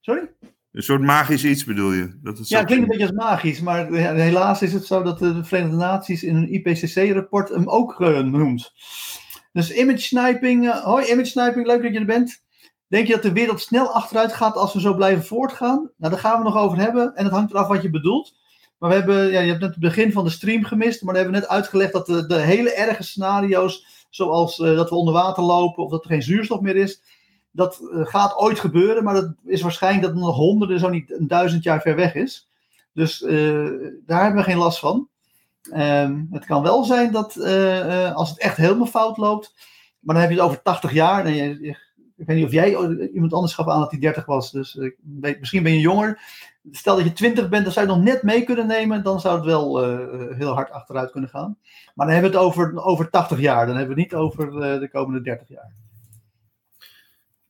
Sorry? 0.00 0.30
Een 0.72 0.82
soort 0.82 1.00
magisch 1.00 1.44
iets 1.44 1.64
bedoel 1.64 1.92
je? 1.92 2.18
Dat 2.22 2.38
het 2.38 2.48
Ja, 2.48 2.58
het 2.58 2.66
klinkt 2.66 2.84
een 2.84 2.90
beetje 2.98 3.16
als 3.16 3.26
magisch, 3.26 3.60
maar 3.60 3.92
helaas 3.92 4.62
is 4.62 4.72
het 4.72 4.86
zo 4.86 5.02
dat 5.02 5.18
de 5.18 5.44
Verenigde 5.44 5.76
Naties 5.76 6.22
in 6.22 6.36
een 6.36 6.54
IPCC-rapport 6.54 7.48
hem 7.48 7.68
ook 7.68 7.98
noemt. 7.98 8.72
Dus 9.52 9.72
image 9.72 9.98
sniping, 9.98 10.82
hoi 10.82 11.10
image 11.10 11.28
sniping, 11.28 11.66
leuk 11.66 11.82
dat 11.82 11.92
je 11.92 11.98
er 11.98 12.06
bent. 12.06 12.43
Denk 12.88 13.06
je 13.06 13.12
dat 13.12 13.22
de 13.22 13.32
wereld 13.32 13.60
snel 13.60 13.88
achteruit 13.92 14.32
gaat 14.32 14.56
als 14.56 14.72
we 14.74 14.80
zo 14.80 14.94
blijven 14.94 15.24
voortgaan? 15.24 15.90
Nou, 15.96 16.12
daar 16.12 16.20
gaan 16.20 16.38
we 16.38 16.44
nog 16.44 16.56
over 16.56 16.78
hebben 16.78 17.14
en 17.14 17.24
het 17.24 17.32
hangt 17.32 17.50
eraf 17.52 17.66
wat 17.68 17.82
je 17.82 17.90
bedoelt. 17.90 18.34
Maar 18.78 18.90
we 18.90 18.96
hebben, 18.96 19.30
ja, 19.30 19.40
je 19.40 19.48
hebt 19.48 19.60
net 19.60 19.70
het 19.70 19.78
begin 19.78 20.12
van 20.12 20.24
de 20.24 20.30
stream 20.30 20.64
gemist, 20.64 21.02
maar 21.02 21.14
we 21.14 21.20
hebben 21.20 21.40
net 21.40 21.48
uitgelegd 21.48 21.92
dat 21.92 22.06
de, 22.06 22.40
hele 22.40 22.74
erge 22.74 23.02
scenario's, 23.02 24.06
zoals 24.10 24.60
eh, 24.60 24.76
dat 24.76 24.90
we 24.90 24.96
onder 24.96 25.14
water 25.14 25.42
lopen 25.42 25.84
of 25.84 25.90
dat 25.90 26.04
er 26.04 26.10
geen 26.10 26.22
zuurstof 26.22 26.60
meer 26.60 26.76
is, 26.76 27.02
dat 27.50 27.80
eh, 27.92 28.06
gaat 28.06 28.36
ooit 28.36 28.58
gebeuren, 28.60 29.04
maar 29.04 29.14
dat 29.14 29.34
is 29.44 29.62
waarschijnlijk 29.62 30.02
dat 30.04 30.14
het 30.14 30.22
nog 30.22 30.36
honderden, 30.36 30.78
zo 30.78 30.88
niet 30.88 31.12
een 31.12 31.28
duizend 31.28 31.62
jaar 31.62 31.80
ver 31.80 31.96
weg 31.96 32.14
is. 32.14 32.48
Dus 32.92 33.22
eh, 33.22 33.68
daar 34.06 34.22
hebben 34.22 34.44
we 34.44 34.50
geen 34.50 34.58
last 34.58 34.78
van. 34.78 35.08
Ehm, 35.70 36.22
het 36.30 36.44
kan 36.44 36.62
wel 36.62 36.84
zijn 36.84 37.12
dat 37.12 37.36
als 38.14 38.30
het 38.30 38.38
echt 38.38 38.56
helemaal 38.56 38.86
fout 38.86 39.16
loopt, 39.16 39.54
maar 40.00 40.14
dan 40.14 40.24
heb 40.24 40.32
je 40.32 40.38
het 40.40 40.46
over 40.46 40.62
80 40.62 40.92
jaar. 40.92 41.24
En 41.24 41.34
je- 41.34 41.82
ik 42.16 42.26
weet 42.26 42.36
niet 42.36 42.46
of 42.46 42.52
jij 42.52 42.68
iemand 43.12 43.32
anders 43.32 43.54
gaf 43.54 43.68
aan 43.68 43.80
dat 43.80 43.90
hij 43.90 44.00
30 44.00 44.24
was, 44.24 44.50
dus 44.50 44.74
ik 44.74 44.96
weet, 45.20 45.40
misschien 45.40 45.62
ben 45.62 45.72
je 45.72 45.80
jonger. 45.80 46.20
Stel 46.70 46.96
dat 46.96 47.04
je 47.04 47.12
20 47.12 47.48
bent, 47.48 47.64
dan 47.64 47.72
zou 47.72 47.86
je 47.86 47.92
nog 47.92 48.02
net 48.02 48.22
mee 48.22 48.44
kunnen 48.44 48.66
nemen, 48.66 49.02
dan 49.02 49.20
zou 49.20 49.36
het 49.36 49.44
wel 49.44 49.82
eh, 49.82 50.36
heel 50.36 50.54
hard 50.54 50.70
achteruit 50.70 51.10
kunnen 51.10 51.30
gaan. 51.30 51.56
Maar 51.94 52.06
dan 52.06 52.14
hebben 52.14 52.32
we 52.32 52.36
het 52.36 52.46
over, 52.46 52.84
over 52.84 53.10
80 53.10 53.38
jaar, 53.38 53.66
dan 53.66 53.76
hebben 53.76 53.94
we 53.94 54.00
het 54.02 54.10
niet 54.10 54.20
over 54.20 54.62
eh, 54.62 54.80
de 54.80 54.90
komende 54.90 55.20
30 55.20 55.48
jaar. 55.48 55.72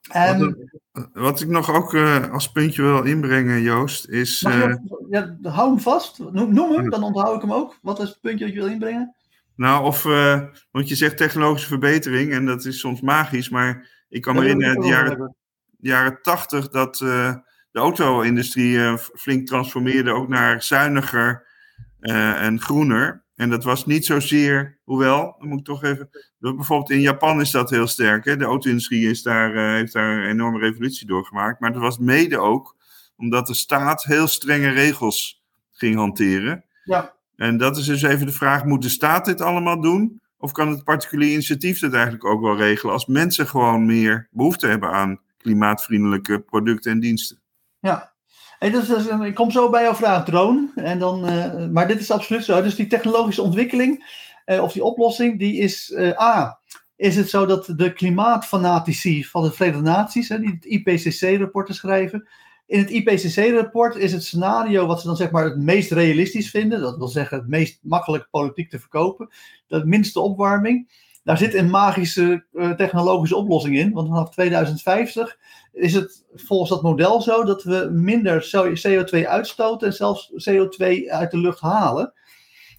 Ehm, 0.08 0.52
Wat, 0.92 1.08
wat 1.12 1.40
ik 1.40 1.48
nog 1.48 1.74
ook 1.74 1.94
eh, 1.94 2.32
als 2.32 2.52
puntje 2.52 2.82
wil 2.82 3.02
inbrengen, 3.02 3.62
Joost, 3.62 4.08
is. 4.08 4.40
Je 4.40 4.78
ja, 5.10 5.36
hou 5.42 5.68
hem 5.68 5.80
vast. 5.80 6.18
Noem, 6.18 6.54
noem 6.54 6.72
hem, 6.72 6.90
dan 6.90 7.02
onthoud 7.02 7.34
ik 7.34 7.40
hem 7.40 7.52
ook. 7.52 7.78
Wat 7.82 8.00
is 8.00 8.08
het 8.08 8.20
puntje 8.20 8.44
dat 8.44 8.54
je 8.54 8.60
wil 8.60 8.70
inbrengen? 8.70 9.14
Nou, 9.56 9.84
of, 9.84 10.04
uh, 10.04 10.40
want 10.70 10.88
je 10.88 10.94
zegt 10.94 11.16
technologische 11.16 11.68
verbetering 11.68 12.32
en 12.32 12.46
dat 12.46 12.64
is 12.64 12.80
soms 12.80 13.00
magisch, 13.00 13.48
maar 13.48 13.93
ik 14.14 14.22
kan 14.22 14.34
me 14.34 14.40
herinneren 14.40 14.74
in 14.74 14.80
de 14.80 14.86
jaren, 14.86 15.36
jaren 15.78 16.18
80 16.22 16.68
dat 16.68 17.00
uh, 17.00 17.34
de 17.70 17.78
auto-industrie 17.78 18.74
uh, 18.74 18.96
flink 18.96 19.46
transformeerde 19.46 20.12
ook 20.12 20.28
naar 20.28 20.62
zuiniger 20.62 21.52
en 22.00 22.60
groener. 22.60 23.24
En 23.34 23.50
dat 23.50 23.64
was 23.64 23.86
niet 23.86 24.06
zozeer, 24.06 24.78
hoewel, 24.84 25.36
dan 25.38 25.48
moet 25.48 25.58
ik 25.58 25.64
toch 25.64 25.84
even. 25.84 26.10
Bijvoorbeeld 26.38 26.90
in 26.90 27.00
Japan 27.00 27.40
is 27.40 27.50
dat 27.50 27.70
heel 27.70 27.86
sterk. 27.86 28.24
Hè? 28.24 28.36
De 28.36 28.44
auto-industrie 28.44 29.10
is 29.10 29.22
daar, 29.22 29.74
heeft 29.74 29.92
daar 29.92 30.18
een 30.18 30.28
enorme 30.30 30.58
revolutie 30.58 31.06
doorgemaakt. 31.06 31.60
Maar 31.60 31.72
dat 31.72 31.82
was 31.82 31.98
mede 31.98 32.38
ook 32.38 32.76
omdat 33.16 33.46
de 33.46 33.54
staat 33.54 34.04
heel 34.04 34.26
strenge 34.26 34.68
regels 34.68 35.42
ging 35.72 35.96
hanteren. 35.96 36.64
Ja. 36.84 37.14
En 37.36 37.56
dat 37.56 37.76
is 37.76 37.84
dus 37.84 38.02
even 38.02 38.26
de 38.26 38.32
vraag: 38.32 38.64
moet 38.64 38.82
de 38.82 38.88
staat 38.88 39.24
dit 39.24 39.40
allemaal 39.40 39.80
doen? 39.80 40.20
Of 40.44 40.52
kan 40.52 40.68
het 40.68 40.84
particulier 40.84 41.32
initiatief 41.32 41.78
dit 41.78 41.92
eigenlijk 41.92 42.24
ook 42.24 42.40
wel 42.40 42.56
regelen 42.56 42.92
als 42.92 43.06
mensen 43.06 43.46
gewoon 43.46 43.86
meer 43.86 44.28
behoefte 44.30 44.66
hebben 44.66 44.90
aan 44.90 45.20
klimaatvriendelijke 45.38 46.40
producten 46.40 46.92
en 46.92 47.00
diensten? 47.00 47.40
Ja, 47.78 48.12
Hey, 48.58 48.70
dus, 48.70 48.86
dus, 48.86 49.06
ik 49.06 49.34
kom 49.34 49.50
zo 49.50 49.70
bij 49.70 49.82
jouw 49.82 49.94
vraag, 49.94 50.24
drone. 50.24 50.68
En 50.74 50.98
dan, 50.98 51.28
uh, 51.28 51.68
maar 51.68 51.88
dit 51.88 52.00
is 52.00 52.10
absoluut 52.10 52.44
zo. 52.44 52.62
Dus 52.62 52.74
die 52.74 52.86
technologische 52.86 53.42
ontwikkeling, 53.42 54.04
uh, 54.46 54.62
of 54.62 54.72
die 54.72 54.84
oplossing, 54.84 55.38
die 55.38 55.56
is 55.58 55.90
uh, 55.90 56.20
A. 56.20 56.60
Is 56.96 57.16
het 57.16 57.30
zo 57.30 57.46
dat 57.46 57.72
de 57.76 57.92
klimaatfanatici 57.92 59.24
van 59.24 59.42
de 59.42 59.52
Verenigde 59.52 59.82
Naties, 59.82 60.28
hè, 60.28 60.40
die 60.40 60.58
het 60.60 60.64
IPCC-rapporten 60.64 61.74
schrijven, 61.74 62.28
in 62.66 62.78
het 62.78 62.90
IPCC-rapport 62.90 63.96
is 63.96 64.12
het 64.12 64.24
scenario 64.24 64.86
wat 64.86 65.00
ze 65.00 65.06
dan 65.06 65.16
zeg 65.16 65.30
maar 65.30 65.44
het 65.44 65.56
meest 65.56 65.90
realistisch 65.90 66.50
vinden, 66.50 66.80
dat 66.80 66.96
wil 66.96 67.08
zeggen 67.08 67.38
het 67.38 67.48
meest 67.48 67.78
makkelijk 67.82 68.28
politiek 68.30 68.70
te 68.70 68.78
verkopen, 68.78 69.28
de 69.66 69.86
minste 69.86 70.20
opwarming. 70.20 71.02
Daar 71.24 71.38
zit 71.38 71.54
een 71.54 71.70
magische 71.70 72.44
uh, 72.52 72.70
technologische 72.70 73.36
oplossing 73.36 73.76
in, 73.76 73.92
want 73.92 74.08
vanaf 74.08 74.30
2050 74.30 75.38
is 75.72 75.94
het 75.94 76.24
volgens 76.34 76.70
dat 76.70 76.82
model 76.82 77.22
zo 77.22 77.44
dat 77.44 77.62
we 77.62 77.88
minder 77.92 78.50
CO2 78.86 79.26
uitstoten 79.26 79.86
en 79.86 79.94
zelfs 79.94 80.32
CO2 80.50 81.08
uit 81.08 81.30
de 81.30 81.38
lucht 81.38 81.60
halen. 81.60 82.12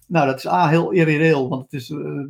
Nou, 0.06 0.26
dat 0.26 0.36
is 0.36 0.46
A, 0.46 0.68
heel 0.68 0.90
irreëel, 0.90 1.48
want 1.48 1.62
het 1.62 1.72
is 1.72 1.90
uh, 1.90 2.26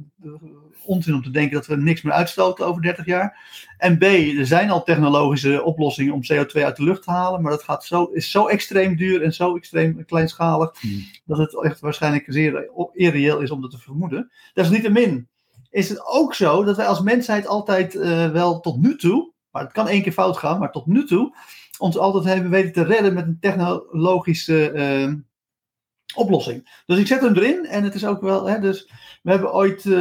onzin 0.87 1.14
om 1.14 1.22
te 1.22 1.31
denken 1.31 1.55
dat 1.55 1.66
we 1.66 1.77
niks 1.77 2.03
meer 2.03 2.12
uitstoten 2.12 2.66
over 2.66 2.83
30 2.83 3.07
jaar. 3.07 3.38
En 3.79 3.99
B, 3.99 4.03
er 4.03 4.46
zijn 4.46 4.70
al 4.70 4.83
technologische 4.83 5.62
oplossingen 5.62 6.14
om 6.14 6.22
CO2 6.22 6.62
uit 6.62 6.77
de 6.77 6.83
lucht 6.83 7.03
te 7.03 7.11
halen, 7.11 7.42
maar 7.42 7.51
dat 7.51 7.62
gaat 7.62 7.85
zo, 7.85 8.05
is 8.05 8.31
zo 8.31 8.46
extreem 8.46 8.96
duur 8.96 9.22
en 9.22 9.35
zo 9.35 9.57
extreem 9.57 10.05
kleinschalig, 10.05 10.81
hmm. 10.81 11.05
dat 11.25 11.38
het 11.38 11.62
echt 11.62 11.81
waarschijnlijk 11.81 12.25
zeer 12.29 12.70
irreëel 12.92 13.40
is 13.40 13.51
om 13.51 13.61
dat 13.61 13.70
te 13.70 13.79
vermoeden. 13.79 14.31
Dat 14.55 14.64
is 14.64 14.70
niet 14.70 14.83
te 14.83 14.90
min. 14.90 15.29
Is 15.70 15.88
het 15.88 16.07
ook 16.07 16.35
zo 16.35 16.64
dat 16.64 16.77
wij 16.77 16.87
als 16.87 17.01
mensheid 17.01 17.46
altijd 17.46 17.94
uh, 17.94 18.31
wel 18.31 18.61
tot 18.61 18.81
nu 18.81 18.96
toe, 18.96 19.33
maar 19.51 19.62
het 19.62 19.72
kan 19.72 19.88
één 19.88 20.03
keer 20.03 20.12
fout 20.12 20.37
gaan, 20.37 20.59
maar 20.59 20.72
tot 20.72 20.87
nu 20.87 21.05
toe, 21.05 21.37
ons 21.79 21.99
altijd 21.99 22.25
hebben 22.25 22.51
weten 22.51 22.72
te 22.72 22.85
redden 22.85 23.14
met 23.14 23.27
een 23.27 23.38
technologische 23.40 24.72
uh, 24.75 25.14
oplossing. 26.16 26.83
Dus 26.87 26.98
ik 26.98 27.07
zet 27.07 27.20
hem 27.20 27.37
erin 27.37 27.66
en 27.66 27.85
het 27.85 27.94
is 27.94 28.07
ook 28.07 28.20
wel, 28.20 28.46
hè, 28.46 28.61
dus 28.61 28.90
we 29.22 29.31
hebben 29.31 29.55
ooit, 29.55 29.85
uh, 29.85 29.96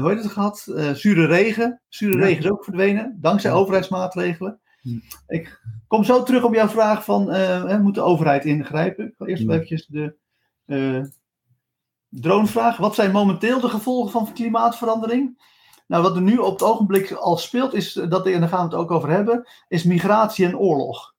hoe 0.00 0.08
heet 0.08 0.22
het 0.22 0.32
gehad, 0.32 0.66
uh, 0.68 0.90
zure 0.90 1.26
regen. 1.26 1.80
Zure 1.88 2.18
ja. 2.18 2.24
regen 2.24 2.44
is 2.44 2.50
ook 2.50 2.64
verdwenen, 2.64 3.18
dankzij 3.20 3.50
ja. 3.50 3.56
overheidsmaatregelen. 3.56 4.60
Hm. 4.80 4.98
Ik 5.26 5.60
kom 5.86 6.04
zo 6.04 6.22
terug 6.22 6.42
op 6.44 6.54
jouw 6.54 6.68
vraag 6.68 7.04
van, 7.04 7.34
uh, 7.34 7.78
moet 7.78 7.94
de 7.94 8.00
overheid 8.00 8.44
ingrijpen? 8.44 9.06
Ik 9.06 9.14
ga 9.18 9.24
eerst 9.24 9.42
hm. 9.42 9.50
eventjes 9.50 9.86
de 9.86 10.16
dronevraag. 12.08 12.76
Wat 12.76 12.94
zijn 12.94 13.10
momenteel 13.10 13.60
de 13.60 13.68
gevolgen 13.68 14.10
van 14.10 14.32
klimaatverandering? 14.32 15.48
Nou, 15.86 16.02
wat 16.02 16.16
er 16.16 16.22
nu 16.22 16.36
op 16.36 16.52
het 16.52 16.62
ogenblik 16.62 17.12
al 17.12 17.36
speelt, 17.36 17.74
is 17.74 17.92
dat, 17.92 18.26
en 18.26 18.40
daar 18.40 18.48
gaan 18.48 18.68
we 18.68 18.74
het 18.76 18.82
ook 18.82 18.90
over 18.90 19.08
hebben, 19.08 19.46
is 19.68 19.84
migratie 19.84 20.46
en 20.46 20.58
oorlog. 20.58 21.14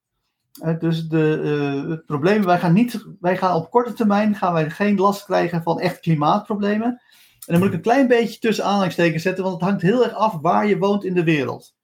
Uh, 0.59 0.79
dus 0.79 1.07
de, 1.07 1.41
uh, 1.43 1.89
het 1.89 2.05
probleem, 2.05 2.43
wij 2.43 2.59
gaan, 2.59 2.73
niet, 2.73 3.05
wij 3.19 3.37
gaan 3.37 3.55
op 3.55 3.69
korte 3.69 3.93
termijn 3.93 4.35
gaan 4.35 4.53
wij 4.53 4.69
geen 4.69 4.97
last 4.97 5.25
krijgen 5.25 5.63
van 5.63 5.79
echt 5.79 5.99
klimaatproblemen. 5.99 6.87
En 6.87 7.53
dan 7.53 7.57
moet 7.57 7.67
ik 7.67 7.73
een 7.73 7.81
klein 7.81 8.07
beetje 8.07 8.39
tussen 8.39 8.65
aanhalingstekens 8.65 9.23
zetten, 9.23 9.43
want 9.43 9.55
het 9.55 9.69
hangt 9.69 9.81
heel 9.81 10.03
erg 10.03 10.13
af 10.13 10.37
waar 10.41 10.67
je 10.67 10.77
woont 10.77 11.03
in 11.03 11.13
de 11.13 11.23
wereld. 11.23 11.75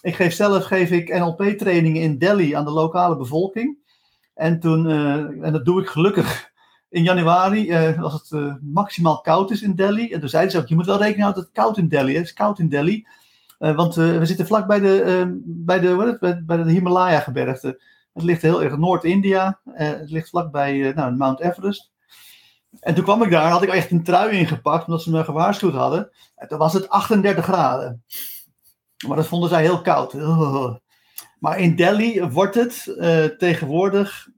Ik 0.00 0.14
geef 0.14 0.32
zelf 0.32 0.64
geef 0.64 0.90
ik 0.90 1.18
NLP-trainingen 1.18 2.02
in 2.02 2.18
Delhi 2.18 2.54
aan 2.54 2.64
de 2.64 2.70
lokale 2.70 3.16
bevolking. 3.16 3.78
En, 4.34 4.60
toen, 4.60 4.86
uh, 4.86 5.44
en 5.44 5.52
dat 5.52 5.64
doe 5.64 5.80
ik 5.80 5.88
gelukkig 5.88 6.50
in 6.88 7.02
januari, 7.02 7.74
als 8.00 8.28
het 8.28 8.58
maximaal 8.62 9.20
koud 9.20 9.50
is 9.50 9.62
in 9.62 9.74
Delhi. 9.74 10.12
En 10.12 10.20
toen 10.20 10.28
zeiden 10.28 10.52
ze 10.52 10.58
ook, 10.58 10.68
je 10.68 10.74
moet 10.74 10.86
wel 10.86 10.98
rekenen 10.98 11.22
houden 11.22 11.42
dat 11.42 11.52
het 11.52 11.64
koud 11.64 11.78
in 11.78 11.88
Delhi 11.88 12.12
is. 12.12 12.18
Het 12.18 12.26
is 12.26 12.32
koud 12.32 12.58
in 12.58 12.68
Delhi. 12.68 13.06
want 13.58 13.94
we 13.94 14.26
zitten 14.26 14.46
vlak 14.46 14.66
bij 14.66 14.80
de, 14.80 15.40
bij 15.44 15.80
de, 15.80 16.16
het, 16.20 16.46
bij 16.46 16.56
de 16.56 16.70
Himalaya-gebergte. 16.70 17.80
Het 18.18 18.26
ligt 18.26 18.42
heel 18.42 18.62
erg 18.62 18.76
Noord-India. 18.76 19.60
Uh, 19.66 19.74
het 19.76 20.10
ligt 20.10 20.28
vlakbij 20.28 20.74
uh, 20.74 20.94
nou, 20.94 21.14
Mount 21.16 21.40
Everest. 21.40 21.90
En 22.80 22.94
toen 22.94 23.04
kwam 23.04 23.22
ik 23.22 23.30
daar, 23.30 23.50
had 23.50 23.62
ik 23.62 23.68
echt 23.68 23.90
een 23.90 24.04
trui 24.04 24.38
ingepakt, 24.38 24.86
omdat 24.86 25.02
ze 25.02 25.10
me 25.10 25.24
gewaarschuwd 25.24 25.74
hadden. 25.74 26.10
En 26.36 26.48
toen 26.48 26.58
was 26.58 26.72
het 26.72 26.88
38 26.88 27.44
graden. 27.44 28.04
Maar 29.06 29.16
dat 29.16 29.26
vonden 29.26 29.48
zij 29.48 29.62
heel 29.62 29.80
koud. 29.80 30.12
Maar 31.38 31.58
in 31.58 31.76
Delhi 31.76 32.28
wordt 32.28 32.54
het 32.54 32.86
uh, 32.86 33.24
tegenwoordig 33.24 34.28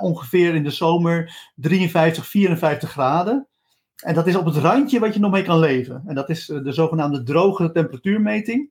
ongeveer 0.00 0.54
in 0.54 0.64
de 0.64 0.70
zomer 0.70 1.50
53, 1.54 2.26
54 2.26 2.90
graden. 2.90 3.48
En 3.96 4.14
dat 4.14 4.26
is 4.26 4.36
op 4.36 4.44
het 4.44 4.56
randje 4.56 4.98
wat 4.98 5.14
je 5.14 5.20
nog 5.20 5.30
mee 5.30 5.42
kan 5.42 5.58
leven. 5.58 6.02
En 6.06 6.14
dat 6.14 6.30
is 6.30 6.46
de 6.46 6.72
zogenaamde 6.72 7.22
droge 7.22 7.72
temperatuurmeting. 7.72 8.70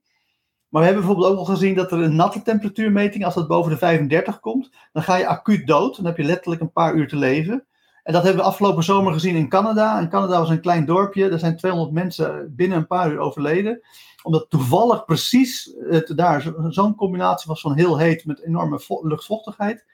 Maar 0.71 0.81
we 0.81 0.87
hebben 0.87 1.05
bijvoorbeeld 1.05 1.31
ook 1.33 1.47
al 1.47 1.53
gezien 1.53 1.75
dat 1.75 1.91
er 1.91 1.99
een 1.99 2.15
natte 2.15 2.41
temperatuurmeting, 2.41 3.25
als 3.25 3.33
dat 3.33 3.47
boven 3.47 3.71
de 3.71 3.77
35 3.77 4.39
komt, 4.39 4.69
dan 4.91 5.03
ga 5.03 5.15
je 5.15 5.27
acuut 5.27 5.67
dood. 5.67 5.95
Dan 5.95 6.05
heb 6.05 6.17
je 6.17 6.23
letterlijk 6.23 6.61
een 6.61 6.71
paar 6.71 6.95
uur 6.95 7.07
te 7.07 7.15
leven. 7.15 7.65
En 8.03 8.13
dat 8.13 8.23
hebben 8.23 8.41
we 8.41 8.47
afgelopen 8.47 8.83
zomer 8.83 9.13
gezien 9.13 9.35
in 9.35 9.49
Canada. 9.49 9.99
In 9.99 10.09
Canada 10.09 10.39
was 10.39 10.49
een 10.49 10.61
klein 10.61 10.85
dorpje, 10.85 11.29
er 11.29 11.39
zijn 11.39 11.57
200 11.57 11.91
mensen 11.93 12.55
binnen 12.55 12.77
een 12.77 12.87
paar 12.87 13.11
uur 13.11 13.19
overleden. 13.19 13.81
Omdat 14.23 14.49
toevallig 14.49 15.05
precies 15.05 15.75
daar 16.15 16.53
zo'n 16.67 16.95
combinatie 16.95 17.47
was 17.47 17.61
van 17.61 17.75
heel 17.75 17.97
heet 17.97 18.25
met 18.25 18.43
enorme 18.43 18.81
luchtvochtigheid. 19.01 19.85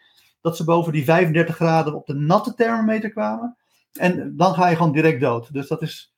Dat 0.42 0.58
ze 0.58 0.64
boven 0.64 0.92
die 0.92 1.04
35 1.04 1.56
graden 1.56 1.96
op 1.96 2.06
de 2.06 2.14
natte 2.14 2.54
thermometer 2.54 3.12
kwamen. 3.12 3.58
En 3.94 4.34
dan 4.36 4.54
ga 4.54 4.68
je 4.68 4.76
gewoon 4.76 4.92
direct 4.92 5.22
dood. 5.22 5.54
Dus 5.54 5.68
dat 5.68 5.82
is, 5.82 6.14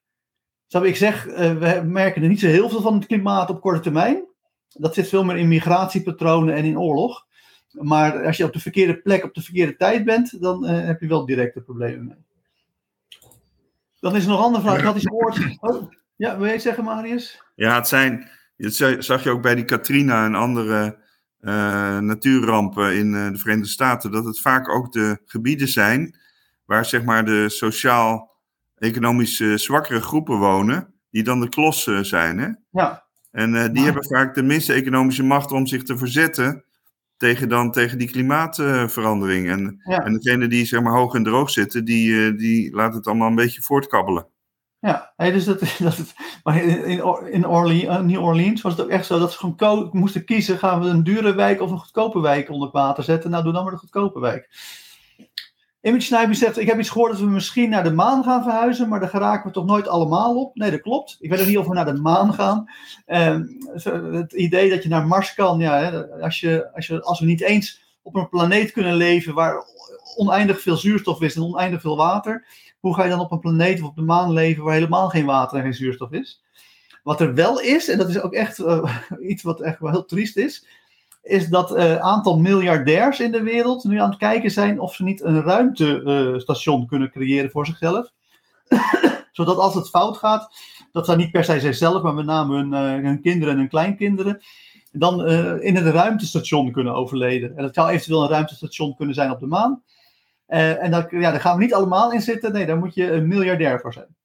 zou 0.67 0.87
ik 0.87 0.95
zeg, 0.95 1.27
eh, 1.27 1.53
we 1.53 1.81
merken 1.85 2.21
er 2.21 2.29
niet 2.29 2.39
zo 2.39 2.47
heel 2.47 2.69
veel 2.69 2.81
van 2.81 2.93
het 2.93 3.05
klimaat 3.05 3.49
op 3.49 3.61
korte 3.61 3.79
termijn 3.79 4.27
dat 4.69 4.93
zit 4.93 5.07
veel 5.07 5.23
meer 5.23 5.37
in 5.37 5.47
migratiepatronen 5.47 6.55
en 6.55 6.65
in 6.65 6.79
oorlog. 6.79 7.27
Maar 7.71 8.25
als 8.25 8.37
je 8.37 8.43
op 8.43 8.53
de 8.53 8.59
verkeerde 8.59 9.01
plek 9.01 9.23
op 9.23 9.33
de 9.33 9.41
verkeerde 9.41 9.75
tijd 9.75 10.05
bent, 10.05 10.41
dan 10.41 10.69
uh, 10.69 10.85
heb 10.85 11.01
je 11.01 11.07
wel 11.07 11.25
directe 11.25 11.61
problemen 11.61 12.05
mee. 12.05 12.17
Dan 13.99 14.15
is 14.15 14.23
er 14.23 14.29
nog 14.29 14.39
een 14.39 14.45
andere 14.45 14.63
vraag. 14.63 14.81
Dat 14.81 14.95
is 14.95 15.05
gehoord. 15.05 15.57
Oh, 15.59 15.91
ja, 16.15 16.37
wil 16.37 16.51
je 16.51 16.59
zeggen, 16.59 16.83
Marius? 16.83 17.43
Ja, 17.55 17.75
het 17.75 17.87
zijn. 17.87 18.29
Dat 18.57 18.73
zag 18.99 19.23
je 19.23 19.29
ook 19.29 19.41
bij 19.41 19.55
die 19.55 19.65
Katrina 19.65 20.25
en 20.25 20.35
andere 20.35 20.97
uh, 21.41 21.99
natuurrampen 21.99 22.95
in 22.95 23.13
uh, 23.13 23.31
de 23.31 23.37
Verenigde 23.37 23.69
Staten. 23.69 24.11
Dat 24.11 24.25
het 24.25 24.39
vaak 24.39 24.69
ook 24.69 24.91
de 24.91 25.21
gebieden 25.25 25.67
zijn 25.67 26.17
waar 26.65 26.85
zeg 26.85 27.03
maar 27.03 27.25
de 27.25 27.49
sociaal-economisch 27.49 29.37
zwakkere 29.37 30.01
groepen 30.01 30.37
wonen. 30.37 30.93
Die 31.11 31.23
dan 31.23 31.39
de 31.39 31.49
klossen 31.49 32.05
zijn. 32.05 32.37
Hè? 32.37 32.49
Ja. 32.71 33.07
En 33.31 33.53
uh, 33.53 33.65
die 33.71 33.83
hebben 33.83 34.05
vaak 34.05 34.35
de 34.35 34.43
minste 34.43 34.73
economische 34.73 35.23
macht 35.23 35.51
om 35.51 35.67
zich 35.67 35.83
te 35.83 35.97
verzetten 35.97 36.63
tegen, 37.17 37.49
dan, 37.49 37.71
tegen 37.71 37.97
die 37.97 38.09
klimaatverandering. 38.09 39.49
En, 39.49 39.81
ja. 39.83 39.97
en 39.97 40.13
degene 40.13 40.47
die 40.47 40.65
zeg 40.65 40.81
maar 40.81 40.97
hoog 40.97 41.13
en 41.13 41.23
droog 41.23 41.49
zitten, 41.49 41.85
die, 41.85 42.09
uh, 42.09 42.37
die 42.37 42.75
laten 42.75 42.97
het 42.97 43.07
allemaal 43.07 43.27
een 43.27 43.35
beetje 43.35 43.61
voortkabbelen. 43.61 44.27
Ja, 44.79 45.13
hey, 45.15 45.31
dus 45.31 45.45
dat, 45.45 45.59
dat, 45.79 46.13
maar 46.43 46.63
in, 46.63 46.83
in 47.31 47.47
Orleans, 47.47 48.03
New 48.03 48.23
Orleans 48.23 48.61
was 48.61 48.71
het 48.71 48.81
ook 48.81 48.89
echt 48.89 49.05
zo 49.05 49.19
dat 49.19 49.31
ze 49.31 49.37
gewoon 49.37 49.89
moesten 49.91 50.25
kiezen: 50.25 50.57
gaan 50.57 50.81
we 50.81 50.87
een 50.87 51.03
dure 51.03 51.33
wijk 51.33 51.61
of 51.61 51.71
een 51.71 51.79
goedkope 51.79 52.19
wijk 52.19 52.49
onder 52.49 52.69
water 52.71 53.03
zetten? 53.03 53.29
Nou, 53.29 53.43
doe 53.43 53.53
dan 53.53 53.63
maar 53.63 53.73
de 53.73 53.79
goedkope 53.79 54.19
wijk. 54.19 54.49
Image 55.89 56.33
zegt, 56.33 56.57
ik 56.57 56.67
heb 56.67 56.79
iets 56.79 56.89
gehoord 56.89 57.11
dat 57.11 57.21
we 57.21 57.27
misschien 57.27 57.69
naar 57.69 57.83
de 57.83 57.91
maan 57.91 58.23
gaan 58.23 58.43
verhuizen, 58.43 58.89
maar 58.89 58.99
daar 58.99 59.09
geraken 59.09 59.47
we 59.47 59.53
toch 59.53 59.65
nooit 59.65 59.87
allemaal 59.87 60.41
op. 60.41 60.55
Nee, 60.55 60.71
dat 60.71 60.81
klopt. 60.81 61.17
Ik 61.19 61.29
weet 61.29 61.39
ook 61.39 61.47
niet 61.47 61.57
of 61.57 61.67
we 61.67 61.73
naar 61.73 61.85
de 61.85 62.01
maan 62.01 62.33
gaan. 62.33 62.71
Uh, 63.07 63.39
het 64.11 64.33
idee 64.33 64.69
dat 64.69 64.83
je 64.83 64.89
naar 64.89 65.07
Mars 65.07 65.33
kan, 65.33 65.59
ja, 65.59 65.89
als, 66.21 66.39
je, 66.39 66.73
als, 66.73 66.87
je, 66.87 67.01
als 67.01 67.19
we 67.19 67.25
niet 67.25 67.41
eens 67.41 67.81
op 68.01 68.15
een 68.15 68.29
planeet 68.29 68.71
kunnen 68.71 68.95
leven 68.95 69.33
waar 69.33 69.65
oneindig 70.15 70.61
veel 70.61 70.77
zuurstof 70.77 71.21
is 71.21 71.35
en 71.35 71.43
oneindig 71.43 71.81
veel 71.81 71.97
water, 71.97 72.45
hoe 72.79 72.95
ga 72.95 73.03
je 73.03 73.09
dan 73.09 73.19
op 73.19 73.31
een 73.31 73.39
planeet 73.39 73.81
of 73.81 73.87
op 73.87 73.95
de 73.95 74.01
maan 74.01 74.33
leven 74.33 74.63
waar 74.63 74.73
helemaal 74.73 75.09
geen 75.09 75.25
water 75.25 75.57
en 75.57 75.63
geen 75.63 75.73
zuurstof 75.73 76.11
is? 76.11 76.43
Wat 77.03 77.21
er 77.21 77.33
wel 77.33 77.59
is, 77.59 77.89
en 77.89 77.97
dat 77.97 78.09
is 78.09 78.21
ook 78.21 78.33
echt 78.33 78.59
uh, 78.59 78.95
iets 79.29 79.43
wat 79.43 79.61
echt 79.61 79.79
wel 79.79 79.91
heel 79.91 80.05
triest 80.05 80.37
is, 80.37 80.65
is 81.29 81.47
dat 81.47 81.71
een 81.71 81.91
uh, 81.91 81.95
aantal 81.95 82.39
miljardairs 82.39 83.19
in 83.19 83.31
de 83.31 83.43
wereld 83.43 83.83
nu 83.83 83.99
aan 83.99 84.09
het 84.09 84.19
kijken 84.19 84.51
zijn 84.51 84.79
of 84.79 84.95
ze 84.95 85.03
niet 85.03 85.23
een 85.23 85.41
ruimtestation 85.41 86.87
kunnen 86.87 87.11
creëren 87.11 87.51
voor 87.51 87.65
zichzelf. 87.65 88.11
Zodat 89.31 89.57
als 89.57 89.73
het 89.73 89.89
fout 89.89 90.17
gaat, 90.17 90.53
dat 90.91 91.05
zijn 91.05 91.17
niet 91.17 91.31
per 91.31 91.43
se 91.43 91.59
zijzelf, 91.59 92.01
maar 92.01 92.13
met 92.13 92.25
name 92.25 92.55
hun, 92.55 92.71
uh, 92.71 93.05
hun 93.05 93.21
kinderen 93.21 93.53
en 93.53 93.59
hun 93.59 93.69
kleinkinderen, 93.69 94.41
dan 94.91 95.29
uh, 95.29 95.63
in 95.63 95.75
het 95.75 95.85
ruimtestation 95.85 96.71
kunnen 96.71 96.93
overleden. 96.93 97.57
En 97.57 97.63
dat 97.63 97.73
zou 97.73 97.89
eventueel 97.89 98.23
een 98.23 98.29
ruimtestation 98.29 98.95
kunnen 98.95 99.15
zijn 99.15 99.31
op 99.31 99.39
de 99.39 99.47
maan. 99.47 99.83
En 100.45 100.91
ja, 101.09 101.31
daar 101.31 101.39
gaan 101.39 101.57
we 101.57 101.63
niet 101.63 101.73
allemaal 101.73 102.11
in 102.11 102.21
zitten. 102.21 102.51
Nee, 102.51 102.65
daar 102.65 102.77
moet 102.77 102.93
je 102.93 103.11
een 103.11 103.27
miljardair 103.27 103.79
voor 103.79 103.93
zijn. 103.93 104.15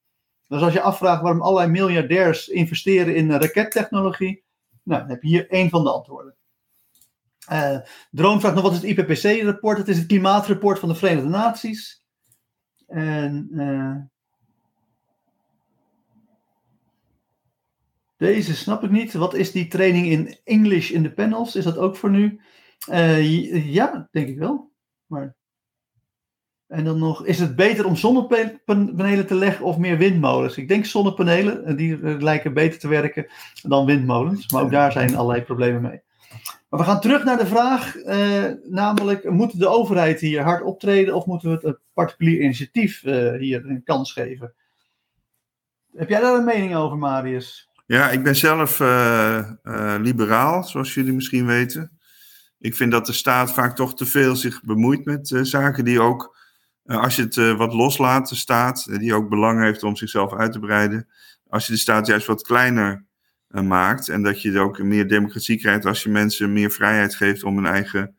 Dus 0.48 0.62
als 0.62 0.72
je 0.72 0.80
afvraagt 0.80 1.22
waarom 1.22 1.40
allerlei 1.40 1.70
miljardairs 1.70 2.48
investeren 2.48 3.14
in 3.14 3.32
rakettechnologie, 3.32 4.44
nou, 4.82 5.00
dan 5.00 5.10
heb 5.10 5.22
je 5.22 5.28
hier 5.28 5.50
één 5.50 5.70
van 5.70 5.84
de 5.84 5.92
antwoorden. 5.92 6.34
Uh, 7.52 7.78
Droom 8.10 8.40
vraagt 8.40 8.54
nog 8.54 8.64
wat 8.64 8.72
is 8.72 8.82
het 8.82 8.98
IPCC-rapport? 8.98 9.78
Het 9.78 9.88
is 9.88 9.98
het 9.98 10.06
klimaatrapport 10.06 10.78
van 10.78 10.88
de 10.88 10.94
Verenigde 10.94 11.28
Naties. 11.28 12.04
En 12.86 13.48
uh, 13.52 13.96
deze 18.16 18.56
snap 18.56 18.84
ik 18.84 18.90
niet. 18.90 19.12
Wat 19.12 19.34
is 19.34 19.52
die 19.52 19.68
training 19.68 20.06
in 20.06 20.38
English 20.44 20.90
in 20.90 21.02
de 21.02 21.12
panels? 21.12 21.56
Is 21.56 21.64
dat 21.64 21.78
ook 21.78 21.96
voor 21.96 22.10
nu? 22.10 22.40
Uh, 22.90 23.72
ja, 23.72 24.08
denk 24.10 24.28
ik 24.28 24.38
wel. 24.38 24.72
Maar... 25.06 25.34
En 26.66 26.84
dan 26.84 26.98
nog, 26.98 27.24
is 27.24 27.38
het 27.38 27.56
beter 27.56 27.86
om 27.86 27.96
zonnepanelen 27.96 29.26
te 29.26 29.34
leggen 29.34 29.64
of 29.64 29.78
meer 29.78 29.98
windmolens? 29.98 30.56
Ik 30.56 30.68
denk 30.68 30.84
zonnepanelen, 30.84 31.76
die 31.76 31.98
lijken 32.22 32.54
beter 32.54 32.78
te 32.78 32.88
werken 32.88 33.26
dan 33.62 33.86
windmolens. 33.86 34.50
Maar 34.50 34.62
ook 34.62 34.70
daar 34.70 34.92
zijn 34.92 35.16
allerlei 35.16 35.42
problemen 35.42 35.82
mee. 35.82 36.02
We 36.76 36.84
gaan 36.84 37.00
terug 37.00 37.24
naar 37.24 37.38
de 37.38 37.46
vraag, 37.46 37.96
eh, 37.96 38.44
namelijk, 38.64 39.30
moet 39.30 39.58
de 39.58 39.68
overheid 39.68 40.20
hier 40.20 40.42
hard 40.42 40.62
optreden 40.62 41.14
of 41.14 41.26
moeten 41.26 41.50
we 41.50 41.68
het 41.68 41.78
particulier 41.92 42.40
initiatief 42.40 43.02
uh, 43.02 43.32
hier 43.32 43.66
een 43.66 43.82
kans 43.84 44.12
geven? 44.12 44.54
Heb 45.92 46.08
jij 46.08 46.20
daar 46.20 46.34
een 46.34 46.44
mening 46.44 46.74
over, 46.74 46.98
Marius? 46.98 47.70
Ja, 47.86 48.10
ik 48.10 48.22
ben 48.22 48.36
zelf 48.36 48.80
uh, 48.80 49.50
liberaal, 50.00 50.64
zoals 50.64 50.94
jullie 50.94 51.12
misschien 51.12 51.46
weten. 51.46 51.98
Ik 52.58 52.74
vind 52.74 52.92
dat 52.92 53.06
de 53.06 53.12
staat 53.12 53.52
vaak 53.52 53.76
toch 53.76 53.96
te 53.96 54.06
veel 54.06 54.36
zich 54.36 54.62
bemoeit 54.62 55.04
met 55.04 55.38
zaken 55.42 55.84
die 55.84 56.00
ook, 56.00 56.36
als 56.84 57.16
je 57.16 57.22
het 57.22 57.56
wat 57.56 57.74
loslaat, 57.74 58.28
de 58.28 58.34
staat, 58.34 58.98
die 58.98 59.14
ook 59.14 59.28
belang 59.28 59.62
heeft 59.62 59.82
om 59.82 59.96
zichzelf 59.96 60.34
uit 60.34 60.52
te 60.52 60.58
breiden, 60.58 61.08
als 61.48 61.66
je 61.66 61.72
de 61.72 61.78
staat 61.78 62.06
juist 62.06 62.26
wat 62.26 62.42
kleiner 62.42 63.04
maakt. 63.62 64.08
En 64.08 64.22
dat 64.22 64.42
je 64.42 64.58
ook 64.58 64.82
meer 64.82 65.08
democratie 65.08 65.58
krijgt 65.58 65.86
als 65.86 66.02
je 66.02 66.08
mensen 66.08 66.52
meer 66.52 66.70
vrijheid 66.70 67.14
geeft 67.14 67.42
om 67.42 67.56
hun 67.56 67.66
eigen 67.66 68.14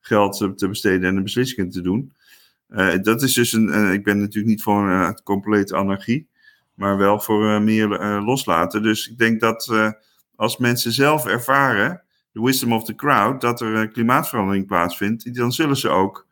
geld 0.00 0.56
te 0.56 0.68
besteden 0.68 1.08
en 1.08 1.14
de 1.14 1.22
beslissingen 1.22 1.70
te 1.70 1.80
doen. 1.80 2.12
Uh, 2.68 2.94
dat 3.02 3.22
is 3.22 3.32
dus 3.32 3.52
een. 3.52 3.68
Uh, 3.68 3.92
ik 3.92 4.04
ben 4.04 4.18
natuurlijk 4.18 4.46
niet 4.46 4.62
voor 4.62 4.88
een 4.88 5.00
uh, 5.00 5.10
complete 5.24 5.76
anarchie, 5.76 6.28
maar 6.74 6.96
wel 6.96 7.20
voor 7.20 7.62
meer 7.62 7.88
loslaten. 8.22 8.82
Dus 8.82 9.08
ik 9.08 9.18
denk 9.18 9.40
dat 9.40 9.72
als 10.36 10.56
mensen 10.56 10.92
zelf 10.92 11.26
ervaren, 11.26 12.02
de 12.32 12.42
wisdom 12.42 12.72
of 12.72 12.84
the 12.84 12.94
crowd, 12.94 13.40
dat 13.40 13.60
er 13.60 13.88
klimaatverandering 13.88 14.66
plaatsvindt, 14.66 15.34
dan 15.34 15.52
zullen 15.52 15.76
ze 15.76 15.88
ook 15.88 16.26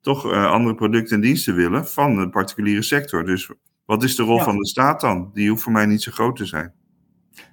toch 0.00 0.32
andere 0.32 0.74
producten 0.74 1.16
en 1.16 1.22
diensten 1.22 1.54
willen 1.54 1.86
van 1.86 2.16
de 2.16 2.28
particuliere 2.28 2.82
sector. 2.82 3.24
Dus 3.24 3.50
wat 3.84 4.02
is 4.02 4.16
de 4.16 4.22
rol 4.22 4.36
ja. 4.36 4.44
van 4.44 4.56
de 4.56 4.66
staat 4.66 5.00
dan? 5.00 5.30
Die 5.34 5.48
hoeft 5.48 5.62
voor 5.62 5.72
mij 5.72 5.86
niet 5.86 6.02
zo 6.02 6.12
groot 6.12 6.36
te 6.36 6.46
zijn. 6.46 6.72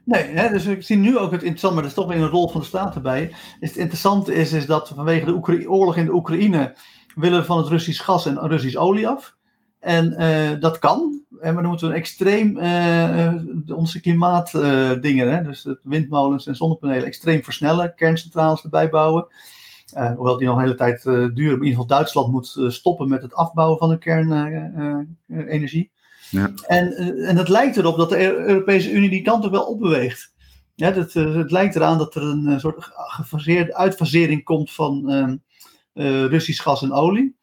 Nee, 0.03 0.23
hè, 0.23 0.49
dus 0.49 0.65
ik 0.65 0.83
zie 0.83 0.97
nu 0.97 1.17
ook 1.17 1.31
het 1.31 1.41
interessante, 1.41 1.75
maar 1.75 1.83
dat 1.83 1.97
is 1.97 2.03
toch 2.03 2.13
weer 2.13 2.23
een 2.23 2.29
rol 2.29 2.49
van 2.49 2.61
de 2.61 2.67
staat 2.67 2.95
erbij. 2.95 3.31
Het 3.59 3.75
interessante 3.75 4.33
is, 4.33 4.53
is 4.53 4.65
dat 4.65 4.91
vanwege 4.95 5.25
de 5.25 5.69
oorlog 5.69 5.97
in 5.97 6.05
de 6.05 6.13
Oekraïne 6.13 6.75
willen 7.15 7.39
we 7.39 7.45
van 7.45 7.57
het 7.57 7.67
Russisch 7.67 8.03
gas 8.03 8.25
en 8.25 8.47
Russisch 8.47 8.77
olie 8.77 9.07
af. 9.07 9.35
En 9.79 10.15
uh, 10.21 10.59
dat 10.59 10.79
kan. 10.79 11.23
Maar 11.29 11.53
dan 11.53 11.65
moeten 11.65 11.87
we 11.87 11.93
een 11.93 11.99
extreem 11.99 12.57
uh, 12.57 13.33
onze 13.77 14.01
klimaatdingen, 14.01 15.43
dus 15.43 15.67
windmolens 15.83 16.47
en 16.47 16.55
zonnepanelen, 16.55 17.05
extreem 17.05 17.43
versnellen. 17.43 17.95
Kerncentrales 17.95 18.63
erbij 18.63 18.89
bouwen. 18.89 19.27
hoewel 20.15 20.37
die 20.37 20.47
nog 20.47 20.55
een 20.55 20.63
hele 20.63 20.75
tijd 20.75 21.03
duren. 21.03 21.33
In 21.35 21.49
ieder 21.49 21.67
geval 21.67 21.85
Duitsland 21.85 22.31
moet 22.31 22.57
stoppen 22.67 23.09
met 23.09 23.21
het 23.21 23.33
afbouwen 23.33 23.77
van 23.77 23.89
de 23.89 23.97
kernenergie. 23.97 25.91
Ja. 26.29 26.51
En, 26.67 26.93
en 27.27 27.37
het 27.37 27.49
lijkt 27.49 27.77
erop 27.77 27.97
dat 27.97 28.09
de 28.09 28.33
Europese 28.47 28.91
Unie 28.91 29.09
die 29.09 29.21
kant 29.21 29.45
ook 29.45 29.51
wel 29.51 29.65
opbeweegt. 29.65 30.33
Ja, 30.75 30.91
dat, 30.91 31.13
het 31.13 31.51
lijkt 31.51 31.75
eraan 31.75 31.97
dat 31.97 32.15
er 32.15 32.21
een 32.21 32.59
soort 32.59 32.91
gefaseerde 32.95 33.75
uitfasering 33.75 34.43
komt 34.43 34.71
van 34.71 35.11
um, 35.11 35.43
uh, 35.93 36.25
Russisch 36.25 36.63
gas 36.63 36.81
en 36.81 36.91
olie. 36.91 37.35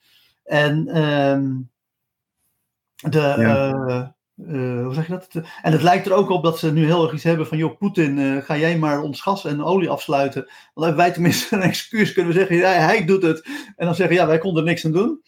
En 0.45 1.03
um, 1.03 1.71
de, 2.97 3.19
ja. 3.19 3.73
uh, 3.73 4.07
uh, 4.37 4.85
hoe 4.85 4.95
zeg 4.95 5.07
je 5.07 5.13
dat? 5.13 5.45
En 5.63 5.73
het 5.73 5.83
lijkt 5.83 6.07
er 6.07 6.13
ook 6.13 6.31
op 6.31 6.45
dat 6.45 6.59
ze 6.59 6.73
nu 6.73 6.85
heel 6.85 7.03
erg 7.03 7.13
iets 7.13 7.23
hebben 7.23 7.47
van, 7.47 7.59
joh, 7.59 7.79
Poetin, 7.79 8.43
ga 8.43 8.57
jij 8.57 8.79
maar 8.79 9.03
ons 9.03 9.21
gas 9.21 9.45
en 9.45 9.63
olie 9.63 9.91
afsluiten. 9.91 10.43
Dan 10.75 10.85
hebben 10.85 11.03
wij 11.03 11.13
tenminste 11.13 11.47
een 11.57 11.63
excuus, 11.63 12.13
kunnen 12.13 12.33
we 12.33 12.39
zeggen, 12.39 12.57
ja, 12.57 12.71
hij 12.71 13.05
doet 13.05 13.23
het. 13.23 13.45
En 13.77 13.87
dan 13.87 13.95
zeggen, 13.95 14.17
ja, 14.17 14.27
wij 14.27 14.39
konden 14.39 14.63
er 14.63 14.69
niks 14.69 14.85
aan 14.85 14.93
doen 14.93 15.23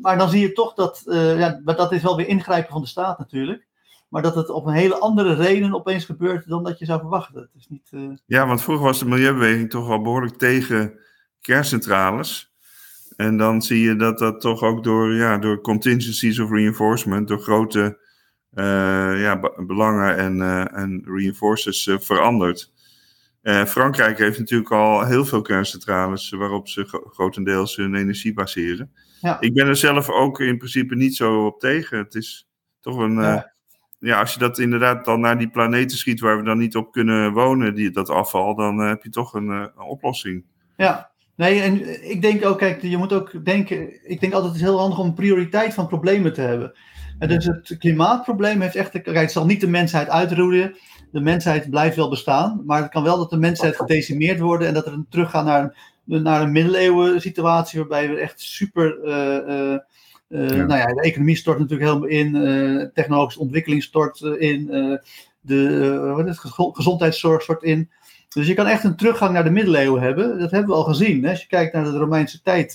maar 0.00 0.18
dan 0.18 0.30
zie 0.30 0.40
je 0.40 0.52
toch 0.52 0.74
dat, 0.74 1.02
uh, 1.06 1.38
ja, 1.38 1.60
dat 1.64 1.92
is 1.92 2.02
wel 2.02 2.16
weer 2.16 2.28
ingrijpen 2.28 2.72
van 2.72 2.80
de 2.80 2.86
staat 2.86 3.18
natuurlijk. 3.18 3.66
Maar 4.08 4.22
dat 4.22 4.34
het 4.34 4.50
op 4.50 4.66
een 4.66 4.72
hele 4.72 4.98
andere 4.98 5.34
reden 5.34 5.74
opeens 5.74 6.04
gebeurt 6.04 6.48
dan 6.48 6.64
dat 6.64 6.78
je 6.78 6.84
zou 6.84 7.00
verwachten. 7.00 7.40
Het 7.40 7.50
is 7.54 7.66
niet, 7.68 7.88
uh... 7.90 8.10
Ja, 8.26 8.46
want 8.46 8.62
vroeger 8.62 8.84
was 8.84 8.98
de 8.98 9.04
milieubeweging 9.04 9.70
toch 9.70 9.88
wel 9.88 10.02
behoorlijk 10.02 10.36
tegen 10.36 10.98
kerncentrales. 11.40 12.52
En 13.16 13.36
dan 13.36 13.62
zie 13.62 13.80
je 13.80 13.96
dat 13.96 14.18
dat 14.18 14.40
toch 14.40 14.62
ook 14.62 14.84
door, 14.84 15.14
ja, 15.14 15.38
door 15.38 15.60
contingencies 15.60 16.38
of 16.38 16.50
reinforcement, 16.50 17.28
door 17.28 17.40
grote 17.40 17.98
ja, 19.16 19.40
belangen 19.66 20.16
en, 20.16 20.40
en 20.74 21.02
reinforcers 21.04 21.90
verandert. 22.00 22.72
Frankrijk 23.66 24.18
heeft 24.18 24.38
natuurlijk 24.38 24.70
al 24.70 25.04
heel 25.04 25.24
veel 25.24 25.42
kerncentrales 25.42 26.30
waarop 26.30 26.68
ze 26.68 27.08
grotendeels 27.12 27.76
hun 27.76 27.94
energie 27.94 28.34
baseren. 28.34 28.92
Ja. 29.24 29.40
Ik 29.40 29.54
ben 29.54 29.66
er 29.66 29.76
zelf 29.76 30.10
ook 30.10 30.40
in 30.40 30.56
principe 30.56 30.94
niet 30.94 31.16
zo 31.16 31.46
op 31.46 31.60
tegen. 31.60 31.98
Het 31.98 32.14
is 32.14 32.48
toch 32.80 32.96
een. 32.96 33.14
Ja. 33.14 33.36
Uh, 33.36 33.42
ja, 33.98 34.20
als 34.20 34.32
je 34.32 34.38
dat 34.38 34.58
inderdaad 34.58 35.04
dan 35.04 35.20
naar 35.20 35.38
die 35.38 35.50
planeten 35.50 35.96
schiet 35.96 36.20
waar 36.20 36.36
we 36.36 36.44
dan 36.44 36.58
niet 36.58 36.76
op 36.76 36.92
kunnen 36.92 37.32
wonen, 37.32 37.74
die, 37.74 37.90
dat 37.90 38.10
afval, 38.10 38.54
dan 38.54 38.80
uh, 38.80 38.88
heb 38.88 39.02
je 39.02 39.10
toch 39.10 39.34
een, 39.34 39.46
uh, 39.46 39.60
een, 39.60 39.82
oplossing. 39.82 40.44
Ja, 40.76 41.10
nee, 41.36 41.60
en 41.60 42.10
ik 42.10 42.22
denk 42.22 42.44
ook, 42.46 42.58
kijk, 42.58 42.82
je 42.82 42.96
moet 42.96 43.12
ook 43.12 43.44
denken, 43.44 44.08
ik 44.10 44.20
denk 44.20 44.32
altijd 44.32 44.52
het 44.52 44.60
is 44.60 44.68
heel 44.68 44.78
handig 44.78 44.98
om 44.98 45.06
een 45.06 45.14
prioriteit 45.14 45.74
van 45.74 45.86
problemen 45.86 46.32
te 46.32 46.40
hebben. 46.40 46.72
En 47.18 47.28
dus 47.28 47.44
het 47.44 47.76
klimaatprobleem 47.78 48.60
heeft 48.60 48.76
echt, 48.76 48.90
kijk, 48.90 49.16
het 49.16 49.32
zal 49.32 49.46
niet 49.46 49.60
de 49.60 49.68
mensheid 49.68 50.08
uitroeien, 50.08 50.76
de 51.10 51.20
mensheid 51.20 51.70
blijft 51.70 51.96
wel 51.96 52.10
bestaan, 52.10 52.62
maar 52.66 52.82
het 52.82 52.90
kan 52.90 53.02
wel 53.02 53.18
dat 53.18 53.30
de 53.30 53.36
mensheid 53.36 53.76
gedecimeerd 53.76 54.40
wordt 54.40 54.64
en 54.64 54.74
dat 54.74 54.86
er 54.86 54.92
een 54.92 55.06
teruggaan 55.08 55.44
naar 55.44 55.62
een 55.62 55.74
naar 56.04 56.42
een 56.42 56.52
middeleeuwen 56.52 57.20
situatie 57.20 57.78
waarbij 57.78 58.08
we 58.08 58.16
echt 58.16 58.40
super. 58.40 58.98
Uh, 59.04 59.78
uh, 60.28 60.48
ja. 60.48 60.64
Nou 60.64 60.78
ja, 60.78 60.86
de 60.86 61.00
economie 61.02 61.36
stort 61.36 61.58
natuurlijk 61.58 61.90
helemaal 61.90 62.08
in, 62.08 62.90
technologische 62.94 63.40
ontwikkeling 63.40 63.82
stort 63.82 64.20
in, 64.20 64.66
de 65.40 65.98
wat 66.16 66.26
is 66.26 66.42
het, 66.42 66.52
gezondheidszorg 66.76 67.42
stort 67.42 67.62
in. 67.62 67.90
Dus 68.28 68.46
je 68.46 68.54
kan 68.54 68.66
echt 68.66 68.84
een 68.84 68.96
teruggang 68.96 69.32
naar 69.32 69.44
de 69.44 69.50
middeleeuwen 69.50 70.02
hebben. 70.02 70.38
Dat 70.38 70.50
hebben 70.50 70.70
we 70.70 70.76
al 70.76 70.84
gezien. 70.84 71.24
Hè? 71.24 71.30
Als 71.30 71.40
je 71.40 71.46
kijkt 71.46 71.72
naar 71.72 71.84
de 71.84 71.98
Romeinse 71.98 72.42
tijd, 72.42 72.74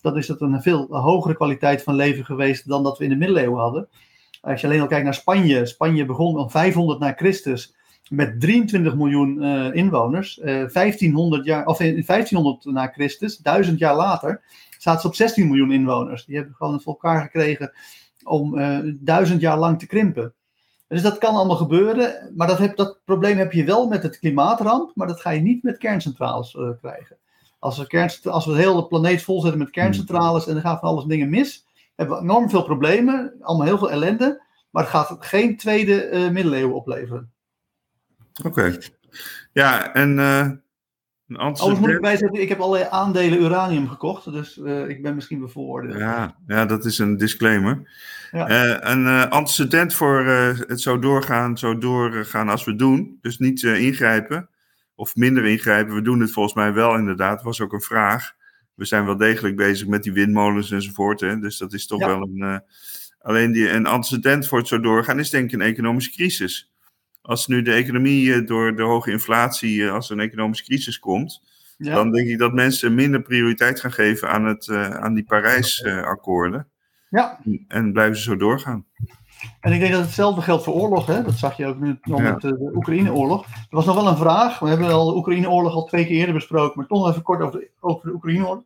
dan 0.00 0.16
is 0.16 0.26
dat 0.26 0.40
een 0.40 0.62
veel 0.62 0.86
hogere 0.90 1.34
kwaliteit 1.34 1.82
van 1.82 1.94
leven 1.94 2.24
geweest 2.24 2.68
dan 2.68 2.82
dat 2.82 2.98
we 2.98 3.04
in 3.04 3.10
de 3.10 3.16
middeleeuwen 3.16 3.60
hadden. 3.60 3.88
Als 4.40 4.60
je 4.60 4.66
alleen 4.66 4.80
al 4.80 4.86
kijkt 4.86 5.04
naar 5.04 5.14
Spanje, 5.14 5.66
Spanje 5.66 6.04
begon 6.04 6.36
al 6.36 6.48
500 6.48 6.98
na 6.98 7.12
Christus 7.16 7.74
met 8.08 8.40
23 8.40 8.94
miljoen 8.94 9.42
uh, 9.42 9.74
inwoners, 9.74 10.38
uh, 10.38 10.62
eh, 10.62 10.72
1500 10.72 11.44
jaar, 11.44 11.66
of 11.66 11.80
in 11.80 12.04
1500 12.06 12.64
na 12.64 12.86
Christus, 12.86 13.36
duizend 13.36 13.78
jaar 13.78 13.96
later, 13.96 14.42
staat 14.78 15.00
ze 15.00 15.06
op 15.06 15.14
16 15.14 15.46
miljoen 15.46 15.72
inwoners. 15.72 16.24
Die 16.24 16.36
hebben 16.36 16.54
gewoon 16.54 16.72
het 16.72 16.82
voor 16.82 16.92
elkaar 16.92 17.22
gekregen 17.22 17.72
om 18.24 18.58
uh, 18.58 18.78
duizend 19.00 19.40
jaar 19.40 19.58
lang 19.58 19.78
te 19.78 19.86
krimpen. 19.86 20.34
Dus 20.88 21.02
dat 21.02 21.18
kan 21.18 21.34
allemaal 21.34 21.56
gebeuren, 21.56 22.32
maar 22.36 22.46
dat, 22.46 22.76
dat 22.76 23.00
probleem 23.04 23.38
heb 23.38 23.52
je 23.52 23.64
wel 23.64 23.88
met 23.88 24.02
het 24.02 24.18
klimaatramp, 24.18 24.90
maar 24.94 25.06
dat 25.06 25.20
ga 25.20 25.30
je 25.30 25.40
niet 25.40 25.62
met 25.62 25.78
kerncentrales 25.78 26.56
krijgen. 26.80 27.16
Als 27.58 27.78
we, 27.78 28.30
als 28.30 28.46
we 28.46 28.52
de 28.52 28.58
hele 28.58 28.86
planeet 28.86 29.22
vol 29.22 29.40
zetten 29.40 29.58
met 29.58 29.70
kerncentrales 29.70 30.46
en 30.46 30.56
er 30.56 30.60
gaan 30.60 30.78
van 30.78 30.88
alles 30.88 31.04
dingen 31.04 31.30
mis, 31.30 31.66
hebben 31.94 32.16
we 32.16 32.22
enorm 32.22 32.50
veel 32.50 32.62
problemen, 32.62 33.34
allemaal 33.40 33.66
heel 33.66 33.78
veel 33.78 33.90
ellende, 33.90 34.42
maar 34.70 34.82
het 34.82 34.92
gaat 34.92 35.16
geen 35.18 35.56
tweede 35.56 36.28
middeleeuwen 36.32 36.76
opleveren. 36.76 37.32
Oké. 38.44 38.78
Ja, 39.52 39.94
en 39.94 40.18
uh, 40.18 40.50
Anders 41.38 41.78
moet 41.78 41.88
ik 41.88 42.00
bijzetten, 42.00 42.40
ik 42.40 42.48
heb 42.48 42.60
allerlei 42.60 42.90
aandelen 42.90 43.42
uranium 43.42 43.88
gekocht, 43.88 44.32
dus 44.32 44.56
uh, 44.56 44.88
ik 44.88 45.02
ben 45.02 45.14
misschien 45.14 45.40
bevooroordeeld. 45.40 45.98
Ja, 45.98 46.36
ja, 46.46 46.66
dat 46.66 46.84
is 46.84 46.98
een 46.98 47.16
disclaimer. 47.16 47.90
Ja. 48.30 48.50
Uh, 48.50 48.76
een 48.80 49.30
antecedent 49.30 49.94
voor 49.94 50.26
het 50.26 50.80
zo 50.80 50.98
doorgaan, 50.98 51.58
zo 51.58 51.78
doorgaan 51.78 52.48
als 52.48 52.64
we 52.64 52.76
doen, 52.76 53.18
dus 53.20 53.38
niet 53.38 53.62
ingrijpen 53.62 54.48
of 54.94 55.16
minder 55.16 55.44
ingrijpen. 55.44 55.94
We 55.94 56.02
doen 56.02 56.20
het 56.20 56.30
volgens 56.30 56.54
mij 56.54 56.72
wel 56.72 56.96
inderdaad, 56.96 57.42
was 57.42 57.60
ook 57.60 57.72
een 57.72 57.80
vraag. 57.80 58.32
We 58.74 58.84
zijn 58.84 59.04
wel 59.04 59.16
degelijk 59.16 59.56
bezig 59.56 59.86
met 59.86 60.02
die 60.02 60.12
windmolens 60.12 60.70
enzovoort, 60.70 61.20
hè? 61.20 61.38
dus 61.38 61.58
dat 61.58 61.72
is 61.72 61.86
toch 61.86 62.00
ja. 62.00 62.06
wel 62.06 62.22
een 62.22 62.62
Alleen 63.22 63.52
die, 63.52 63.70
een 63.70 63.86
antecedent 63.86 64.48
voor 64.48 64.58
het 64.58 64.68
zo 64.68 64.80
doorgaan 64.80 65.18
is 65.18 65.30
denk 65.30 65.44
ik 65.44 65.52
een 65.52 65.66
economische 65.66 66.12
crisis. 66.12 66.71
Als 67.22 67.46
nu 67.46 67.62
de 67.62 67.72
economie 67.72 68.34
eh, 68.34 68.46
door 68.46 68.76
de 68.76 68.82
hoge 68.82 69.10
inflatie, 69.10 69.90
als 69.90 70.10
er 70.10 70.16
een 70.16 70.22
economische 70.22 70.64
crisis 70.64 70.98
komt, 70.98 71.42
ja. 71.78 71.94
dan 71.94 72.10
denk 72.10 72.28
ik 72.28 72.38
dat 72.38 72.52
mensen 72.52 72.94
minder 72.94 73.22
prioriteit 73.22 73.80
gaan 73.80 73.92
geven 73.92 74.28
aan, 74.28 74.44
het, 74.44 74.68
aan 74.70 75.14
die 75.14 75.24
Parijs-akkoorden. 75.24 76.68
ja. 77.08 77.38
En 77.68 77.92
blijven 77.92 78.16
ze 78.16 78.22
zo 78.22 78.36
doorgaan. 78.36 78.86
En 79.60 79.72
ik 79.72 79.80
denk 79.80 79.92
dat 79.92 80.02
hetzelfde 80.02 80.42
geldt 80.42 80.64
voor 80.64 80.74
oorlog. 80.74 81.06
Hè? 81.06 81.22
Dat 81.22 81.34
zag 81.34 81.56
je 81.56 81.66
ook 81.66 81.80
nu 81.80 81.98
nog 82.02 82.20
met 82.20 82.40
de 82.40 82.70
Oekraïne-oorlog. 82.74 83.44
Er 83.44 83.66
was 83.70 83.86
nog 83.86 83.94
wel 83.94 84.06
een 84.06 84.16
vraag. 84.16 84.58
We 84.58 84.68
hebben 84.68 84.88
al 84.88 85.06
de 85.06 85.16
Oekraïne-oorlog 85.16 85.74
al 85.74 85.84
twee 85.84 86.06
keer 86.06 86.16
eerder 86.16 86.34
besproken. 86.34 86.72
Maar 86.76 86.86
toch 86.86 87.08
even 87.08 87.22
kort 87.22 87.40
over 87.40 87.60
de, 87.60 87.70
over 87.80 88.08
de 88.08 88.14
Oekraïne-oorlog. 88.14 88.64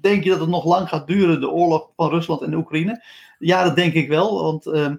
Denk 0.00 0.24
je 0.24 0.30
dat 0.30 0.40
het 0.40 0.48
nog 0.48 0.64
lang 0.64 0.88
gaat 0.88 1.06
duren, 1.06 1.40
de 1.40 1.50
oorlog 1.50 1.90
van 1.96 2.10
Rusland 2.10 2.42
en 2.42 2.54
Oekraïne? 2.54 3.04
Ja, 3.38 3.64
dat 3.64 3.76
denk 3.76 3.94
ik 3.94 4.08
wel. 4.08 4.42
Want 4.42 4.66
uh, 4.66 4.92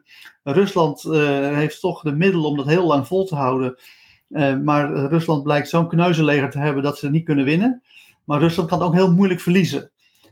Rusland 0.44 1.04
uh, 1.04 1.56
heeft 1.56 1.80
toch 1.80 2.02
de 2.02 2.12
middelen 2.12 2.50
om 2.50 2.58
dat 2.58 2.66
heel 2.66 2.86
lang 2.86 3.08
vol 3.08 3.26
te 3.26 3.36
houden. 3.36 3.76
Uh, 4.30 4.58
maar 4.58 4.94
Rusland 4.94 5.44
blijkt 5.44 5.70
zo'n 5.70 5.88
kneuzenleger 5.88 6.50
te 6.50 6.60
hebben 6.60 6.84
dat 6.84 6.98
ze 6.98 7.10
niet 7.10 7.26
kunnen 7.26 7.46
winnen. 7.46 7.84
Maar 8.24 8.40
Rusland 8.40 8.70
kan 8.70 8.82
ook 8.82 8.94
heel 8.94 9.14
moeilijk 9.14 9.40
verliezen. 9.40 9.92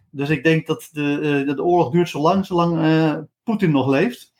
Dus 0.09 0.30
ik 0.30 0.43
denk 0.43 0.68
dat 0.68 0.89
de, 0.91 1.43
de 1.55 1.64
oorlog 1.64 1.91
duurt 1.91 2.09
zo 2.09 2.22
lang, 2.22 2.45
zolang 2.45 3.28
Poetin 3.43 3.72
nog 3.72 3.88
leeft. 3.88 4.34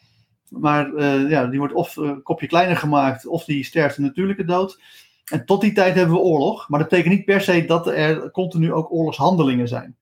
Maar 0.49 1.03
ja, 1.30 1.45
die 1.45 1.59
wordt 1.59 1.74
of 1.74 1.95
een 1.95 2.22
kopje 2.22 2.47
kleiner 2.47 2.78
gemaakt, 2.78 3.28
of 3.28 3.43
die 3.43 3.63
sterft 3.63 3.97
een 3.97 4.03
natuurlijke 4.03 4.45
dood. 4.45 4.82
En 5.26 5.45
tot 5.45 5.61
die 5.61 5.74
tijd 5.74 5.95
hebben 5.95 6.15
we 6.15 6.22
oorlog. 6.22 6.69
Maar 6.69 6.80
dat 6.80 6.89
betekent 6.89 7.13
niet 7.15 7.26
per 7.26 7.41
se 7.41 7.65
dat 7.65 7.88
er 7.88 8.32
continu 8.32 8.74
ook 8.74 8.93
oorlogshandelingen 8.93 9.67
zijn. 9.67 9.95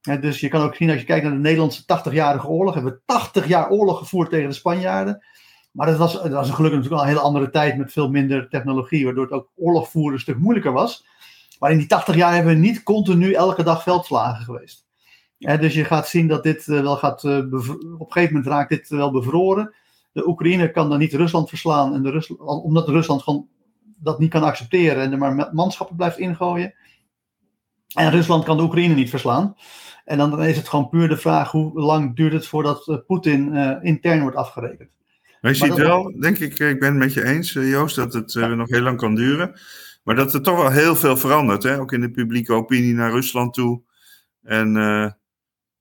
Dus 0.00 0.40
je 0.40 0.48
kan 0.48 0.62
ook 0.62 0.74
zien, 0.74 0.90
als 0.90 1.00
je 1.00 1.06
kijkt 1.06 1.24
naar 1.24 1.32
de 1.32 1.38
Nederlandse 1.38 1.82
80-jarige 1.82 2.46
oorlog, 2.46 2.74
hebben 2.74 2.92
we 2.92 3.00
80 3.04 3.46
jaar 3.46 3.70
oorlog 3.70 3.98
gevoerd 3.98 4.30
tegen 4.30 4.48
de 4.48 4.54
Spanjaarden. 4.54 5.26
Maar 5.72 5.86
dat 5.86 5.96
was, 5.96 6.12
dat 6.12 6.30
was 6.30 6.50
gelukkig 6.50 6.78
natuurlijk 6.78 6.88
wel 6.88 7.00
een 7.00 7.08
hele 7.08 7.20
andere 7.20 7.50
tijd 7.50 7.76
met 7.76 7.92
veel 7.92 8.10
minder 8.10 8.48
technologie, 8.48 9.04
waardoor 9.04 9.24
het 9.24 9.32
ook 9.32 9.50
oorlog 9.56 9.90
voeren 9.90 10.12
een 10.12 10.20
stuk 10.20 10.38
moeilijker 10.38 10.72
was. 10.72 11.06
Maar 11.58 11.70
in 11.70 11.78
die 11.78 11.86
80 11.86 12.14
jaar 12.14 12.34
hebben 12.34 12.52
we 12.52 12.58
niet 12.60 12.82
continu 12.82 13.32
elke 13.32 13.62
dag 13.62 13.82
veldslagen 13.82 14.44
geweest. 14.44 14.86
dus 15.38 15.74
je 15.74 15.84
gaat 15.84 16.08
zien 16.08 16.28
dat 16.28 16.42
dit 16.42 16.66
wel 16.66 16.96
gaat, 16.96 17.24
uh, 17.24 17.36
op 17.36 17.52
een 17.52 18.06
gegeven 18.08 18.34
moment 18.34 18.46
raakt 18.52 18.68
dit 18.68 18.88
wel 18.88 19.10
bevroren 19.10 19.74
de 20.18 20.28
Oekraïne 20.28 20.70
kan 20.70 20.88
dan 20.88 20.98
niet 20.98 21.12
Rusland 21.12 21.48
verslaan, 21.48 21.94
en 21.94 22.02
de 22.02 22.36
omdat 22.38 22.88
Rusland 22.88 23.46
dat 23.96 24.18
niet 24.18 24.30
kan 24.30 24.42
accepteren 24.42 25.02
en 25.02 25.12
er 25.12 25.18
maar 25.18 25.50
manschappen 25.52 25.96
blijft 25.96 26.18
ingooien. 26.18 26.74
En 27.94 28.10
Rusland 28.10 28.44
kan 28.44 28.56
de 28.56 28.62
Oekraïne 28.62 28.94
niet 28.94 29.10
verslaan. 29.10 29.56
En 30.04 30.18
dan 30.18 30.42
is 30.42 30.56
het 30.56 30.68
gewoon 30.68 30.88
puur 30.88 31.08
de 31.08 31.16
vraag 31.16 31.50
hoe 31.50 31.80
lang 31.80 32.16
duurt 32.16 32.32
het 32.32 32.46
voordat 32.46 32.86
uh, 32.86 32.96
Poetin 33.06 33.54
uh, 33.54 33.76
intern 33.80 34.20
wordt 34.20 34.36
afgerekend. 34.36 34.90
Maar 35.40 35.50
je 35.50 35.56
ziet 35.56 35.74
wel, 35.74 36.20
denk 36.20 36.38
ik, 36.38 36.58
ik 36.58 36.80
ben 36.80 36.88
het 36.88 36.98
met 36.98 37.12
je 37.12 37.24
eens, 37.24 37.54
eh, 37.54 37.70
Joost, 37.70 37.96
dat 37.96 38.12
het 38.12 38.32
ja. 38.32 38.46
nog 38.46 38.68
heel 38.68 38.80
lang 38.80 38.96
kan 38.96 39.14
duren. 39.14 39.60
Maar 40.04 40.14
dat 40.14 40.34
er 40.34 40.42
toch 40.42 40.56
wel 40.56 40.70
heel 40.70 40.96
veel 40.96 41.16
verandert, 41.16 41.62
hè? 41.62 41.80
ook 41.80 41.92
in 41.92 42.00
de 42.00 42.10
publieke 42.10 42.52
opinie 42.52 42.94
naar 42.94 43.10
Rusland 43.10 43.54
toe. 43.54 43.82
En 44.42 44.72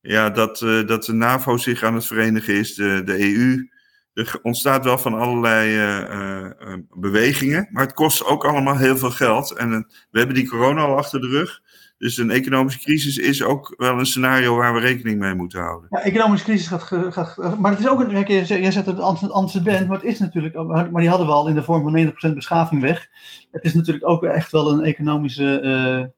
ja, 0.02 0.30
dat, 0.30 0.58
dat 0.86 1.06
de 1.06 1.14
NAVO 1.14 1.58
zich 1.58 1.84
aan 1.84 1.94
het 1.94 2.06
verenigen 2.06 2.54
is, 2.54 2.76
de, 2.76 3.02
de 3.06 3.20
EU 3.20 3.70
er 4.18 4.40
ontstaat 4.42 4.84
wel 4.84 4.98
van 4.98 5.14
allerlei 5.14 5.76
uh, 5.76 6.40
uh, 6.40 6.74
bewegingen, 6.90 7.68
maar 7.72 7.84
het 7.84 7.94
kost 7.94 8.26
ook 8.26 8.46
allemaal 8.46 8.78
heel 8.78 8.98
veel 8.98 9.12
geld. 9.12 9.52
En 9.52 9.88
we 10.12 10.18
hebben 10.18 10.36
die 10.36 10.48
corona 10.48 10.82
al 10.82 10.98
achter 10.98 11.22
de 11.22 11.28
rug. 11.28 11.62
Dus 11.98 12.18
een 12.18 12.32
economische 12.32 12.80
crisis 12.80 13.18
is 13.18 13.44
ook 13.44 13.74
wel 13.78 14.00
een 14.00 14.06
scenario 14.06 14.56
waar 14.56 14.74
we 14.74 14.80
rekening 14.80 15.20
mee 15.20 15.34
moeten 15.34 15.60
houden. 15.60 15.88
Ja, 15.92 16.02
economische 16.02 16.46
crisis 16.46 16.68
gaat, 16.68 16.84
gaat 17.14 17.58
maar 17.60 17.72
het 17.72 17.80
is 17.80 17.88
ook 17.88 18.00
een. 18.00 18.46
Jij 18.46 18.72
zet 18.72 18.86
het 18.86 19.00
antecedent, 19.00 19.88
maar 19.88 19.98
het 19.98 20.08
is 20.08 20.20
natuurlijk. 20.20 20.54
Maar 20.64 21.02
die 21.02 21.10
hadden 21.10 21.28
we 21.28 21.34
al 21.34 21.48
in 21.48 21.56
de 21.56 21.64
vorm 21.64 21.84
van 21.84 22.32
90% 22.32 22.34
beschaving 22.34 22.82
weg. 22.82 23.10
Het 23.52 23.64
is 23.64 23.74
natuurlijk 23.74 24.08
ook 24.08 24.24
echt 24.24 24.52
wel 24.52 24.72
een 24.72 24.84
economische. 24.84 26.14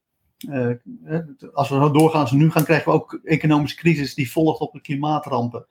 als 1.54 1.70
we 1.70 1.92
doorgaan 1.92 2.22
als 2.22 2.32
we 2.32 2.38
nu 2.38 2.52
gaan, 2.52 2.64
krijgen 2.64 2.92
we 2.92 2.98
ook 2.98 3.20
economische 3.24 3.78
crisis 3.78 4.16
die 4.16 4.32
volgt 4.32 4.60
op 4.60 4.74
de 4.74 4.82
klimaatrampen. 4.82 5.68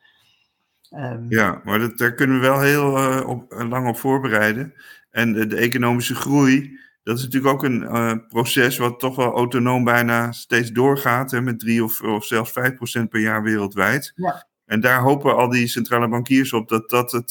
Um, 0.91 1.27
ja, 1.29 1.61
maar 1.65 1.79
dat, 1.79 1.99
daar 1.99 2.15
kunnen 2.15 2.41
we 2.41 2.47
wel 2.47 2.61
heel 2.61 2.99
uh, 2.99 3.29
op, 3.29 3.53
uh, 3.53 3.69
lang 3.69 3.89
op 3.89 3.99
voorbereiden. 3.99 4.75
En 5.11 5.33
de, 5.33 5.47
de, 5.47 5.57
economische 5.57 6.15
groei, 6.15 6.79
dat 7.03 7.19
is 7.19 7.25
natuurlijk 7.25 7.55
ook 7.55 7.63
een 7.63 7.83
uh, 7.83 8.13
proces 8.29 8.79
wat 8.79 9.01
toch 9.01 9.17
wel 9.17 9.33
autonoom 9.33 9.85
bijna 9.85 10.33
steeds 10.33 10.71
doorgaat. 10.71 11.31
Hè, 11.31 11.41
met 11.41 11.59
3 11.59 11.85
of, 11.85 12.01
of 12.01 12.25
zelfs 12.25 12.53
5 12.53 12.75
procent 12.75 13.09
per 13.09 13.21
jaar 13.21 13.43
wereldwijd. 13.43 14.13
Ja. 14.15 14.47
En 14.65 14.81
daar 14.81 15.01
hopen 15.01 15.37
al 15.37 15.49
die 15.49 15.67
centrale 15.67 16.09
bankiers 16.09 16.53
op 16.53 16.69
dat 16.69 16.91
dat 16.91 17.13
het, 17.13 17.31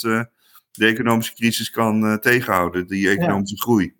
de 0.71 0.85
economische 0.85 1.33
crisis 1.33 1.69
kan 1.69 2.19
tegenhouden, 2.19 2.87
die 2.87 3.09
economische 3.09 3.55
ja. 3.55 3.61
groei. 3.61 3.95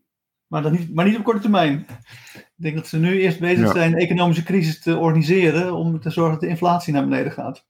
Maar, 0.47 0.62
dat 0.62 0.72
niet, 0.72 0.93
maar 0.93 1.05
niet 1.05 1.18
op 1.18 1.24
korte 1.24 1.41
termijn. 1.41 1.86
Ik 2.34 2.64
denk 2.64 2.76
dat 2.76 2.88
ze 2.88 2.97
nu 2.97 3.20
eerst 3.20 3.39
bezig 3.39 3.66
ja. 3.66 3.72
zijn 3.72 3.91
de 3.91 3.97
economische 3.97 4.43
crisis 4.43 4.82
te 4.82 4.97
organiseren 4.97 5.74
om 5.74 5.99
te 5.99 6.10
zorgen 6.10 6.34
dat 6.34 6.41
de 6.41 6.47
inflatie 6.47 6.93
naar 6.93 7.03
beneden 7.03 7.32
gaat. 7.32 7.66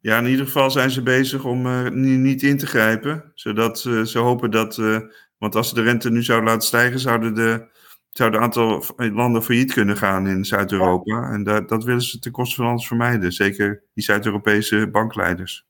Ja, 0.00 0.18
in 0.18 0.26
ieder 0.26 0.46
geval 0.46 0.70
zijn 0.70 0.90
ze 0.90 1.02
bezig 1.02 1.44
om 1.44 1.66
uh, 1.66 1.90
niet 1.90 2.42
in 2.42 2.58
te 2.58 2.66
grijpen. 2.66 3.32
Zodat 3.34 3.84
uh, 3.84 4.02
ze 4.02 4.18
hopen 4.18 4.50
dat. 4.50 4.76
Uh, 4.76 4.98
want 5.38 5.56
als 5.56 5.68
ze 5.68 5.74
de 5.74 5.82
rente 5.82 6.10
nu 6.10 6.22
zouden 6.22 6.48
laten 6.48 6.66
stijgen, 6.66 7.00
zouden 7.00 7.34
de, 7.34 7.68
zou 8.10 8.34
een 8.34 8.40
aantal 8.40 8.84
landen 8.96 9.42
failliet 9.42 9.72
kunnen 9.72 9.96
gaan 9.96 10.26
in 10.26 10.44
Zuid-Europa. 10.44 11.14
Ja. 11.14 11.30
En 11.30 11.42
dat, 11.42 11.68
dat 11.68 11.84
willen 11.84 12.02
ze 12.02 12.18
ten 12.18 12.32
koste 12.32 12.54
van 12.54 12.66
alles 12.66 12.86
vermijden. 12.86 13.32
Zeker 13.32 13.82
die 13.94 14.04
Zuid-Europese 14.04 14.88
bankleiders. 14.90 15.66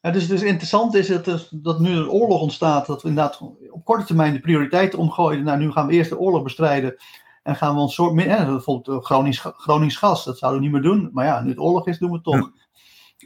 Ja, 0.00 0.10
dus, 0.10 0.28
dus 0.28 0.42
interessant 0.42 0.94
is 0.94 1.08
het 1.08 1.24
dus 1.24 1.48
dat 1.50 1.80
nu 1.80 1.90
een 1.90 2.08
oorlog 2.08 2.40
ontstaat. 2.40 2.86
Dat 2.86 3.02
we 3.02 3.08
inderdaad 3.08 3.40
op 3.70 3.84
korte 3.84 4.04
termijn 4.04 4.32
de 4.32 4.40
prioriteiten 4.40 4.98
omgooien. 4.98 5.44
Nou, 5.44 5.58
nu 5.58 5.70
gaan 5.70 5.86
we 5.86 5.92
eerst 5.92 6.10
de 6.10 6.18
oorlog 6.18 6.42
bestrijden. 6.42 6.96
En 7.42 7.56
gaan 7.56 7.74
we 7.74 7.80
ons 7.80 7.94
soort. 7.94 8.18
Eh, 8.20 8.46
bijvoorbeeld 8.46 9.04
Gronings, 9.04 9.40
Gronings 9.40 9.96
gas, 9.96 10.24
dat 10.24 10.38
zouden 10.38 10.60
we 10.60 10.66
niet 10.66 10.74
meer 10.74 10.90
doen. 10.90 11.10
Maar 11.12 11.24
ja, 11.24 11.40
nu 11.40 11.48
het 11.48 11.58
oorlog 11.58 11.86
is, 11.86 11.98
doen 11.98 12.08
we 12.08 12.14
het 12.14 12.24
toch. 12.24 12.34
Ja. 12.34 12.65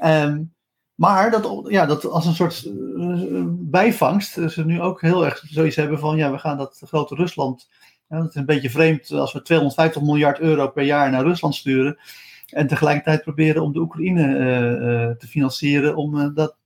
Um, 0.04 0.54
maar 1.00 1.30
dat, 1.30 1.64
ja, 1.68 1.86
dat 1.86 2.04
als 2.04 2.26
een 2.26 2.34
soort 2.34 2.64
uh, 2.64 3.44
bijvangst, 3.48 4.32
ze 4.32 4.64
nu 4.64 4.80
ook 4.80 5.00
heel 5.00 5.24
erg 5.24 5.44
zoiets 5.48 5.76
hebben 5.76 5.98
van, 5.98 6.16
ja, 6.16 6.30
we 6.30 6.38
gaan 6.38 6.56
dat 6.56 6.82
grote 6.86 7.14
Rusland, 7.14 7.68
ja, 8.08 8.18
dat 8.18 8.28
is 8.28 8.34
een 8.34 8.46
beetje 8.46 8.70
vreemd 8.70 9.10
als 9.10 9.32
we 9.32 9.42
250 9.42 10.02
miljard 10.02 10.38
euro 10.38 10.68
per 10.68 10.84
jaar 10.84 11.10
naar 11.10 11.22
Rusland 11.22 11.54
sturen 11.54 11.98
en 12.46 12.66
tegelijkertijd 12.66 13.22
proberen 13.22 13.62
om 13.62 13.72
de 13.72 13.80
Oekraïne 13.80 14.28
uh, 14.28 15.08
uh, 15.08 15.10
te 15.10 15.26
financieren 15.26 15.96
om 15.96 16.34
dat, 16.34 16.56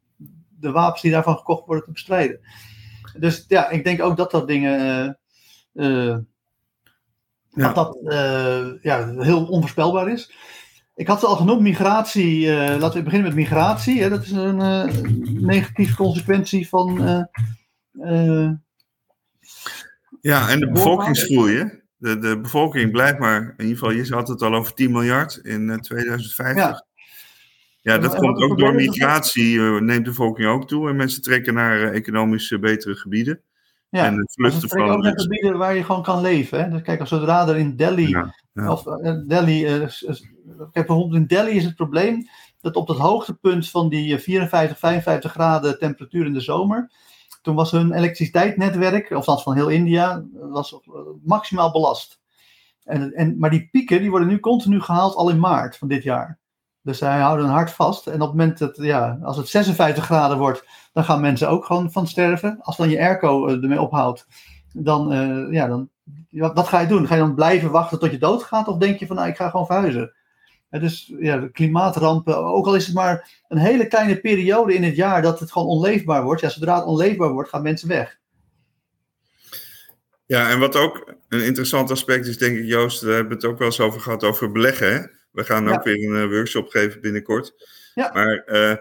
de 0.61 0.70
wapens 0.70 1.03
die 1.03 1.11
daarvan 1.11 1.37
gekocht 1.37 1.66
worden 1.66 1.85
te 1.85 1.93
bestrijden. 1.93 2.41
Dus 3.18 3.45
ja, 3.49 3.68
ik 3.68 3.85
denk 3.85 4.03
ook 4.03 4.16
dat 4.16 4.31
dat 4.31 4.49
dingen, 4.49 5.18
ja. 5.72 6.25
dat 7.51 7.75
dat 7.75 7.99
ja, 8.83 9.14
heel 9.18 9.47
onvoorspelbaar 9.47 10.09
is. 10.09 10.33
Ik 10.95 11.07
had 11.07 11.20
het 11.20 11.30
al 11.30 11.36
genoemd, 11.36 11.61
migratie. 11.61 12.47
Uh, 12.47 12.76
laten 12.78 12.99
we 12.99 13.03
beginnen 13.03 13.28
met 13.28 13.36
migratie. 13.36 14.03
Hè. 14.03 14.09
Dat 14.09 14.22
is 14.22 14.30
een 14.30 14.61
uh, 14.61 14.84
negatieve 15.24 15.97
consequentie 15.97 16.68
van. 16.68 17.03
Uh, 17.95 18.51
ja, 20.20 20.49
en 20.49 20.61
de 20.61 20.70
bevolkingsgroei. 20.70 21.57
Hè? 21.57 21.64
De, 21.97 22.18
de 22.18 22.40
bevolking 22.40 22.90
blijft 22.90 23.18
maar, 23.18 23.40
in 23.40 23.64
ieder 23.66 23.78
geval, 23.78 23.90
je 23.90 24.14
had 24.14 24.28
het 24.28 24.42
al 24.42 24.55
over 24.55 24.74
10 24.74 24.92
miljard 24.92 25.36
in 25.36 25.80
2050. 25.80 26.64
Ja, 26.64 26.84
ja 27.80 27.99
dat 27.99 28.14
en 28.14 28.20
komt 28.20 28.42
ook 28.42 28.59
door 28.59 28.74
migratie, 28.74 29.61
neemt 29.61 30.05
de 30.05 30.11
bevolking 30.11 30.49
ook 30.49 30.68
toe. 30.68 30.88
En 30.88 30.97
mensen 30.97 31.22
trekken 31.22 31.55
naar 31.55 31.92
economisch 31.92 32.57
betere 32.61 32.95
gebieden. 32.95 33.40
Ja, 33.88 34.05
en 34.05 34.28
vluchten 34.32 34.68
van. 34.68 34.90
ook 34.90 35.03
naar 35.03 35.20
gebieden 35.20 35.59
waar 35.59 35.74
je 35.74 35.84
gewoon 35.84 36.03
kan 36.03 36.20
leven. 36.20 36.62
Hè? 36.62 36.70
Dus 36.70 36.82
kijk, 36.82 37.01
als 37.01 37.09
zodra 37.09 37.49
er 37.49 37.57
in 37.57 37.76
Delhi. 37.76 38.09
Ja, 38.09 38.34
ja. 38.55 38.72
Of 38.72 38.82
Delhi 39.26 39.64
Kijk, 40.72 40.86
bijvoorbeeld 40.86 41.14
in 41.14 41.26
Delhi 41.26 41.57
is 41.57 41.64
het 41.64 41.74
probleem 41.74 42.28
dat 42.61 42.76
op 42.76 42.88
het 42.88 42.98
hoogtepunt 42.98 43.70
van 43.70 43.88
die 43.88 44.18
54, 44.18 44.78
55 44.78 45.32
graden 45.32 45.78
temperatuur 45.78 46.26
in 46.26 46.32
de 46.32 46.40
zomer, 46.40 46.90
toen 47.42 47.55
was 47.55 47.70
hun 47.70 47.92
elektriciteitsnetwerk, 47.92 49.11
of 49.11 49.16
althans 49.16 49.42
van 49.42 49.55
heel 49.55 49.68
India, 49.68 50.24
was 50.32 50.80
maximaal 51.22 51.72
belast. 51.72 52.20
En, 52.82 53.12
en, 53.12 53.38
maar 53.38 53.50
die 53.50 53.68
pieken 53.70 54.00
die 54.00 54.11
worden 54.11 54.28
nu 54.28 54.40
continu 54.40 54.80
gehaald 54.80 55.14
al 55.14 55.30
in 55.30 55.38
maart 55.38 55.76
van 55.76 55.88
dit 55.88 56.02
jaar. 56.02 56.38
Dus 56.82 56.98
zij 56.98 57.20
houden 57.20 57.44
hun 57.44 57.55
hart 57.55 57.70
vast. 57.70 58.07
En 58.07 58.14
op 58.14 58.20
het 58.20 58.30
moment 58.30 58.59
dat, 58.59 58.76
ja, 58.76 59.18
als 59.22 59.36
het 59.36 59.48
56 59.48 60.05
graden 60.05 60.38
wordt, 60.38 60.66
dan 60.92 61.05
gaan 61.05 61.20
mensen 61.20 61.48
ook 61.48 61.64
gewoon 61.64 61.92
van 61.92 62.07
sterven. 62.07 62.59
Als 62.62 62.76
dan 62.76 62.90
je 62.90 62.98
airco 62.98 63.48
ermee 63.48 63.80
ophoudt, 63.80 64.26
dan, 64.72 65.09
ja, 65.50 65.66
dan 65.66 65.88
wat, 66.41 66.55
wat, 66.55 66.68
ga 66.68 66.80
je 66.80 66.87
doen? 66.87 67.07
Ga 67.07 67.14
je 67.14 67.20
dan 67.20 67.35
blijven 67.35 67.70
wachten 67.70 67.99
tot 67.99 68.11
je 68.11 68.18
doodgaat? 68.18 68.68
Of 68.68 68.78
denk 68.78 68.99
je 68.99 69.07
van, 69.07 69.16
nou, 69.16 69.28
ik 69.28 69.37
ga 69.37 69.51
gewoon 69.51 69.66
verhuizen? 69.66 70.14
dus 70.80 71.12
ja, 71.18 71.37
de 71.37 71.51
klimaatrampen, 71.51 72.37
ook 72.37 72.66
al 72.66 72.74
is 72.74 72.87
het 72.87 72.95
maar 72.95 73.43
een 73.49 73.59
hele 73.59 73.87
kleine 73.87 74.20
periode 74.20 74.74
in 74.74 74.82
het 74.82 74.97
jaar 74.97 75.22
dat 75.22 75.41
het 75.41 75.53
gewoon 75.53 75.68
onleefbaar 75.68 76.22
wordt. 76.22 76.41
Ja, 76.41 76.49
zodra 76.49 76.76
het 76.76 76.85
onleefbaar 76.85 77.30
wordt, 77.30 77.49
gaan 77.49 77.62
mensen 77.62 77.89
weg. 77.89 78.18
Ja, 80.26 80.51
en 80.51 80.59
wat 80.59 80.76
ook 80.76 81.14
een 81.28 81.45
interessant 81.45 81.91
aspect 81.91 82.26
is, 82.26 82.39
denk 82.39 82.59
ik, 82.59 82.64
Joost, 82.64 83.01
we 83.01 83.12
hebben 83.12 83.32
het 83.32 83.45
ook 83.45 83.59
wel 83.59 83.66
eens 83.66 83.80
over 83.80 84.01
gehad 84.01 84.24
over 84.24 84.53
beleggen. 84.53 84.93
Hè? 84.93 85.07
We 85.30 85.45
gaan 85.45 85.68
ook 85.68 85.74
ja. 85.74 85.82
weer 85.82 86.09
een 86.09 86.24
uh, 86.24 86.30
workshop 86.30 86.68
geven 86.68 87.01
binnenkort. 87.01 87.53
Ja. 87.95 88.11
Maar 88.12 88.37
eh, 88.37 88.76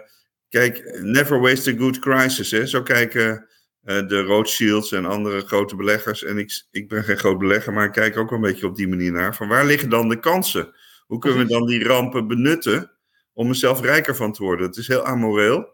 kijk, 0.48 0.98
never 1.02 1.40
waste 1.40 1.72
a 1.72 1.76
good 1.76 1.98
crisis. 1.98 2.50
Hè? 2.50 2.66
Zo 2.66 2.82
kijken 2.82 3.46
eh, 3.84 4.06
de 4.06 4.22
Rothschilds 4.22 4.92
en 4.92 5.04
andere 5.04 5.40
grote 5.40 5.76
beleggers. 5.76 6.24
En 6.24 6.38
ik, 6.38 6.66
ik 6.70 6.88
ben 6.88 7.04
geen 7.04 7.18
groot 7.18 7.38
belegger, 7.38 7.72
maar 7.72 7.84
ik 7.84 7.92
kijk 7.92 8.16
ook 8.16 8.30
wel 8.30 8.38
een 8.38 8.44
beetje 8.44 8.66
op 8.66 8.76
die 8.76 8.88
manier 8.88 9.12
naar. 9.12 9.34
Van 9.34 9.48
waar 9.48 9.66
liggen 9.66 9.88
dan 9.88 10.08
de 10.08 10.20
kansen? 10.20 10.74
Hoe 11.06 11.18
kunnen 11.18 11.38
we 11.38 11.46
dan 11.46 11.66
die 11.66 11.84
rampen 11.84 12.26
benutten 12.26 12.90
om 13.32 13.48
er 13.48 13.54
zelf 13.54 13.80
rijker 13.80 14.16
van 14.16 14.32
te 14.32 14.42
worden? 14.42 14.66
Het 14.66 14.76
is 14.76 14.88
heel 14.88 15.04
amoreel. 15.04 15.72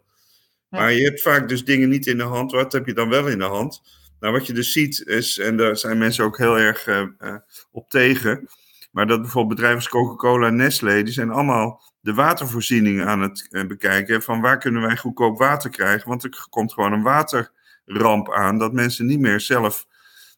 Maar 0.69 0.93
je 0.93 1.05
hebt 1.05 1.23
vaak 1.23 1.49
dus 1.49 1.65
dingen 1.65 1.89
niet 1.89 2.07
in 2.07 2.17
de 2.17 2.23
hand. 2.23 2.53
Wat 2.53 2.73
heb 2.73 2.87
je 2.87 2.95
dan 2.95 3.09
wel 3.09 3.29
in 3.29 3.39
de 3.39 3.45
hand? 3.45 3.83
Nou, 4.21 4.33
wat 4.33 4.47
je 4.47 4.53
dus 4.53 4.73
ziet 4.73 5.07
is, 5.07 5.39
en 5.39 5.57
daar 5.57 5.77
zijn 5.77 5.99
mensen 5.99 6.25
ook 6.25 6.39
heel 6.39 6.59
erg 6.59 6.87
eh, 6.87 7.07
eh, 7.19 7.35
op 7.71 7.91
tegen. 7.91 8.49
Maar 8.91 9.07
dat 9.07 9.21
bijvoorbeeld 9.21 9.55
bedrijven 9.55 9.79
als 9.79 9.89
Coca-Cola 9.89 10.47
en 10.47 10.57
Nestlé, 10.57 11.03
die 11.03 11.13
zijn 11.13 11.31
allemaal 11.31 11.83
de 12.01 12.15
watervoorziening 12.15 13.05
aan 13.05 13.21
het 13.21 13.49
bekijken. 13.69 14.23
Van 14.23 14.41
waar 14.41 14.59
kunnen 14.59 14.83
wij 14.83 14.97
goedkoop 14.97 15.39
water 15.39 15.71
krijgen? 15.71 16.09
Want 16.09 16.25
er 16.25 16.47
komt 16.51 16.73
gewoon 16.73 16.93
een 16.93 17.03
waterramp 17.91 18.33
aan. 18.33 18.59
Dat 18.59 18.73
mensen 18.73 19.07
niet 19.07 19.21
meer 19.21 19.41
zelf. 19.41 19.87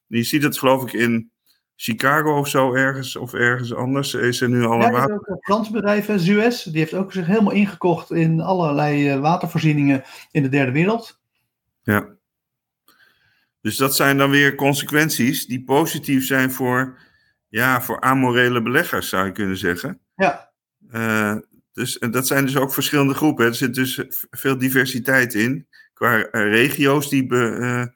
Je 0.06 0.22
ziet 0.22 0.42
het 0.42 0.58
geloof 0.58 0.82
ik 0.82 0.92
in 0.92 1.30
Chicago 1.76 2.38
of 2.38 2.48
zo 2.48 2.74
ergens, 2.74 3.16
of 3.16 3.32
ergens 3.32 3.74
anders. 3.74 4.14
Is 4.14 4.40
er 4.40 4.48
nu 4.48 4.64
al 4.64 4.80
Ja, 4.80 5.04
ook 5.04 5.26
een 5.26 5.38
Frans 5.40 5.70
bedrijf, 5.70 6.10
Suez, 6.16 6.62
die 6.62 6.78
heeft 6.78 6.94
ook 6.94 7.12
zich 7.12 7.26
helemaal 7.26 7.52
ingekocht 7.52 8.10
in 8.10 8.40
allerlei 8.40 9.08
eh, 9.08 9.20
watervoorzieningen 9.20 10.02
in 10.30 10.42
de 10.42 10.48
derde 10.48 10.72
wereld. 10.72 11.20
Ja. 11.82 12.08
Dus 13.60 13.76
dat 13.76 13.96
zijn 13.96 14.18
dan 14.18 14.30
weer 14.30 14.54
consequenties 14.54 15.46
die 15.46 15.64
positief 15.64 16.26
zijn 16.26 16.50
voor, 16.50 16.98
ja, 17.48 17.82
voor 17.82 18.00
amorele 18.00 18.62
beleggers, 18.62 19.08
zou 19.08 19.26
je 19.26 19.32
kunnen 19.32 19.56
zeggen. 19.56 20.00
Ja, 20.14 20.50
Eh, 20.90 21.36
dus 21.72 21.98
en 21.98 22.10
dat 22.10 22.26
zijn 22.26 22.44
dus 22.44 22.56
ook 22.56 22.72
verschillende 22.72 23.14
groepen. 23.14 23.46
Er 23.46 23.54
zit 23.54 23.74
dus 23.74 24.04
veel 24.30 24.58
diversiteit 24.58 25.34
in. 25.34 25.66
Qua 26.02 26.22
eh, 26.22 26.50
regio's 26.50 27.08
die, 27.08 27.26
be- 27.26 27.56
eh, 27.60 27.86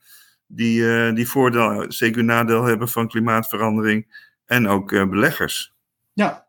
die, 0.47 0.89
eh, 1.07 1.15
die 1.15 1.29
voordeel, 1.29 1.85
zeker 1.89 2.25
nadeel 2.25 2.65
hebben 2.65 2.89
van 2.89 3.09
klimaatverandering. 3.09 4.25
En 4.45 4.69
ook 4.69 4.91
beleggers. 4.91 5.75
ja. 6.13 6.45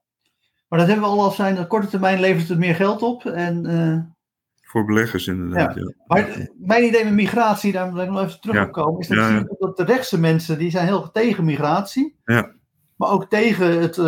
Maar 0.68 0.80
dat 0.80 0.88
hebben 0.88 1.06
we 1.06 1.12
al 1.12 1.24
als 1.24 1.36
zijn, 1.36 1.60
op 1.60 1.68
korte 1.68 1.88
termijn 1.88 2.20
levert 2.20 2.50
het 2.50 2.58
meer 2.58 2.76
geld 2.76 3.02
op. 3.02 3.26
En, 3.26 4.16
Voor 4.62 4.86
beleggers 4.86 5.28
inderdaad. 5.28 5.76
Ja. 5.76 5.94
maar 6.08 6.50
mijn 6.58 6.84
idee 6.84 7.04
met 7.04 7.14
migratie, 7.14 7.72
daar 7.72 7.94
wil 7.94 8.04
ik 8.04 8.10
nog 8.10 8.22
even 8.24 8.42
terug 8.42 8.66
op 8.66 8.72
komen, 8.72 9.00
is 9.00 9.08
dat, 9.08 9.78
de 9.78 9.84
rechtse 9.84 10.20
mensen, 10.20 10.58
die 10.58 10.72
zijn 10.72 10.86
heel 10.88 11.02
erg 11.02 11.12
tegen 11.12 11.46
migratie. 11.46 12.16
Ja. 12.26 12.52
Maar 12.96 13.10
ook 13.10 13.30
tegen 13.30 13.82
het, 13.82 14.00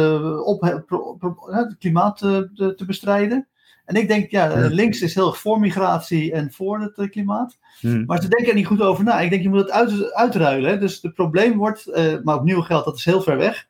op, 0.45 0.83
pro- 0.85 1.13
pro- 1.13 1.51
het 1.51 1.77
klimaat 1.77 2.17
te, 2.17 2.73
te 2.77 2.85
bestrijden. 2.85 3.47
En 3.89 3.95
ik 3.95 4.07
denk, 4.07 4.31
ja, 4.31 4.67
links 4.67 5.01
is 5.01 5.15
heel 5.15 5.27
erg 5.27 5.37
voor 5.37 5.59
migratie 5.59 6.31
en 6.31 6.51
voor 6.51 6.79
het 6.79 6.97
eh, 6.97 7.09
klimaat. 7.09 7.57
Hm. 7.79 8.05
Maar 8.05 8.21
ze 8.21 8.27
denken 8.27 8.47
er 8.47 8.55
niet 8.55 8.65
goed 8.65 8.81
over 8.81 9.03
na. 9.03 9.19
Ik 9.19 9.29
denk, 9.29 9.41
je 9.41 9.49
moet 9.49 9.59
het 9.59 9.71
uit, 9.71 10.13
uitruilen. 10.13 10.69
Hè? 10.69 10.77
Dus 10.77 11.01
het 11.01 11.13
probleem 11.13 11.57
wordt, 11.57 11.87
eh, 11.87 12.13
maar 12.23 12.35
opnieuw 12.35 12.61
geldt, 12.61 12.85
dat 12.85 12.97
is 12.97 13.05
heel 13.05 13.21
ver 13.21 13.37
weg. 13.37 13.67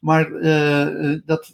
Maar 0.00 0.32
eh, 0.32 1.18
dat, 1.24 1.52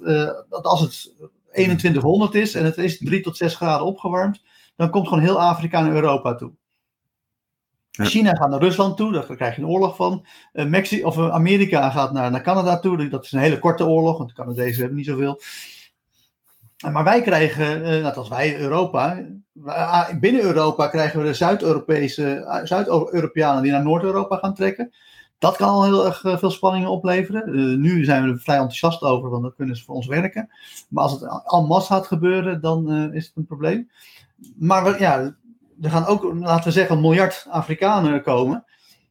dat 0.48 0.64
als 0.64 0.80
het 0.80 1.14
2100 1.52 2.34
is 2.34 2.54
en 2.54 2.64
het 2.64 2.78
is 2.78 2.98
3 2.98 3.20
tot 3.20 3.36
6 3.36 3.54
graden 3.54 3.86
opgewarmd, 3.86 4.42
dan 4.76 4.90
komt 4.90 5.08
gewoon 5.08 5.22
heel 5.22 5.40
Afrika 5.40 5.80
naar 5.80 5.94
Europa 5.94 6.34
toe. 6.34 6.52
Ja. 7.90 8.04
China 8.04 8.34
gaat 8.34 8.50
naar 8.50 8.60
Rusland 8.60 8.96
toe, 8.96 9.12
daar 9.12 9.36
krijg 9.36 9.56
je 9.56 9.62
een 9.62 9.68
oorlog 9.68 9.96
van. 9.96 10.26
Mexi 10.52 11.04
of 11.04 11.18
Amerika 11.18 11.90
gaat 11.90 12.12
naar, 12.12 12.30
naar 12.30 12.42
Canada 12.42 12.78
toe, 12.78 13.08
dat 13.08 13.24
is 13.24 13.32
een 13.32 13.40
hele 13.40 13.58
korte 13.58 13.86
oorlog, 13.86 14.18
want 14.18 14.28
de 14.28 14.34
Canadezen 14.34 14.78
hebben 14.78 14.96
niet 14.96 15.06
zoveel. 15.06 15.40
Maar 16.84 17.04
wij 17.04 17.22
krijgen, 17.22 17.84
eh, 17.84 18.02
net 18.02 18.16
als 18.16 18.28
wij 18.28 18.58
Europa, 18.60 19.22
ah, 19.64 20.08
binnen 20.20 20.42
Europa 20.42 20.88
krijgen 20.88 21.20
we 21.20 21.26
de 21.26 21.34
Zuid-Europese, 21.34 22.44
ah, 22.46 22.66
Zuid-Europeanen 22.66 23.62
die 23.62 23.72
naar 23.72 23.82
Noord-Europa 23.82 24.36
gaan 24.36 24.54
trekken. 24.54 24.92
Dat 25.38 25.56
kan 25.56 25.68
al 25.68 25.84
heel 25.84 26.06
erg 26.06 26.24
eh, 26.24 26.38
veel 26.38 26.50
spanningen 26.50 26.90
opleveren. 26.90 27.42
Eh, 27.42 27.78
nu 27.78 28.04
zijn 28.04 28.22
we 28.22 28.28
er 28.30 28.38
vrij 28.38 28.56
enthousiast 28.56 29.02
over, 29.02 29.30
want 29.30 29.42
dan 29.42 29.54
kunnen 29.56 29.76
ze 29.76 29.84
voor 29.84 29.94
ons 29.94 30.06
werken. 30.06 30.48
Maar 30.88 31.02
als 31.02 31.12
het 31.12 31.22
en 31.46 31.66
masse 31.66 31.92
gaat 31.92 32.06
gebeuren, 32.06 32.60
dan 32.60 33.12
is 33.12 33.26
het 33.26 33.36
een 33.36 33.46
probleem. 33.46 33.90
Maar 34.56 34.84
we- 34.84 34.98
ja, 34.98 35.34
er 35.82 35.90
gaan 35.90 36.06
ook, 36.06 36.34
laten 36.34 36.64
we 36.64 36.70
zeggen, 36.70 36.94
een 36.96 37.02
miljard 37.02 37.46
Afrikanen 37.50 38.22
komen. 38.22 38.64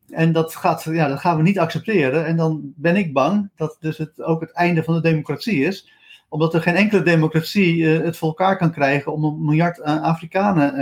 En 0.10 0.32
dat, 0.32 0.56
gaat, 0.56 0.84
ja, 0.84 1.08
dat 1.08 1.20
gaan 1.20 1.38
we 1.38 1.44
niet 1.44 1.60
accepteren. 1.60 2.26
En 2.26 2.38
dan 2.38 2.74
ben 2.76 2.96
ik 2.96 3.14
bang 3.14 3.50
dat 3.56 3.78
dus 3.80 3.98
het 3.98 4.22
ook 4.22 4.42
het 4.42 4.52
einde 4.52 4.84
van 4.84 4.94
de 4.94 5.02
democratie 5.02 5.66
is 5.66 5.94
omdat 6.30 6.54
er 6.54 6.62
geen 6.62 6.76
enkele 6.76 7.02
democratie 7.02 7.98
eh, 7.98 8.04
het 8.04 8.18
voor 8.18 8.28
elkaar 8.28 8.58
kan 8.58 8.72
krijgen 8.72 9.14
om 9.14 9.24
een 9.24 9.46
miljard 9.46 9.80
eh, 9.80 10.02
Afrikanen 10.02 10.74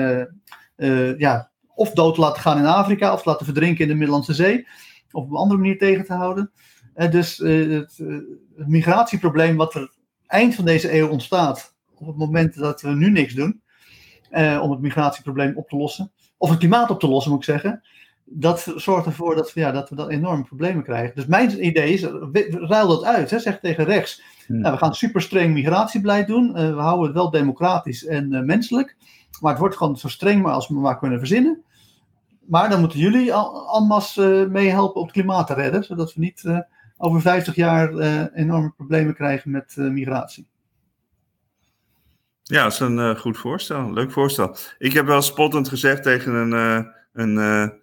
eh, 0.76 1.20
ja, 1.20 1.52
of 1.76 1.92
dood 1.92 2.16
te 2.16 2.22
laten 2.22 2.42
gaan 2.42 2.58
in 2.58 2.66
Afrika, 2.66 3.14
of 3.14 3.22
te 3.22 3.30
laten 3.30 3.46
verdrinken 3.46 3.84
in 3.84 3.88
de 3.88 3.96
Middellandse 3.98 4.34
Zee, 4.34 4.68
of 5.12 5.24
op 5.24 5.30
een 5.30 5.38
andere 5.38 5.60
manier 5.60 5.78
tegen 5.78 6.06
te 6.06 6.14
houden. 6.14 6.52
Dus 6.94 7.38
het, 7.38 8.04
migratieprobleem 8.56 9.56
wat 9.56 9.74
er 9.74 9.94
eind 10.28 10.56
van 10.56 10.66
deze 10.66 10.98
eeuw 10.98 11.08
ontstaat, 11.10 11.76
op 11.96 12.08
het 12.08 12.18
moment 12.18 12.56
dat 12.56 12.82
we 12.82 12.90
nu 12.90 13.10
niks 13.10 13.34
doen, 13.34 13.62
om 14.62 14.72
het 14.72 14.80
migratieprobleem 14.80 15.58
op 15.58 15.70
te 15.70 15.76
lossen, 15.76 16.12
of 16.38 16.50
het 16.50 16.60
klimaat 16.60 16.90
op 16.90 17.00
te 17.00 17.08
lossen 17.08 17.32
moet 17.32 17.40
ik 17.40 17.46
zeggen, 17.46 17.84
dat 18.36 18.74
zorgt 18.76 19.06
ervoor 19.06 19.36
dat 19.36 19.54
we, 19.54 19.60
ja, 19.60 19.72
dat 19.72 19.90
we 19.90 19.96
dan 19.96 20.10
enorme 20.10 20.44
problemen 20.44 20.84
krijgen. 20.84 21.16
Dus 21.16 21.26
mijn 21.26 21.66
idee 21.66 21.94
is, 21.94 22.04
ruil 22.52 22.88
dat 22.88 23.04
uit, 23.04 23.30
hè, 23.30 23.40
zeg 23.40 23.60
tegen 23.60 23.86
rechts. 23.86 24.24
Hmm. 24.48 24.60
Nou, 24.60 24.74
we 24.74 24.80
gaan 24.80 24.96
super 24.96 25.22
streng 25.22 25.54
migratiebeleid 25.54 26.28
doen. 26.28 26.56
Eh, 26.56 26.76
we 26.76 26.82
houden 26.82 27.06
het 27.06 27.16
wel 27.16 27.30
democratisch 27.30 28.06
en 28.06 28.34
eh, 28.34 28.42
menselijk. 28.42 28.96
Maar 29.42 29.52
het 29.52 29.60
wordt 29.60 29.78
gewoon 29.78 29.98
zo 29.98 30.08
streng 30.08 30.42
maar 30.42 30.54
als 30.54 30.68
we 30.68 30.74
maar 30.74 31.00
kunnen 31.00 31.20
verzinnen. 31.20 31.64
Maar 32.46 32.70
dan 32.70 32.80
moeten 32.80 33.00
jullie 33.00 33.34
al- 33.34 33.78
en 33.78 33.88
masse 33.88 34.42
eh, 34.42 34.52
meehelpen 34.52 34.96
om 34.96 35.04
het 35.04 35.12
klimaat 35.12 35.48
te 35.48 35.54
redden. 35.54 35.84
Zodat 35.84 36.14
we 36.14 36.20
niet 36.20 36.64
over 36.98 37.22
50 37.22 37.56
jaar 37.56 37.98
enorme 38.34 38.74
problemen 38.78 39.16
krijgen 39.16 39.52
met 39.52 39.76
migratie. 39.76 40.48
Ja, 42.44 42.64
dat 42.64 42.72
is 42.72 42.80
een 42.80 43.18
goed 43.18 43.38
voorstel. 43.38 43.94
Leuk 43.94 44.12
voorstel. 44.12 44.56
Ik 44.78 44.94
heb 44.94 45.06
wel 45.06 45.22
spottend 45.22 45.70
gezegd 45.70 46.04
tegen 46.04 46.34
een, 46.34 46.88
een 47.14 47.74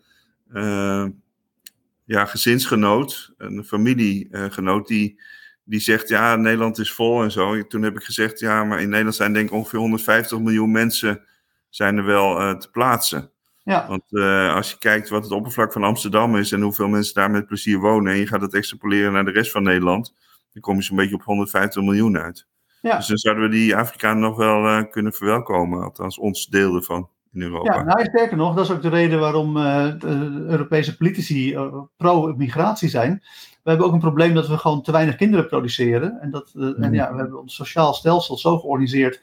ja, 2.05 2.25
gezinsgenoot, 2.25 3.33
een 3.37 3.65
familiegenoot, 3.65 4.89
die, 4.89 5.21
die 5.65 5.81
zegt: 5.81 6.09
Ja, 6.09 6.37
Nederland 6.37 6.79
is 6.79 6.93
vol 6.93 7.23
en 7.23 7.31
zo. 7.31 7.67
Toen 7.67 7.83
heb 7.83 7.97
ik 7.97 8.03
gezegd: 8.03 8.41
Ja, 8.41 8.65
maar 8.65 8.81
in 8.81 8.89
Nederland 8.89 9.17
zijn 9.17 9.33
denk 9.33 9.49
ik 9.49 9.55
ongeveer 9.55 9.79
150 9.79 10.39
miljoen 10.39 10.71
mensen 10.71 11.25
zijn 11.69 11.97
er 11.97 12.05
wel 12.05 12.41
eh, 12.41 12.57
te 12.57 12.71
plaatsen. 12.71 13.31
Ja, 13.65 13.87
Want 13.89 14.03
eh, 14.09 14.55
als 14.55 14.71
je 14.71 14.79
kijkt 14.79 15.09
wat 15.09 15.23
het 15.23 15.33
oppervlak 15.33 15.73
van 15.73 15.85
Amsterdam 15.85 16.37
is 16.37 16.53
en 16.53 16.61
hoeveel 16.61 16.89
mensen 16.89 17.15
daar 17.15 17.31
met 17.31 17.47
plezier 17.47 17.79
wonen, 17.79 18.13
en 18.13 18.19
je 18.19 18.27
gaat 18.27 18.41
het 18.41 18.55
extrapoleren 18.55 19.13
naar 19.13 19.25
de 19.25 19.31
rest 19.31 19.51
van 19.51 19.63
Nederland, 19.63 20.15
dan 20.53 20.63
kom 20.63 20.77
je 20.77 20.83
zo'n 20.83 20.97
beetje 20.97 21.15
op 21.15 21.23
150 21.23 21.83
miljoen 21.83 22.19
uit. 22.19 22.47
Ja. 22.81 22.97
Dus 22.97 23.07
dan 23.07 23.17
zouden 23.17 23.45
we 23.45 23.51
die 23.51 23.77
Afrikanen 23.77 24.23
nog 24.23 24.37
wel 24.37 24.67
eh, 24.67 24.91
kunnen 24.91 25.13
verwelkomen, 25.13 25.83
althans 25.83 26.19
ons 26.19 26.47
deel 26.47 26.75
ervan 26.75 27.11
in 27.33 27.43
Europa. 27.43 27.75
ja 27.75 27.83
nou, 27.83 28.05
sterker 28.05 28.37
nog, 28.37 28.55
dat 28.55 28.65
is 28.65 28.71
ook 28.71 28.83
de 28.83 28.89
reden 28.89 29.21
waarom 29.21 29.57
eh, 29.57 29.89
de 29.99 30.45
Europese 30.49 30.97
politici 30.97 31.55
eh, 31.55 31.75
pro-migratie 31.97 32.89
zijn. 32.89 33.23
We 33.63 33.71
hebben 33.71 33.87
ook 33.87 33.93
een 33.93 33.99
probleem 34.01 34.35
dat 34.35 34.49
we 34.49 34.59
gewoon 34.59 34.83
te 34.83 34.93
weinig 34.93 35.17
kinderen 35.17 35.47
produceren. 35.47 36.21
En, 36.21 36.31
dat, 36.31 36.53
eh, 36.57 36.63
en 36.63 36.75
Mhm. 36.79 36.95
ja, 36.95 37.13
we 37.13 37.19
hebben 37.19 37.41
ons 37.41 37.55
sociaal 37.55 37.95
stelsel 37.95 38.39
zo 38.39 38.59
georganiseerd 38.59 39.21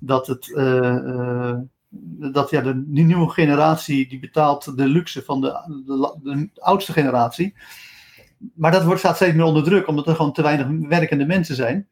dat, 0.00 0.26
het, 0.26 0.52
dat 2.32 2.50
ja, 2.50 2.60
de 2.60 2.84
nieuwe 2.86 3.28
generatie 3.28 4.08
die 4.08 4.18
betaalt 4.18 4.76
de 4.76 4.86
luxe 4.86 5.22
van 5.22 5.40
de, 5.40 5.82
de, 5.86 6.16
de 6.22 6.50
oudste 6.60 6.92
generatie. 6.92 7.54
Maar 8.54 8.72
dat 8.72 8.84
wordt, 8.84 9.00
staat 9.00 9.16
steeds 9.16 9.34
meer 9.34 9.44
onder 9.44 9.62
druk, 9.62 9.86
omdat 9.88 10.06
er 10.06 10.14
gewoon 10.14 10.32
te 10.32 10.42
weinig 10.42 10.88
werkende 10.88 11.26
mensen 11.26 11.54
zijn. 11.54 11.88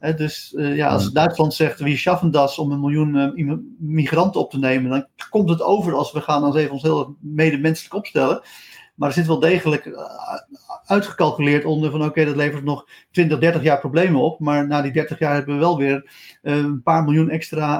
Hè, 0.00 0.14
dus 0.14 0.54
eh, 0.54 0.76
ja, 0.76 0.88
als. 0.88 1.12
Duitsland 1.12 1.54
zegt 1.54 1.80
wie 1.80 1.96
schaffen 1.96 2.30
das 2.30 2.58
om 2.58 2.72
een 2.72 2.80
miljoen 2.80 3.16
eh, 3.16 3.54
migranten 3.78 4.40
op 4.40 4.50
te 4.50 4.58
nemen, 4.58 4.90
dan 4.90 5.06
komt 5.30 5.48
het 5.48 5.62
over 5.62 5.94
als 5.94 6.12
we 6.12 6.20
gaan 6.20 6.44
ons 6.44 6.56
even 6.56 6.72
ons 6.72 6.82
heel 6.82 7.16
medemenselijk 7.20 7.94
opstellen. 7.94 8.42
Maar 8.94 9.08
er 9.08 9.14
zit 9.14 9.26
wel 9.26 9.38
degelijk 9.38 9.86
eh, 9.86 10.02
uitgecalculeerd 10.84 11.64
onder 11.64 11.90
van 11.90 12.04
oké, 12.04 12.24
dat 12.24 12.36
levert 12.36 12.64
nog 12.64 12.88
20, 13.10 13.38
30 13.38 13.62
jaar 13.62 13.78
problemen 13.78 14.20
op. 14.20 14.40
Maar 14.40 14.66
na 14.66 14.82
die 14.82 14.92
30 14.92 15.18
jaar 15.18 15.34
hebben 15.34 15.54
we 15.54 15.60
wel 15.60 15.78
weer 15.78 16.10
een 16.42 16.82
paar 16.82 17.04
miljoen 17.04 17.30
extra 17.30 17.76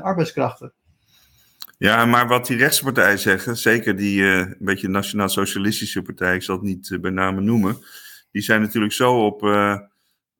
arbeidskrachten. 0.00 0.72
Ja, 1.78 2.06
maar 2.06 2.28
wat 2.28 2.46
die 2.46 2.56
rechtse 2.56 2.84
partijen 2.84 3.18
zeggen, 3.18 3.56
zeker 3.56 3.96
die 3.96 4.22
een 4.22 4.56
beetje 4.58 4.88
nationaal-socialistische 4.88 6.02
partij, 6.02 6.34
ik 6.34 6.42
zal 6.42 6.54
het 6.54 6.64
niet 6.64 6.98
bij 7.00 7.10
name 7.10 7.40
noemen, 7.40 7.78
die 8.30 8.42
zijn 8.42 8.60
natuurlijk 8.60 8.92
zo 8.92 9.24
op, 9.24 9.42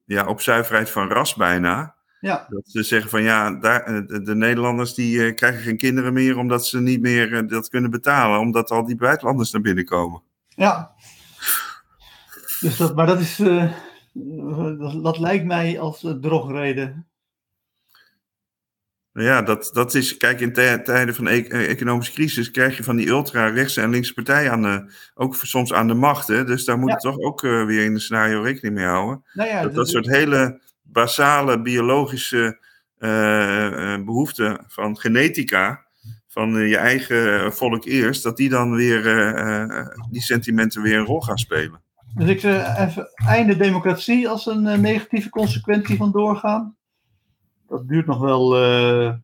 ja, 0.05 0.27
op 0.27 0.41
zuiverheid 0.41 0.91
van 0.91 1.09
ras 1.09 1.35
bijna. 1.35 1.95
Ja, 2.21 2.47
Dat 2.49 2.63
ze 2.65 2.83
zeggen 2.83 3.11
van 3.11 3.23
ja, 3.23 3.51
daar, 3.51 3.83
eh, 3.83 4.07
de, 4.07 4.23
de 4.23 4.35
Nederlanders 4.35 4.95
die 4.95 5.25
eh, 5.25 5.35
krijgen 5.35 5.63
geen 5.63 5.77
kinderen 5.77 6.13
meer 6.13 6.39
omdat 6.39 6.67
ze 6.67 6.81
niet 6.81 7.01
meer 7.01 7.35
eh, 7.35 7.49
dat 7.49 7.69
kunnen 7.69 7.91
betalen, 7.91 8.41
omdat 8.41 8.71
al 8.71 8.85
die 8.85 8.97
buitenlanders 8.97 9.51
naar 9.51 9.63
binnen 9.63 9.85
komen. 9.85 10.23
ja. 10.49 10.93
Dus 12.61 12.77
dat, 12.77 12.95
maar 12.95 13.07
dat 13.07 13.21
is, 13.21 13.37
dat, 14.77 15.03
dat 15.03 15.19
lijkt 15.19 15.45
mij 15.45 15.81
als 15.81 16.01
drogreden. 16.21 17.07
Nou 19.15 19.27
ja, 19.27 19.43
dat, 19.43 19.71
dat 19.73 19.95
is, 19.95 20.17
kijk, 20.17 20.41
in 20.41 20.53
tijden 20.53 21.15
van 21.15 21.27
e 21.27 21.41
economische 21.49 22.13
crisis 22.13 22.51
krijg 22.51 22.77
je 22.77 22.83
van 22.83 22.97
die 22.97 23.09
ultra-rechtse 23.09 23.81
en 23.81 23.91
linkse 23.91 24.15
partijen 24.15 24.53
aan 24.53 24.63
de, 24.63 24.93
ook 25.15 25.35
soms 25.35 25.73
aan 25.73 25.87
de 25.87 25.95
macht. 25.95 26.27
Hè? 26.27 26.45
Dus 26.45 26.65
daar 26.65 26.79
moet 26.79 26.91
je 26.91 26.97
toch 26.97 27.19
ook 27.19 27.43
uh, 27.43 27.65
weer 27.65 27.85
in 27.85 27.93
het 27.93 28.03
scenario 28.03 28.43
rekening 28.43 28.75
mee 28.75 28.85
houden. 28.85 29.25
Nou 29.33 29.49
ja, 29.49 29.63
dat, 29.63 29.75
dat, 29.75 29.89
soort 29.89 30.07
hele 30.07 30.61
basale 30.83 31.63
biologische 31.63 32.59
uh, 32.99 34.05
behoeften 34.05 34.65
van 34.67 34.99
genetica, 34.99 35.85
van 36.29 36.53
je 36.69 36.77
eigen 36.77 37.53
volk 37.53 37.85
eerst, 37.85 38.23
dat 38.23 38.37
die 38.37 38.49
dan 38.49 38.75
weer, 38.75 39.03
die 40.11 40.23
sentimenten 40.23 40.83
weer 40.83 40.99
een 40.99 41.07
rol 41.07 41.21
gaan 41.21 41.39
spelen. 41.39 41.83
Dus 42.15 42.29
ik 42.29 42.41
zeg 42.41 42.79
even 42.79 43.09
einde 43.15 43.57
democratie 43.57 44.29
als 44.29 44.47
een 44.47 44.81
negatieve 44.81 45.29
consequentie 45.29 45.97
van 45.97 46.13
doorgaan 46.13 46.77
dat 47.75 47.89
duurt 47.89 48.07
nog 48.07 48.19
wel, 48.19 48.63
uh, 48.63 49.15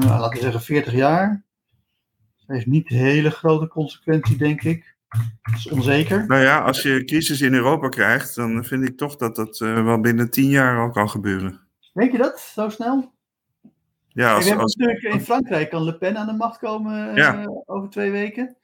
laten 0.00 0.30
we 0.30 0.40
zeggen, 0.40 0.60
40 0.60 0.92
jaar. 0.92 1.44
Dat 2.36 2.56
heeft 2.56 2.66
niet 2.66 2.88
hele 2.88 3.30
grote 3.30 3.68
consequentie, 3.68 4.36
denk 4.36 4.62
ik. 4.62 4.96
Dat 5.42 5.54
is 5.54 5.68
onzeker. 5.68 6.26
Nou 6.26 6.42
ja, 6.42 6.60
als 6.60 6.82
je 6.82 7.04
crisis 7.04 7.40
in 7.40 7.54
Europa 7.54 7.88
krijgt, 7.88 8.34
dan 8.34 8.64
vind 8.64 8.88
ik 8.88 8.96
toch 8.96 9.16
dat 9.16 9.36
dat 9.36 9.60
uh, 9.60 9.84
wel 9.84 10.00
binnen 10.00 10.30
10 10.30 10.48
jaar 10.48 10.80
al 10.80 10.90
kan 10.90 11.10
gebeuren. 11.10 11.60
Denk 11.92 12.12
je 12.12 12.18
dat, 12.18 12.40
zo 12.40 12.68
snel? 12.68 13.12
Ja, 14.08 14.34
als, 14.34 14.50
als... 14.50 14.74
natuurlijk 14.74 15.14
in 15.14 15.20
Frankrijk 15.20 15.70
kan 15.70 15.82
Le 15.82 15.98
Pen 15.98 16.16
aan 16.16 16.26
de 16.26 16.32
macht 16.32 16.58
komen 16.58 17.18
uh, 17.18 17.44
over 17.64 17.88
twee 17.88 18.10
weken. 18.10 18.56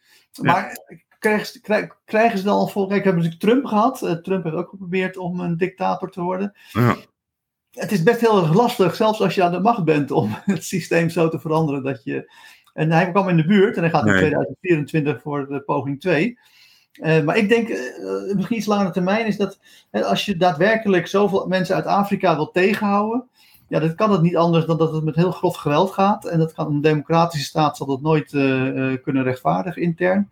Maar 0.43 0.63
ja. 0.63 0.99
krijgen, 1.19 1.61
krijgen, 1.61 1.97
krijgen 2.05 2.39
ze 2.39 2.45
dan 2.45 2.57
al 2.57 2.69
voor? 2.69 2.89
Kijk, 2.89 3.05
hebben 3.05 3.23
ze 3.23 3.37
Trump 3.37 3.65
gehad. 3.65 3.99
Trump 4.23 4.45
heeft 4.45 4.57
ook 4.57 4.69
geprobeerd 4.69 5.17
om 5.17 5.41
een 5.41 5.57
dictator 5.57 6.11
te 6.11 6.21
worden. 6.21 6.53
Ja 6.73 6.97
het 7.75 7.93
is 7.93 8.03
best 8.03 8.21
heel 8.21 8.43
erg 8.43 8.55
lastig, 8.55 8.95
zelfs 8.95 9.21
als 9.21 9.35
je 9.35 9.43
aan 9.43 9.53
de 9.53 9.61
macht 9.61 9.85
bent, 9.85 10.11
om 10.11 10.31
het 10.45 10.65
systeem 10.65 11.09
zo 11.09 11.29
te 11.29 11.39
veranderen 11.39 11.83
dat 11.83 12.05
je. 12.05 12.33
En 12.73 12.93
hij 12.93 13.11
kwam 13.11 13.29
in 13.29 13.37
de 13.37 13.47
buurt 13.47 13.77
en 13.77 13.83
hij 13.83 13.91
gaat 13.91 14.07
in 14.07 14.13
2024 14.13 15.23
voor 15.23 15.49
de 15.49 15.61
poging 15.61 16.01
2. 16.01 16.39
Uh, 16.95 17.17
eh, 17.17 17.25
maar 17.25 17.37
ik 17.37 17.49
denk, 17.49 17.69
uh, 17.69 18.35
misschien 18.35 18.57
iets 18.57 18.67
langere 18.67 18.91
termijn, 18.91 19.27
is 19.27 19.37
dat 19.37 19.59
als 19.91 20.25
je 20.25 20.37
daadwerkelijk 20.37 21.07
zoveel 21.07 21.47
mensen 21.47 21.75
uit 21.75 21.87
Afrika 21.87 22.37
wil 22.37 22.51
tegenhouden, 22.51 23.29
ja, 23.69 23.81
dan 23.81 23.95
kan 23.95 24.13
het 24.13 24.23
niet 24.23 24.37
anders 24.37 24.67
dan 24.67 24.79
dat 24.79 24.93
het 24.93 25.05
met 25.05 25.15
heel 25.15 25.31
grof 25.31 25.57
geweld 25.57 25.91
gaat. 25.91 26.25
En 26.25 26.39
dat 26.39 26.53
kan 26.53 26.67
een 26.67 26.81
democratische 26.81 27.47
staat 27.47 27.77
zal 27.77 27.87
dat 27.87 28.01
nooit 28.01 28.33
uh, 28.33 28.97
kunnen 29.03 29.23
rechtvaardigen 29.23 29.83
intern. 29.83 30.31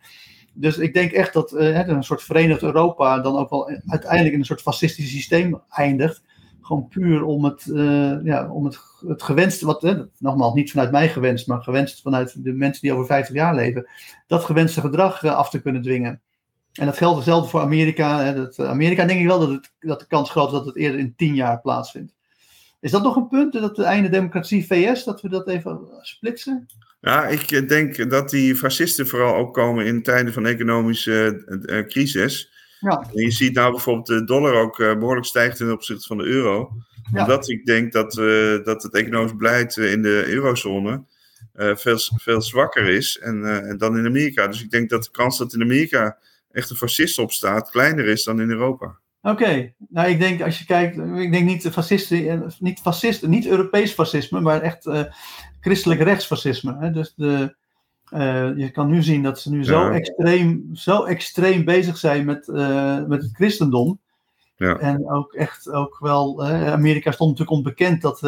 Dus 0.52 0.78
ik 0.78 0.94
denk 0.94 1.12
echt 1.12 1.32
dat 1.32 1.52
een 1.52 2.04
soort 2.04 2.22
verenigd 2.22 2.62
Europa 2.62 3.18
dan 3.18 3.36
ook 3.36 3.50
wel 3.50 3.70
uiteindelijk 3.86 4.32
in 4.32 4.38
een 4.38 4.46
soort 4.46 4.62
fascistisch 4.62 5.10
systeem 5.10 5.60
eindigt. 5.70 6.22
Gewoon 6.62 6.88
puur 6.88 7.24
om 7.24 7.44
het, 7.44 7.66
uh, 7.66 8.24
ja, 8.24 8.48
om 8.50 8.64
het, 8.64 8.78
het 9.06 9.22
gewenste, 9.22 9.66
wat, 9.66 10.06
nogmaals 10.18 10.54
niet 10.54 10.70
vanuit 10.70 10.90
mij 10.90 11.08
gewenst, 11.08 11.46
maar 11.46 11.62
gewenst 11.62 12.02
vanuit 12.02 12.44
de 12.44 12.52
mensen 12.52 12.82
die 12.82 12.92
over 12.92 13.06
50 13.06 13.34
jaar 13.34 13.54
leven, 13.54 13.86
dat 14.26 14.44
gewenste 14.44 14.80
gedrag 14.80 15.22
uh, 15.22 15.34
af 15.34 15.50
te 15.50 15.62
kunnen 15.62 15.82
dwingen. 15.82 16.20
En 16.72 16.86
dat 16.86 16.96
geldt 16.96 17.16
hetzelfde 17.16 17.48
voor 17.48 17.60
Amerika. 17.60 18.24
Hè, 18.24 18.34
dat, 18.34 18.58
eh, 18.58 18.68
Amerika 18.68 19.04
denk 19.04 19.20
ik 19.20 19.26
wel 19.26 19.38
dat, 19.38 19.48
het, 19.48 19.72
dat 19.80 20.00
de 20.00 20.06
kans 20.06 20.30
groot 20.30 20.46
is 20.46 20.52
dat 20.52 20.66
het 20.66 20.76
eerder 20.76 21.00
in 21.00 21.14
10 21.16 21.34
jaar 21.34 21.60
plaatsvindt. 21.60 22.12
Is 22.80 22.90
dat 22.90 23.02
nog 23.02 23.16
een 23.16 23.28
punt, 23.28 23.52
dat 23.52 23.76
de 23.76 23.84
einde 23.84 24.08
democratie 24.08 24.66
VS, 24.66 25.04
dat 25.04 25.20
we 25.20 25.28
dat 25.28 25.48
even 25.48 25.80
splitsen? 26.00 26.66
Ja, 27.00 27.26
ik 27.26 27.68
denk 27.68 28.10
dat 28.10 28.30
die 28.30 28.56
fascisten 28.56 29.06
vooral 29.06 29.34
ook 29.34 29.54
komen 29.54 29.86
in 29.86 30.02
tijden 30.02 30.32
van 30.32 30.46
economische 30.46 31.84
crisis. 31.88 32.51
Ja. 32.82 33.06
En 33.14 33.22
je 33.22 33.30
ziet 33.30 33.54
nou 33.54 33.70
bijvoorbeeld 33.70 34.06
de 34.06 34.24
dollar 34.24 34.54
ook 34.54 34.78
uh, 34.78 34.98
behoorlijk 34.98 35.26
stijgt 35.26 35.56
ten 35.56 35.72
opzichte 35.72 36.06
van 36.06 36.18
de 36.18 36.24
euro. 36.24 36.72
Ja. 37.12 37.20
Omdat 37.20 37.48
ik 37.48 37.66
denk 37.66 37.92
dat, 37.92 38.16
uh, 38.16 38.64
dat 38.64 38.82
het 38.82 38.94
economisch 38.94 39.36
beleid 39.36 39.76
eh, 39.76 39.92
in 39.92 40.02
de 40.02 40.24
eurozone 40.26 41.04
veel, 41.54 41.98
veel 42.16 42.42
zwakker 42.42 42.88
is 42.88 43.18
en, 43.18 43.76
dan 43.78 43.98
in 43.98 44.06
Amerika. 44.06 44.46
Dus 44.46 44.62
ik 44.62 44.70
denk 44.70 44.90
dat 44.90 45.04
de 45.04 45.10
kans 45.10 45.38
dat 45.38 45.54
in 45.54 45.62
Amerika 45.62 46.18
echt 46.52 46.70
een 46.70 46.76
fascist 46.76 47.18
opstaat 47.18 47.70
kleiner 47.70 48.06
is 48.06 48.24
dan 48.24 48.40
in 48.40 48.50
Europa. 48.50 48.98
Oké, 49.22 49.72
nou 49.88 50.08
ik 50.08 50.18
denk 50.18 50.42
als 50.42 50.58
je 50.58 50.64
kijkt, 50.64 50.96
ik 50.96 51.32
denk 51.32 51.44
niet 51.44 51.68
fascisten, 51.68 52.52
niet 52.58 52.80
fascisten, 52.80 53.30
niet 53.30 53.46
Europees 53.46 53.92
fascisme, 53.92 54.40
maar 54.40 54.60
echt 54.60 54.88
christelijk 55.60 56.00
rechtsfascisme. 56.00 56.76
Hè? 56.78 56.90
Dus 56.90 57.12
de, 57.16 57.54
uh, 58.12 58.56
je 58.56 58.70
kan 58.70 58.90
nu 58.90 59.02
zien 59.02 59.22
dat 59.22 59.40
ze 59.40 59.50
nu 59.50 59.64
zo, 59.64 59.88
extreem, 59.88 60.68
zo 60.72 61.04
extreem 61.04 61.64
bezig 61.64 61.96
zijn 61.96 62.24
met, 62.24 62.48
uh, 62.48 63.04
met 63.04 63.22
het 63.22 63.30
christendom. 63.32 64.00
Ja. 64.56 64.78
En 64.78 65.10
ook 65.10 65.32
echt 65.32 65.70
ook 65.70 65.98
wel, 65.98 66.48
uh, 66.48 66.72
Amerika 66.72 67.10
stond 67.10 67.30
natuurlijk 67.30 67.56
onbekend 67.56 68.02
dat, 68.02 68.20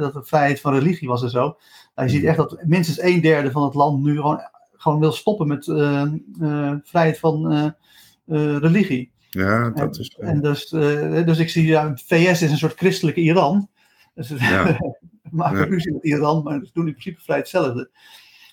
dat 0.00 0.14
er 0.14 0.26
vrijheid 0.26 0.60
van 0.60 0.74
religie 0.74 1.08
was 1.08 1.22
en 1.22 1.30
zo. 1.30 1.56
Je 1.94 2.08
ziet 2.08 2.24
echt 2.24 2.36
dat 2.36 2.62
minstens 2.66 3.02
een 3.02 3.20
derde 3.20 3.50
van 3.50 3.64
het 3.64 3.74
land 3.74 4.02
nu 4.02 4.16
gewoon, 4.16 4.40
gewoon 4.72 5.00
wil 5.00 5.12
stoppen 5.12 5.46
met 5.46 5.64
vrijheid 6.84 7.18
van 7.18 7.74
religie. 8.58 9.10
Ja, 9.30 9.70
dat 9.70 9.96
en, 9.96 10.00
is. 10.00 10.16
En 10.18 10.40
dus, 10.40 10.68
dus 11.24 11.38
ik 11.38 11.50
zie, 11.50 11.66
ja, 11.66 11.92
VS 11.94 12.42
is 12.42 12.50
een 12.50 12.56
soort 12.58 12.78
christelijke 12.78 13.20
Iran. 13.20 13.68
Dus, 14.14 14.28
ja. 14.38 14.78
ja. 15.32 15.64
ruzie 15.64 15.92
met 15.92 16.04
Iran, 16.04 16.42
maar 16.42 16.60
ze 16.64 16.70
doen 16.72 16.86
in 16.86 16.92
principe 16.92 17.20
vrij 17.20 17.38
hetzelfde. 17.38 17.90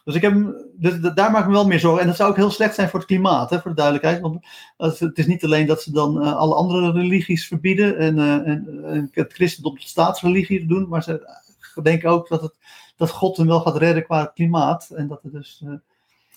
Dus, 0.05 0.15
ik 0.15 0.21
heb, 0.21 0.63
dus 0.73 0.99
daar 0.99 1.31
maak 1.31 1.41
ik 1.41 1.47
me 1.47 1.53
wel 1.53 1.67
meer 1.67 1.79
zorgen. 1.79 2.01
En 2.01 2.07
dat 2.07 2.15
zou 2.15 2.29
ook 2.29 2.35
heel 2.35 2.51
slecht 2.51 2.75
zijn 2.75 2.89
voor 2.89 2.99
het 2.99 3.07
klimaat, 3.07 3.49
hè, 3.49 3.59
voor 3.59 3.69
de 3.69 3.77
duidelijkheid. 3.77 4.21
Want 4.21 4.45
het 4.77 5.17
is 5.17 5.25
niet 5.25 5.43
alleen 5.43 5.65
dat 5.67 5.81
ze 5.81 5.91
dan 5.91 6.21
uh, 6.21 6.35
alle 6.35 6.55
andere 6.55 6.91
religies 6.91 7.47
verbieden 7.47 7.97
en, 7.97 8.17
uh, 8.17 8.33
en, 8.33 8.83
en, 8.85 9.09
het 9.11 9.33
christendom 9.33 9.77
tot 9.77 9.87
staatsreligie 9.87 10.65
doen, 10.65 10.87
maar 10.87 11.03
ze 11.03 11.39
denken 11.83 12.09
ook 12.09 12.27
dat, 12.27 12.41
het, 12.41 12.53
dat 12.95 13.09
God 13.09 13.37
hem 13.37 13.47
wel 13.47 13.59
gaat 13.59 13.77
redden 13.77 14.03
qua 14.03 14.19
het 14.19 14.33
klimaat. 14.33 14.89
En 14.89 15.07
dat 15.07 15.23
het 15.23 15.31
dus. 15.31 15.61
Uh, 15.65 15.73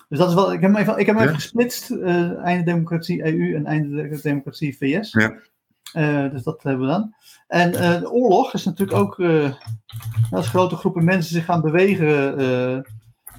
dus 0.08 0.18
dat 0.18 0.28
is 0.28 0.34
wel. 0.34 0.52
Ik 0.52 0.60
heb 0.60 0.70
hem 0.72 0.80
even, 0.80 0.98
ik 0.98 1.06
heb 1.06 1.16
hem 1.16 1.24
even 1.24 1.40
gesplitst: 1.40 1.90
einde 1.90 2.62
democratie 2.62 3.24
EU 3.24 3.54
en 3.54 3.66
einde 3.66 4.20
democratie 4.22 4.76
VS. 4.76 5.12
Ja. 5.12 6.28
dus 6.28 6.42
dat 6.42 6.62
hebben 6.62 6.86
we 6.86 6.92
dan. 6.92 7.14
En 7.46 7.70
de 7.70 8.10
oorlog 8.10 8.54
is 8.54 8.64
natuurlijk 8.64 8.98
ook. 8.98 9.22
als 10.30 10.48
grote 10.48 10.76
groepen 10.76 11.04
mensen 11.04 11.34
zich 11.34 11.44
gaan 11.44 11.60
bewegen 11.60 12.36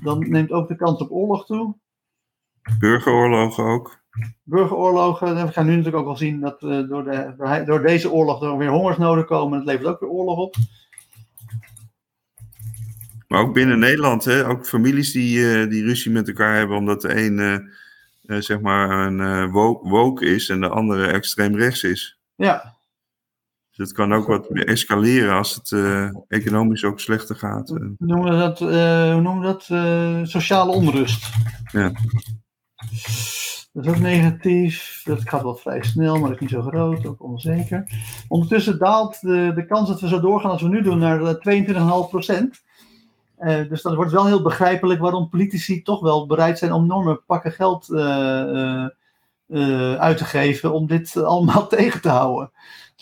dan 0.02 0.30
neemt 0.30 0.52
ook 0.52 0.68
de 0.68 0.76
kans 0.76 1.02
op 1.02 1.12
oorlog 1.12 1.45
toe. 1.45 1.76
Burgeroorlogen 2.80 3.64
ook. 3.64 4.00
Burgeroorlogen, 4.43 5.45
we 5.45 5.52
gaan 5.52 5.66
nu 5.66 5.72
natuurlijk 5.72 5.97
ook 5.97 6.06
wel 6.06 6.18
zien 6.18 6.39
dat 6.39 6.62
uh, 6.62 6.89
door, 6.89 7.04
de, 7.04 7.64
door 7.66 7.82
deze 7.82 8.12
oorlog 8.12 8.43
er 8.43 8.58
weer 8.58 8.70
hongersnoden 8.70 9.26
komen. 9.26 9.58
Het 9.58 9.68
levert 9.68 9.88
ook 9.88 10.00
weer 10.00 10.10
oorlog 10.10 10.38
op. 10.38 10.56
Maar 13.28 13.41
ook 13.41 13.54
binnen 13.54 13.80
Nederland, 13.80 14.24
hè, 14.24 14.47
ook 14.47 14.68
families 14.68 15.12
die, 15.12 15.38
uh, 15.38 15.70
die 15.70 15.84
ruzie 15.84 16.12
met 16.12 16.28
elkaar 16.28 16.56
hebben 16.56 16.78
omdat 16.78 17.02
de 17.02 17.26
een 17.26 17.70
uh, 18.26 18.41
zeg 18.41 18.62
maar 18.62 18.89
een 18.89 19.52
woke 19.82 20.26
is 20.26 20.50
en 20.50 20.62
de 20.62 20.70
andere 20.70 21.08
extreem 21.08 21.56
rechts 21.56 21.84
is. 21.84 22.20
Ja, 22.36 22.78
het 23.80 23.91
kan 23.91 24.13
ook 24.13 24.27
wat 24.27 24.47
escaleren 24.47 25.34
als 25.34 25.55
het 25.55 25.71
uh, 25.71 26.09
economisch 26.27 26.84
ook 26.84 26.99
slechter 26.99 27.36
gaat. 27.36 27.69
Hoe 27.69 27.95
noemen 27.97 28.32
we 28.32 28.38
dat? 28.38 28.61
Uh, 28.61 29.13
hoe 29.13 29.21
noemen 29.21 29.39
we 29.39 29.47
dat? 29.47 29.67
Uh, 29.71 30.19
sociale 30.23 30.71
onrust. 30.71 31.30
Ja. 31.71 31.91
Dat 33.73 33.86
is 33.86 33.91
ook 33.91 33.99
negatief. 33.99 35.01
Dat 35.03 35.30
gaat 35.30 35.41
wel 35.41 35.55
vrij 35.55 35.84
snel, 35.84 36.13
maar 36.13 36.30
dat 36.30 36.32
is 36.32 36.39
niet 36.39 36.49
zo 36.49 36.61
groot. 36.61 37.05
Ook 37.05 37.23
onzeker. 37.23 37.89
Ondertussen 38.27 38.80
daalt 38.80 39.21
de, 39.21 39.51
de 39.55 39.65
kans 39.65 39.89
dat 39.89 40.01
we 40.01 40.07
zo 40.07 40.19
doorgaan 40.19 40.51
als 40.51 40.61
we 40.61 40.69
nu 40.69 40.82
doen 40.82 40.97
naar 40.97 41.19
22,5 41.19 42.09
procent. 42.09 42.63
dus 43.69 43.82
dat 43.82 43.95
wordt 43.95 44.11
wel 44.11 44.25
heel 44.25 44.41
begrijpelijk 44.41 44.99
waarom 44.99 45.30
politici 45.30 45.82
toch 45.82 45.99
wel 45.99 46.27
bereid 46.27 46.57
zijn 46.57 46.71
om 46.71 46.84
enorme 46.84 47.21
pakken 47.25 47.51
geld 47.51 47.88
uit 49.97 50.18
te 50.18 50.26
geven 50.26 50.74
om 50.74 50.88
dit 50.88 51.18
allemaal 51.18 51.68
tegen 51.78 52.02
te 52.02 52.10
houden. 52.10 52.52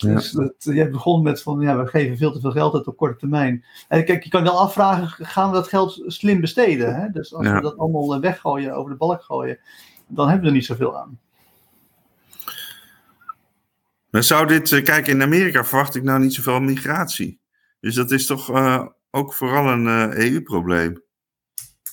Dus 0.06 0.32
dat, 0.32 0.54
je 0.58 0.89
begon 0.89 1.24
met 1.24 1.41
van 1.41 1.60
ja, 1.60 1.78
we 1.78 1.88
geven 1.88 2.18
veel 2.18 2.32
te 2.32 2.39
veel 2.39 2.52
geld 2.52 2.74
uit 2.74 2.88
op 2.88 2.98
korte 2.98 3.18
termijn. 3.18 3.66
En 3.88 4.06
kijk, 4.06 4.24
je 4.24 4.30
kan 4.30 4.43
wel 4.43 4.60
afvragen, 4.60 5.26
gaan 5.26 5.50
we 5.50 5.56
dat 5.56 5.68
geld 5.68 6.04
slim 6.06 6.41
besteden? 6.41 6.95
Hè? 6.95 7.10
Dus 7.10 7.34
als 7.34 7.48
we 7.48 7.62
dat 7.62 7.78
allemaal 7.78 8.14
eh, 8.14 8.20
weggooien, 8.20 8.76
over 8.76 8.91
de 8.91 8.98
balk 8.98 9.22
gooien, 9.22 9.60
dan 10.08 10.26
hebben 10.26 10.43
we 10.43 10.50
er 10.50 10.56
niet 10.56 10.66
zoveel 10.66 10.98
aan. 10.98 11.20
Dan 14.10 14.24
zou 14.24 14.48
dit, 14.48 14.72
eh, 14.72 14.84
kijk, 14.84 15.08
in 15.08 15.22
Amerika 15.22 15.64
verwacht 15.64 15.95
ik 15.95 16.04
nou 16.04 16.20
niet 16.20 16.34
zoveel 16.34 16.60
migratie. 16.60 17.39
Dus 17.80 17.95
dat 17.95 18.12
is 18.12 18.26
toch 18.26 18.50
uh, 18.50 18.86
ook 19.12 19.34
vooral 19.34 19.68
een 19.68 19.86
uh, 19.86 20.32
EU-probleem. 20.32 21.04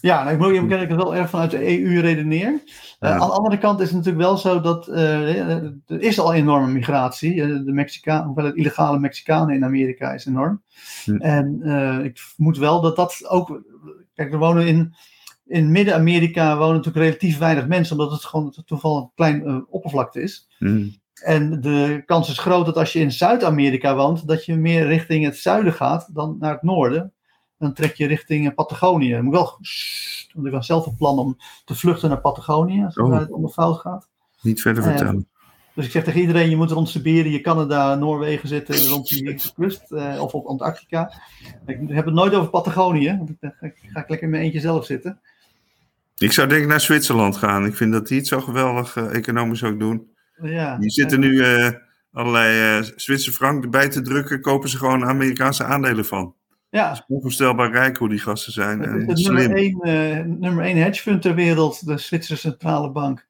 Ja, 0.05 0.23
nou, 0.23 0.35
ik 0.35 0.39
moet 0.39 0.71
je 0.71 0.79
ik 0.79 0.89
wel 0.89 1.17
erg 1.17 1.31
vanuit 1.31 1.51
de 1.51 1.83
EU 1.83 2.01
redeneer. 2.01 2.63
Uh, 3.01 3.11
Aan 3.11 3.19
de 3.19 3.35
andere 3.35 3.59
kant 3.59 3.81
is 3.81 3.87
het 3.87 3.97
natuurlijk 3.97 4.25
wel 4.25 4.37
zo 4.37 4.61
dat 4.61 4.89
uh, 4.89 5.39
er 5.87 6.01
is 6.01 6.19
al 6.19 6.35
enorme 6.35 6.73
migratie. 6.73 7.35
Uh, 7.35 7.65
de 7.65 7.73
Mexicaan, 7.73 8.27
hoewel 8.27 8.45
het 8.45 8.55
illegale 8.55 8.99
Mexicanen 8.99 9.55
in 9.55 9.65
Amerika 9.65 10.13
is 10.13 10.27
enorm. 10.27 10.63
Hm. 11.05 11.17
En 11.17 11.61
ik 12.05 12.19
vermoed 12.19 12.59
wel 12.59 12.81
dat 12.81 12.97
dat 12.97 13.29
ook. 13.29 13.63
Kijk, 14.15 14.33
er 14.33 14.39
wonen 14.39 14.67
in, 14.67 14.95
in 15.47 15.73
Midden-Amerika 15.73 16.57
wonen 16.57 16.77
natuurlijk 16.77 17.05
relatief 17.05 17.39
weinig 17.39 17.67
mensen, 17.67 17.99
omdat 17.99 18.13
het 18.13 18.25
gewoon 18.25 18.55
toevallig 18.65 19.03
een 19.03 19.11
klein 19.15 19.67
oppervlakte 19.69 20.23
is. 20.23 20.49
Hm. 20.59 20.89
En 21.15 21.61
de 21.61 22.03
kans 22.07 22.29
is 22.29 22.39
groot 22.39 22.67
dat 22.67 22.77
als 22.77 22.93
je 22.93 23.01
in 23.01 23.13
Zuid-Amerika 23.13 23.97
woont, 23.97 24.29
dat 24.29 24.45
je 24.45 24.57
meer 24.57 24.87
richting 24.87 25.25
het 25.25 25.37
zuiden 25.37 25.73
gaat 25.73 26.15
dan 26.15 26.37
naar 26.39 26.53
het 26.53 26.63
noorden. 26.63 27.14
Dan 27.59 27.73
trek 27.73 27.95
je 27.95 28.07
richting 28.07 28.55
Patagonië. 28.55 29.21
moet 29.21 29.33
wel, 29.35 29.59
want 30.33 30.47
ik 30.47 30.53
was 30.53 30.67
zelf 30.67 30.85
van 30.85 30.97
plan 30.97 31.19
om 31.19 31.37
te 31.65 31.75
vluchten 31.75 32.09
naar 32.09 32.21
Patagonië, 32.21 32.85
als 32.85 32.97
Oh. 32.97 33.19
het 33.19 33.31
om 33.31 33.43
de 33.43 33.49
fout 33.49 33.79
gaat. 33.81 34.09
Niet 34.43 34.61
verder 34.63 34.83
Eh, 34.83 34.89
vertellen. 34.89 35.29
Dus 35.75 35.85
ik 35.85 35.91
zeg 35.91 36.05
tegen 36.05 36.21
iedereen, 36.21 36.51
je 36.51 36.57
moet 36.57 36.71
rond 36.71 36.89
Siberië, 36.89 37.41
Canada, 37.41 37.95
Noorwegen 37.95 38.49
zitten, 38.49 38.87
rond 38.87 39.09
die 39.09 39.41
kust, 39.57 39.93
eh, 39.93 40.23
of 40.23 40.33
op 40.35 40.47
Antarctica. 40.47 41.13
Ik 41.67 41.79
heb 41.89 42.05
het 42.05 42.15
nooit 42.15 42.35
over 42.35 42.51
Patagonië, 42.51 43.17
want 43.19 43.31
ik, 43.31 43.39
ga 43.93 44.01
ik 44.01 44.09
lekker 44.09 44.23
in 44.23 44.31
mijn 44.31 44.43
eentje 44.43 44.61
zelf 44.61 44.85
zitten. 44.87 45.21
Ik 46.17 46.33
zou 46.33 46.49
denk 46.49 46.63
ik 46.63 46.69
naar 46.69 46.81
Zwitserland 46.81 47.37
gaan. 47.37 47.67
Ik 47.67 47.75
vind 47.75 47.93
dat 47.93 48.07
die 48.09 48.19
het 48.19 48.27
zo 48.27 48.41
geweldig 48.41 48.97
eh, 48.97 49.15
economisch 49.15 49.63
ook 49.65 49.79
doen. 49.79 50.09
Ja, 50.43 50.77
Die 50.77 50.91
zitten 50.91 51.21
nu 51.21 51.41
eh, 51.43 51.71
allerlei 52.13 52.79
eh 52.79 52.91
Zwitser 52.97 53.33
frank 53.33 53.65
erbij 53.65 53.89
te 53.89 54.01
drukken. 54.03 54.41
Kopen 54.41 54.69
ze 54.69 54.79
gewoon 54.79 55.05
Amerikaanse 55.05 55.65
aandelen 55.65 56.05
van. 56.05 56.35
Ja, 56.75 57.05
Onvoorstelbaar 57.09 57.71
rijk 57.71 57.97
hoe 57.97 58.09
die 58.09 58.19
gasten 58.19 58.53
zijn. 58.53 58.81
het 58.81 58.89
En 58.89 59.01
is 59.01 59.07
het 59.07 59.35
nummer 59.35 59.43
slim. 59.43 59.57
één, 59.57 59.81
eh, 59.81 60.25
nummer 60.25 60.65
één 60.65 60.77
hedgefund 60.77 61.23
ter 61.23 61.35
wereld, 61.35 61.87
de 61.87 61.99
Zwitserse 61.99 62.49
Centrale 62.49 62.91
Bank. 62.91 63.27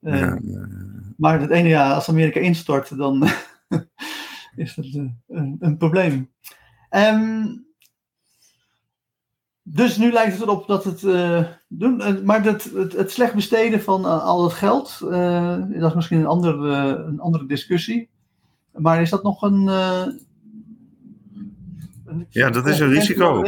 Eh, 0.00 0.18
Ja, 0.20 0.38
ja. 0.42 0.68
Maar 1.16 1.40
het 1.40 1.50
ene 1.50 1.68
jaar, 1.68 1.94
als 1.94 2.08
Amerika 2.08 2.40
instort, 2.40 2.96
dan 2.96 3.28
is 4.56 4.74
dat 4.74 4.84
eh, 4.84 5.04
een, 5.28 5.56
een 5.60 5.76
probleem. 5.76 6.30
Ehm, 6.88 7.46
dus 9.62 9.96
nu 9.96 10.12
lijkt 10.12 10.32
het 10.32 10.42
erop 10.42 10.66
dat 10.66 10.84
het 10.84 11.04
eh, 11.04 11.44
doen, 11.68 12.00
eh, 12.00 12.20
maar 12.24 12.42
dat, 12.42 12.62
het, 12.62 12.92
het 12.92 13.10
slecht 13.10 13.34
besteden 13.34 13.82
van 13.82 14.04
eh, 14.04 14.24
al 14.24 14.44
het 14.44 14.52
geld, 14.52 14.98
eh, 15.10 15.56
dat 15.68 15.88
is 15.90 15.94
misschien 15.94 16.18
een 16.20 16.26
andere, 16.26 16.76
een 16.96 17.20
andere 17.20 17.46
discussie. 17.46 18.10
Maar 18.72 19.00
is 19.00 19.10
dat 19.10 19.22
nog 19.22 19.42
een. 19.42 19.68
Ja, 22.30 22.50
dat 22.50 22.66
is 22.66 22.78
een 22.78 22.88
risico. 22.90 23.42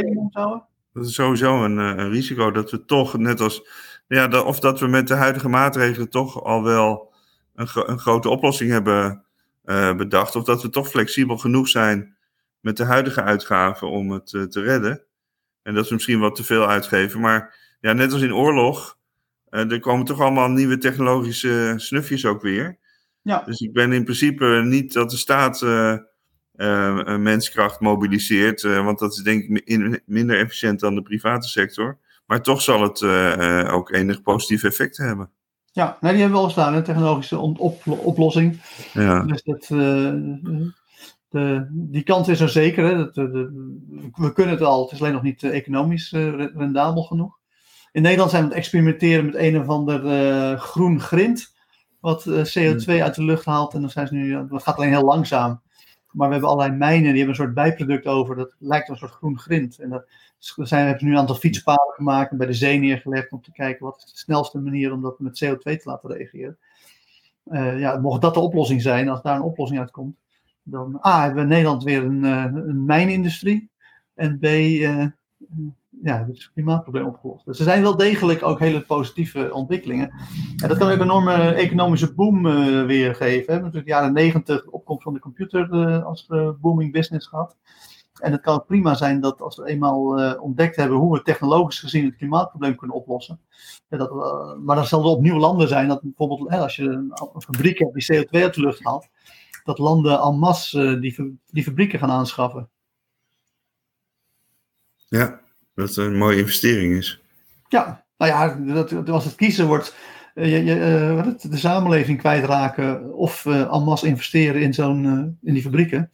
Dat 0.93 1.07
is 1.07 1.15
sowieso 1.15 1.65
een, 1.65 1.79
eh, 1.79 1.87
een 2.05 2.11
risico 2.11 2.51
dat 2.51 2.71
we 2.71 2.85
toch, 2.85 3.19
net 3.19 3.41
als. 3.41 3.69
Ja, 4.07 4.29
dat- 4.29 4.45
of 4.45 4.61
dat 4.61 4.81
we 4.81 4.87
met 4.87 5.09
de 5.09 5.15
huidige 5.15 5.49
maatregelen 5.49 6.09
toch 6.11 6.45
al 6.45 6.63
wel 6.63 7.13
een, 7.55 7.67
gro- 7.67 7.87
een 7.87 7.99
grote 7.99 8.29
oplossing 8.29 8.71
hebben 8.71 9.25
eh, 9.65 9.95
bedacht. 9.97 10.37
Of 10.37 10.45
dat 10.45 10.63
we 10.63 10.71
toch 10.71 10.89
flexibel 10.89 11.37
genoeg 11.39 11.69
zijn 11.69 12.17
met 12.61 12.77
de 12.77 12.85
huidige 12.85 13.23
uitgaven 13.23 13.91
om 13.91 14.11
het 14.11 14.33
eh, 14.35 14.43
te 14.43 14.61
redden. 14.61 15.05
En 15.63 15.75
dat 15.75 15.89
we 15.89 15.95
misschien 15.95 16.21
wat 16.21 16.35
te 16.35 16.45
veel 16.45 16.69
uitgeven. 16.69 17.21
Maar 17.21 17.57
ja, 17.81 17.93
net 17.93 18.13
als 18.13 18.23
in 18.23 18.35
oorlog, 18.35 18.99
er 19.49 19.81
komen 19.81 20.05
toch 20.05 20.21
allemaal 20.21 20.49
nieuwe 20.49 20.79
technologische 20.79 21.75
snufjes 21.77 22.27
ook 22.27 22.43
weer. 22.43 22.79
Ja. 23.23 23.43
Dus 23.47 23.61
ik 23.61 23.73
ben 23.73 23.93
in 23.93 24.05
principe 24.05 24.47
niet 24.65 24.93
dat 24.93 25.11
de 25.11 25.17
staat 25.17 25.61
eh, 26.55 27.17
menskracht 27.17 27.81
mobiliseert, 27.81 28.65
eh, 28.65 28.85
want 28.85 28.99
dat 28.99 29.13
is 29.13 29.23
denk 29.23 29.43
ik 29.43 29.49
mi- 29.49 29.61
in- 29.65 30.01
minder 30.07 30.39
efficiënt 30.39 30.81
dan 30.81 30.95
de 30.95 31.03
private 31.03 31.49
sector. 31.49 31.99
Maar 32.27 32.43
toch 32.43 32.63
zal 32.63 32.83
het 32.83 33.01
eh, 33.03 33.69
ook 33.75 33.91
enig 33.91 34.23
positief 34.23 34.63
effect 34.65 34.97
hebben. 34.97 35.31
Ja, 35.73 35.97
nee, 36.01 36.13
die 36.13 36.21
hebben 36.21 36.39
we 36.39 36.45
al 36.45 36.51
staan, 36.51 36.75
een 36.75 36.83
technologische 36.83 37.39
op- 37.39 37.83
oplossing. 37.87 38.61
Ja, 38.93 39.23
Dus 39.23 39.43
dat, 39.43 39.67
de, 41.29 41.67
die 41.71 42.03
kans 42.03 42.29
is 42.29 42.41
er 42.41 42.49
zeker. 42.49 42.85
Hè? 42.85 42.97
Dat, 42.97 43.15
de, 43.15 43.31
we 44.15 44.33
kunnen 44.33 44.55
het 44.55 44.63
al, 44.65 44.83
het 44.83 44.93
is 44.93 45.01
alleen 45.01 45.13
nog 45.13 45.23
niet 45.23 45.43
economisch 45.43 46.11
re- 46.13 46.53
rendabel 46.55 47.03
genoeg. 47.03 47.39
In 47.93 48.03
Nederland 48.03 48.31
zijn 48.31 48.43
we 48.43 48.49
aan 48.49 48.55
het 48.55 48.63
experimenteren 48.65 49.25
met 49.25 49.35
een 49.35 49.61
of 49.61 49.69
ander 49.69 50.59
groen 50.59 51.01
grind. 51.01 51.55
Wat 52.01 52.27
eh, 52.27 52.35
CO2 52.45 53.03
uit 53.03 53.15
de 53.15 53.25
lucht 53.25 53.45
haalt. 53.45 53.75
En 53.75 53.81
dan 53.81 53.91
zijn 53.91 54.07
ze 54.07 54.15
nu, 54.15 54.47
dat 54.49 54.63
gaat 54.63 54.77
alleen 54.77 54.89
heel 54.89 55.05
langzaam. 55.05 55.63
Maar 56.15 56.27
we 56.27 56.33
hebben 56.33 56.51
allerlei 56.51 56.77
mijnen, 56.79 57.03
die 57.03 57.17
hebben 57.17 57.29
een 57.29 57.45
soort 57.45 57.55
bijproduct 57.55 58.07
over. 58.07 58.37
Dat 58.37 58.55
lijkt 58.59 58.89
een 58.89 58.97
soort 58.97 59.13
groen 59.13 59.39
grind. 59.39 59.79
En 59.79 59.89
dat 59.89 60.07
zijn, 60.39 60.83
hebben 60.83 61.01
ze 61.01 61.05
nu 61.05 61.13
een 61.13 61.19
aantal 61.19 61.35
fietspaden 61.35 61.95
gemaakt 61.95 62.31
en 62.31 62.37
bij 62.37 62.47
de 62.47 62.53
zee 62.53 62.79
neergelegd. 62.79 63.33
Om 63.33 63.43
te 63.43 63.53
kijken 63.53 63.85
wat 63.85 63.97
is 63.97 64.13
de 64.13 64.19
snelste 64.19 64.59
manier 64.59 64.93
om 64.93 65.03
dat 65.03 65.19
met 65.19 65.45
CO2 65.45 65.59
te 65.63 65.81
laten 65.85 66.11
reageren. 66.11 66.59
Eh, 67.45 67.79
ja, 67.79 67.99
mocht 67.99 68.21
dat 68.21 68.35
de 68.35 68.41
oplossing 68.41 68.83
zijn, 68.83 69.09
als 69.09 69.23
daar 69.23 69.37
een 69.37 69.43
oplossing 69.43 69.81
uitkomt, 69.81 70.17
dan 70.63 71.01
A, 71.07 71.19
hebben 71.19 71.37
we 71.37 71.43
in 71.43 71.49
Nederland 71.49 71.83
weer 71.83 72.05
een, 72.05 72.25
eh, 72.25 72.45
een 72.45 72.85
mijnindustrie. 72.85 73.71
En 74.15 74.39
B, 74.39 74.45
eh, 74.45 75.07
ja, 76.05 76.27
het 76.27 76.51
klimaatprobleem 76.53 77.07
opgelost. 77.07 77.45
Dus 77.45 77.59
er 77.59 77.65
zijn 77.65 77.83
wel 77.83 77.97
degelijk 77.97 78.43
ook 78.43 78.59
hele 78.59 78.81
positieve 78.81 79.53
ontwikkelingen. 79.53 80.11
En 80.57 80.69
dat 80.69 80.79
kan 80.79 80.91
ook 80.91 80.95
een 80.95 81.03
enorme 81.03 81.35
economische 81.35 82.15
boom 82.15 82.47
eh, 82.47 82.85
weergeven. 82.87 83.47
We 83.47 83.53
hebben 83.53 83.55
natuurlijk 83.55 83.87
de 83.87 83.93
jaren 83.93 84.13
negentig 84.13 84.67
opkomst 84.67 85.03
van 85.03 85.13
de 85.15 85.21
computer 85.21 85.73
eh, 85.73 86.05
als 86.05 86.27
eh, 86.29 86.51
booming 86.61 86.93
business 86.93 87.27
gehad. 87.27 87.57
En 88.21 88.33
het 88.33 88.41
kan 88.41 88.65
prima 88.65 88.95
zijn 88.95 89.21
dat 89.21 89.41
als 89.41 89.57
we 89.57 89.67
eenmaal 89.67 90.03
ontdekt 90.41 90.77
hebben 90.77 90.99
hoe 90.99 91.13
we 91.13 91.23
technologisch 91.23 91.79
gezien 91.79 92.05
het 92.05 92.17
klimaatprobleem 92.17 92.77
kunnen 92.77 92.97
oplossen. 92.97 93.41
dat, 93.89 94.11
maar 94.65 94.77
dan 94.77 94.87
zal 94.87 95.01
er 95.01 95.07
opnieuw 95.07 95.39
landen 95.39 95.69
zijn 95.69 95.89
dat 95.89 96.03
bijvoorbeeld 96.03 96.51
als 96.51 96.77
je 96.77 96.85
een, 96.85 97.13
fabriek 97.39 97.79
hebt 97.79 97.95
die 97.95 98.27
CO2 98.27 98.43
uit 98.43 98.55
de 98.55 98.61
lucht 98.61 98.85
haalt, 98.85 99.09
dat 99.65 99.79
landen 99.79 100.21
en 100.21 100.39
masse 100.39 100.99
die, 100.99 101.41
die 101.47 101.65
fabrieken 101.65 101.99
gaan 101.99 102.11
aanschaffen. 102.11 102.69
ja, 105.09 105.44
dat 105.75 105.89
het 105.89 105.97
een 105.97 106.17
mooie 106.17 106.39
investering 106.39 106.97
is. 106.97 107.21
Ja, 107.69 108.05
nou 108.19 108.31
ja, 108.31 108.73
dat, 108.75 108.89
dat 108.89 109.09
als 109.09 109.25
het 109.25 109.35
kiezen 109.35 109.67
wordt, 109.67 109.95
eh, 110.35 110.51
je, 110.53 110.65
je, 110.65 110.75
eh, 110.81 111.25
wat 111.25 111.47
de 111.51 111.57
samenleving 111.57 112.19
kwijtraken 112.19 113.13
of 113.15 113.47
eh 113.47 113.61
en 113.75 113.83
masse 113.83 114.07
investeren 114.07 114.61
in, 114.63 114.75
zo'n, 114.75 115.05
eh, 115.05 115.49
in 115.49 115.55
die 115.55 115.63
fabrieken, 115.63 116.11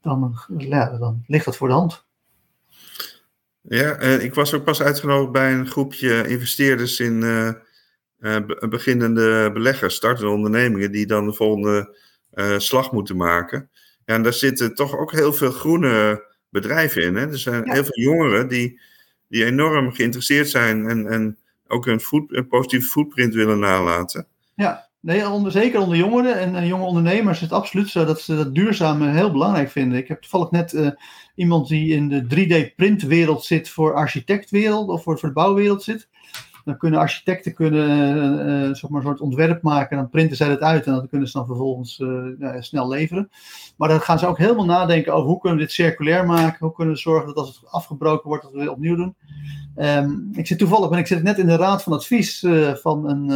dan, 0.00 0.38
eh, 0.58 0.68
ja, 0.68 0.98
dan 0.98 1.24
ligt 1.26 1.44
dat 1.44 1.56
voor 1.56 1.68
de 1.68 1.74
hand. 1.74 2.04
Ja, 3.60 3.92
eh, 3.94 4.22
ik 4.24 4.34
was 4.34 4.54
ook 4.54 4.64
pas 4.64 4.82
uitgenodigd 4.82 5.32
bij 5.32 5.52
een 5.52 5.66
groepje 5.66 6.28
investeerders 6.28 7.00
in 7.00 7.22
eh, 7.22 7.48
eh, 7.48 7.54
be- 8.46 8.66
beginnende 8.68 9.50
beleggers, 9.52 9.94
startende 9.94 10.30
ondernemingen, 10.30 10.92
die 10.92 11.06
dan 11.06 11.26
de 11.26 11.32
volgende 11.32 11.96
eh, 12.30 12.58
slag 12.58 12.92
moeten 12.92 13.16
maken. 13.16 13.70
Ja, 14.04 14.14
en 14.14 14.22
daar 14.22 14.32
zitten 14.32 14.74
toch 14.74 14.96
ook 14.96 15.12
heel 15.12 15.32
veel 15.32 15.50
groene 15.50 16.24
bedrijven 16.48 17.02
in. 17.02 17.14
Hè? 17.14 17.26
Er 17.28 17.38
zijn 17.38 17.64
Ja. 17.64 17.72
heel 17.72 17.84
veel 17.84 18.00
jongeren 18.04 18.48
die, 18.48 18.80
die 19.32 19.44
enorm 19.44 19.92
geïnteresseerd 19.92 20.50
zijn 20.50 20.86
en, 20.86 21.06
en 21.06 21.38
ook 21.66 21.86
een, 21.86 22.00
een 22.28 22.46
positieve 22.46 22.88
footprint 22.88 23.34
willen 23.34 23.58
nalaten. 23.58 24.26
Ja, 24.54 24.88
nee, 25.00 25.28
onder, 25.28 25.52
zeker 25.52 25.80
onder 25.80 25.96
jongeren 25.96 26.38
en 26.38 26.56
eh, 26.56 26.68
jonge 26.68 26.84
ondernemers 26.84 27.36
is 27.36 27.42
het 27.42 27.52
absoluut 27.52 27.88
zo 27.88 28.04
dat 28.04 28.20
ze 28.20 28.36
dat 28.36 28.54
duurzame 28.54 29.10
heel 29.10 29.32
belangrijk 29.32 29.70
vinden. 29.70 29.98
Ik 29.98 30.08
heb 30.08 30.20
toevallig 30.20 30.50
net 30.50 30.72
eh, 30.72 30.90
iemand 31.34 31.68
die 31.68 31.94
in 31.94 32.08
de 32.08 32.24
3D-printwereld 32.24 33.44
zit 33.44 33.68
voor 33.68 33.94
architectwereld 33.94 34.88
of 34.88 35.02
voor, 35.02 35.18
voor 35.18 35.28
de 35.28 35.34
bouwwereld 35.34 35.82
zit. 35.82 36.08
Dan 36.64 36.76
kunnen 36.76 37.00
architecten 37.00 37.54
kunnen, 37.54 37.88
eh, 38.38 38.74
zeg 38.74 38.90
maar 38.90 39.00
een 39.00 39.06
soort 39.06 39.20
ontwerp 39.20 39.62
maken 39.62 39.90
en 39.90 39.96
dan 39.96 40.08
printen 40.08 40.36
zij 40.36 40.48
dat 40.48 40.60
uit 40.60 40.86
en 40.86 40.92
dat 40.92 41.08
kunnen 41.08 41.28
ze 41.28 41.38
dan 41.38 41.46
vervolgens 41.46 42.00
eh, 42.00 42.60
snel 42.60 42.88
leveren. 42.88 43.30
Maar 43.76 43.88
dan 43.88 44.00
gaan 44.00 44.18
ze 44.18 44.26
ook 44.26 44.38
helemaal 44.38 44.64
nadenken 44.64 45.14
over 45.14 45.28
hoe 45.28 45.40
kunnen 45.40 45.58
we 45.58 45.64
dit 45.64 45.74
circulair 45.74 46.26
maken, 46.26 46.58
hoe 46.58 46.74
kunnen 46.74 46.94
we 46.94 47.00
zorgen 47.00 47.26
dat 47.26 47.36
als 47.36 47.60
het 47.60 47.70
afgebroken 47.70 48.28
wordt, 48.28 48.42
dat 48.42 48.52
we 48.52 48.60
het 48.60 48.68
opnieuw 48.68 48.96
doen. 48.96 49.14
Ehm, 49.74 50.10
ik 50.32 50.46
zit 50.46 50.58
toevallig, 50.58 50.88
ben 50.88 50.98
ik 50.98 51.06
zit 51.06 51.22
net 51.22 51.38
in 51.38 51.46
de 51.46 51.56
raad 51.56 51.82
van 51.82 51.92
advies 51.92 52.46
van 52.74 53.08
een... 53.08 53.30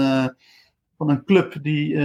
van 0.97 1.11
een 1.11 1.25
club 1.25 1.63
die, 1.63 1.99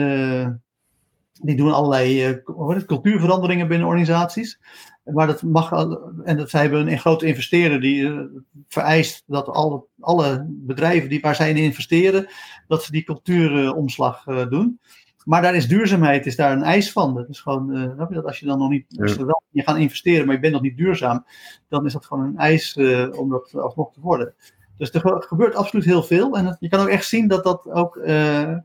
die 1.41 1.55
doen 1.55 1.74
allerlei 1.74 2.19
het, 2.22 2.86
cultuurveranderingen 2.86 3.67
binnen 3.67 3.88
organisaties. 3.88 4.59
Maar 5.03 5.27
dat 5.27 5.41
mag, 5.41 5.71
en 6.23 6.37
dat 6.37 6.49
zij 6.49 6.61
hebben 6.61 6.91
een 6.91 6.99
grote 6.99 7.25
investeerder 7.25 7.81
die 7.81 8.07
eh, 8.07 8.19
vereist 8.67 9.23
dat 9.27 9.47
alle, 9.47 9.83
alle 9.99 10.45
bedrijven 10.49 11.09
die, 11.09 11.21
waar 11.21 11.35
zij 11.35 11.49
in 11.49 11.55
investeren, 11.57 12.27
dat 12.67 12.83
ze 12.83 12.91
die 12.91 13.03
cultuuromslag 13.03 14.27
eh, 14.27 14.47
doen. 14.49 14.79
Maar 15.25 15.41
daar 15.41 15.55
is 15.55 15.67
duurzaamheid 15.67 16.25
is 16.25 16.35
daar 16.35 16.51
een 16.51 16.63
eis 16.63 16.91
van. 16.91 17.15
Dat 17.15 17.29
is 17.29 17.39
gewoon, 17.39 17.73
eh, 17.75 17.81
je 18.09 18.15
dat 18.15 18.25
als 18.25 18.39
je 18.39 18.45
dan 18.45 18.59
nog 18.59 18.69
niet, 18.69 18.85
als 19.01 19.11
je 19.13 19.25
wel 19.25 19.41
je 19.49 19.61
gaat 19.63 19.77
investeren, 19.77 20.25
maar 20.25 20.35
je 20.35 20.41
bent 20.41 20.53
nog 20.53 20.61
niet 20.61 20.77
duurzaam, 20.77 21.25
dan 21.67 21.85
is 21.85 21.93
dat 21.93 22.05
gewoon 22.05 22.23
een 22.25 22.37
eis 22.37 22.77
om 23.17 23.29
dat 23.29 23.53
alsnog 23.55 23.93
te 23.93 24.01
worden. 24.01 24.33
Dus 24.77 24.91
er 24.91 24.99
ge- 24.99 25.23
gebeurt 25.27 25.55
absoluut 25.55 25.85
heel 25.85 26.03
veel. 26.03 26.37
En 26.37 26.45
het- 26.45 26.57
je 26.59 26.69
kan 26.69 26.79
ook 26.79 26.87
echt 26.87 27.07
zien 27.07 27.27
dat 27.27 27.43
dat 27.43 27.69
ook 27.71 27.99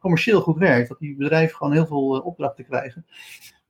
commercieel 0.01 0.41
goed 0.41 0.59
werkt. 0.59 0.89
Dat 0.89 0.99
die 0.99 1.17
bedrijven 1.17 1.57
gewoon 1.57 1.73
heel 1.73 1.87
veel 1.87 2.21
opdrachten 2.21 2.65
krijgen. 2.65 3.07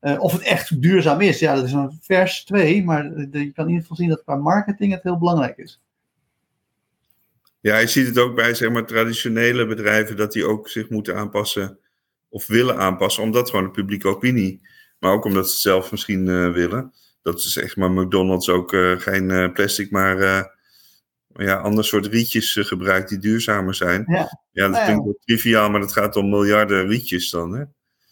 Eh, 0.07 0.21
of 0.21 0.33
het 0.33 0.43
echt 0.43 0.83
duurzaam 0.83 1.21
is, 1.21 1.39
ja, 1.39 1.55
dat 1.55 1.65
is 1.65 1.73
een 1.73 1.99
vers 2.03 2.45
2. 2.45 2.85
Maar 2.85 3.05
eh, 3.05 3.27
je 3.33 3.53
kan 3.53 3.65
in 3.65 3.71
ieder 3.71 3.81
geval 3.81 3.97
zien 3.97 4.09
dat 4.09 4.23
qua 4.23 4.37
marketing 4.37 4.93
het 4.93 5.03
heel 5.03 5.19
belangrijk 5.19 5.57
is. 5.57 5.81
Ja, 7.61 7.79
je 7.79 7.87
ziet 7.87 8.07
het 8.07 8.19
ook 8.19 8.35
bij 8.35 8.55
zeg 8.55 8.71
maar, 8.71 8.87
traditionele 8.87 9.67
bedrijven 9.67 10.17
dat 10.17 10.33
die 10.33 10.45
ook 10.45 10.69
zich 10.69 10.89
moeten 10.89 11.17
aanpassen 11.17 11.79
of 12.29 12.47
willen 12.47 12.77
aanpassen, 12.77 13.23
omdat 13.23 13.51
gewoon 13.51 13.65
de 13.65 13.71
publieke 13.71 14.09
opinie, 14.09 14.61
maar 14.99 15.13
ook 15.13 15.25
omdat 15.25 15.47
ze 15.47 15.53
het 15.53 15.61
zelf 15.61 15.91
misschien 15.91 16.29
eh, 16.29 16.53
willen. 16.53 16.93
Dat 17.23 17.39
is 17.39 17.57
echt 17.57 17.77
maar 17.77 17.91
McDonald's 17.91 18.49
ook 18.49 18.77
geen 18.99 19.53
plastic, 19.53 19.91
maar 19.91 20.19
ja, 21.35 21.55
ander 21.55 21.85
soort 21.85 22.07
rietjes 22.07 22.57
gebruikt 22.61 23.09
die 23.09 23.19
duurzamer 23.19 23.75
zijn. 23.75 24.05
Ja. 24.07 24.17
ja 24.53 24.63
dat 24.63 24.71
Nou 24.71 24.75
ja. 24.75 24.85
klinkt 24.85 25.05
wel 25.05 25.19
triviaal, 25.25 25.71
maar 25.71 25.81
het 25.81 25.93
gaat 25.93 26.17
om 26.17 26.29
miljarden 26.29 26.89
rietjes 26.89 27.31
dan. 27.31 27.53
Hè? 27.53 27.65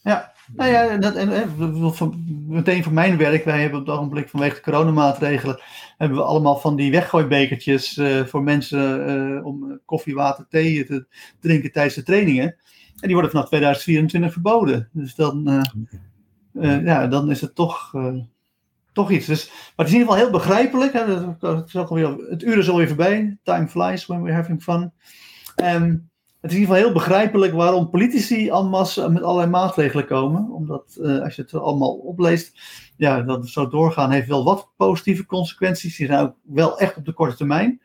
Ja, 0.02 0.33
nou 0.52 0.70
ja, 0.70 0.96
dat, 0.96 1.14
en, 1.14 1.32
en, 1.32 1.94
van- 1.94 2.24
meteen 2.48 2.82
voor 2.82 2.92
mijn 2.92 3.16
werk, 3.16 3.44
wij 3.44 3.60
hebben 3.60 3.80
op 3.80 3.86
het 3.86 3.96
ogenblik 3.96 4.28
vanwege 4.28 4.54
de 4.54 4.60
coronamaatregelen, 4.60 5.60
hebben 5.98 6.18
we 6.18 6.24
allemaal 6.24 6.56
van 6.56 6.76
die 6.76 6.90
weggooibekertjes 6.90 7.96
eh, 7.96 8.24
voor 8.24 8.42
mensen 8.42 9.06
eh, 9.06 9.46
om 9.46 9.70
eh, 9.70 9.76
koffie, 9.84 10.14
water, 10.14 10.46
thee 10.48 10.84
te 10.84 11.06
drinken 11.40 11.72
tijdens 11.72 11.94
de 11.94 12.02
trainingen. 12.02 12.44
En 12.44 13.10
die 13.10 13.12
worden 13.12 13.30
vanaf 13.30 13.46
2024 13.46 14.32
verboden. 14.32 14.88
Dus 14.92 15.14
dan, 15.14 15.64
ja, 16.60 17.06
dan 17.06 17.30
is 17.30 17.40
het 17.40 17.54
toch, 17.54 17.92
toch 18.92 19.10
iets. 19.10 19.26
Dus, 19.26 19.48
maar 19.48 19.86
het 19.86 19.86
is 19.86 19.92
in 19.92 19.98
ieder 19.98 20.12
geval 20.12 20.24
heel 20.24 20.38
begrijpelijk. 20.38 20.92
Hè? 20.92 21.36
Dat 21.38 21.66
is 21.66 21.76
ook 21.76 21.88
alweer, 21.88 22.16
het 22.30 22.42
uur 22.42 22.58
is 22.58 22.68
alweer 22.68 22.86
voorbij. 22.86 23.38
Time 23.42 23.68
flies 23.68 24.06
when 24.06 24.22
we're 24.22 24.34
having 24.34 24.62
fun. 24.62 24.92
Ehm, 25.54 25.96
het 26.44 26.52
is 26.52 26.58
in 26.58 26.62
ieder 26.62 26.76
geval 26.76 26.92
heel 26.92 27.00
begrijpelijk 27.00 27.52
waarom 27.52 27.90
politici 27.90 28.48
en 28.48 28.68
masse 28.68 29.10
met 29.10 29.22
allerlei 29.22 29.50
maatregelen 29.50 30.06
komen. 30.06 30.50
Omdat 30.50 30.98
eh, 31.02 31.20
als 31.20 31.36
je 31.36 31.42
het 31.42 31.54
allemaal 31.54 31.92
opleest, 31.92 32.60
ja, 32.96 33.22
dat 33.22 33.48
zo 33.48 33.68
doorgaan 33.68 34.10
heeft 34.10 34.28
wel 34.28 34.44
wat 34.44 34.70
positieve 34.76 35.26
consequenties. 35.26 35.96
Die 35.96 36.06
zijn 36.06 36.20
ook 36.20 36.34
wel 36.42 36.78
echt 36.78 36.96
op 36.96 37.04
de 37.04 37.12
korte 37.12 37.36
termijn. 37.36 37.80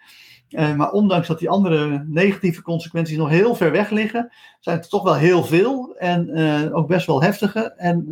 Eh, 0.50 0.76
maar 0.76 0.92
ondanks 0.92 1.28
dat 1.28 1.40
die 1.40 1.50
andere 1.50 2.06
negatieve 2.08 2.62
consequenties 2.62 3.18
nog 3.18 3.30
heel 3.30 3.56
ver 3.56 3.72
weg 3.72 3.90
liggen, 3.90 4.32
zijn 4.60 4.78
het 4.78 4.90
toch 4.90 5.04
wel 5.04 5.16
heel 5.16 5.44
veel 5.44 5.96
en 5.98 6.30
eh, 6.30 6.76
ook 6.76 6.88
best 6.88 7.08
wel 7.08 7.22
heftige. 7.22 7.74
En 7.78 8.08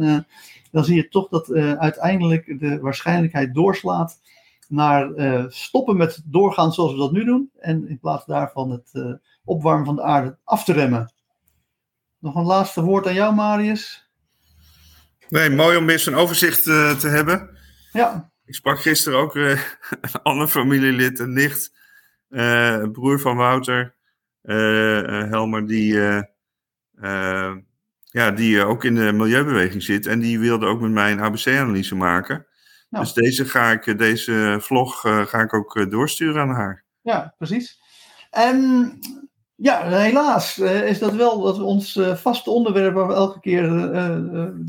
dan 0.71 0.85
zie 0.85 0.95
je 0.95 1.07
toch 1.07 1.27
dat 1.29 1.53
uiteindelijk 1.77 2.59
de 2.59 2.79
waarschijnlijkheid 2.79 3.53
doorslaat 3.53 4.19
naar 4.67 5.11
stoppen 5.47 5.97
met 5.97 6.21
doorgaan 6.25 6.73
zoals 6.73 6.91
we 6.91 6.97
dat 6.97 7.11
nu 7.11 7.23
doen. 7.23 7.49
En 7.59 7.89
in 7.89 7.99
plaats 7.99 8.25
daarvan 8.25 8.71
het 8.71 9.19
opwarmen 9.47 9.85
van 9.85 9.95
de 9.95 10.03
aarde 10.03 10.37
af 10.43 10.63
te 10.63 10.73
remmen. 10.73 11.11
Nog 12.19 12.35
een 12.35 12.45
laatste 12.45 12.81
woord 12.81 13.07
aan 13.07 13.13
jou, 13.13 13.35
Marius. 13.35 14.07
Nee, 15.29 15.49
mooi 15.49 15.77
om 15.77 15.85
weer 15.85 15.99
zo'n 15.99 16.15
overzicht 16.15 16.67
eh, 16.67 16.97
te 16.97 17.07
hebben. 17.07 17.57
Ja, 17.91 18.31
Ik 18.45 18.55
sprak 18.55 18.81
gisteren 18.81 19.19
ook 19.19 19.35
eh, 19.35 19.49
een 20.01 20.21
ander 20.23 20.47
familielid, 20.47 21.19
een 21.19 21.33
nicht, 21.33 21.73
eh, 22.29 22.71
een 22.71 22.91
broer 22.91 23.19
van 23.19 23.35
Wouter, 23.35 23.95
Helmer, 24.41 25.67
die, 25.67 25.93
ja, 28.03 28.31
die 28.31 28.63
ook 28.63 28.83
in 28.83 28.95
de 28.95 29.11
milieubeweging 29.11 29.83
zit. 29.83 30.05
En 30.05 30.19
die 30.19 30.39
wilde 30.39 30.65
ook 30.65 30.81
met 30.81 30.91
mij 30.91 31.11
een 31.11 31.21
ABC-analyse 31.21 31.95
maken. 31.95 32.47
Nou. 32.89 33.03
Dus 33.03 33.13
deze, 33.13 33.45
ga 33.45 33.71
ik, 33.71 33.97
deze 33.97 34.57
vlog 34.61 34.99
ga 35.01 35.41
ik 35.41 35.53
ook 35.53 35.91
doorsturen 35.91 36.41
aan 36.41 36.55
haar. 36.55 36.83
ja 37.01 37.33
precies. 37.37 37.79
En 38.29 38.99
ja, 39.59 39.87
helaas 39.89 40.59
eh, 40.59 40.87
is 40.89 40.99
dat 40.99 41.13
wel 41.13 41.41
dat 41.41 41.57
we 41.57 41.63
ons 41.63 41.95
eh, 41.95 42.15
vaste 42.15 42.49
onderwerp 42.49 42.93
waar 42.93 43.07
we 43.07 43.13
elke 43.13 43.39
keer 43.39 43.91
eh, 43.91 44.17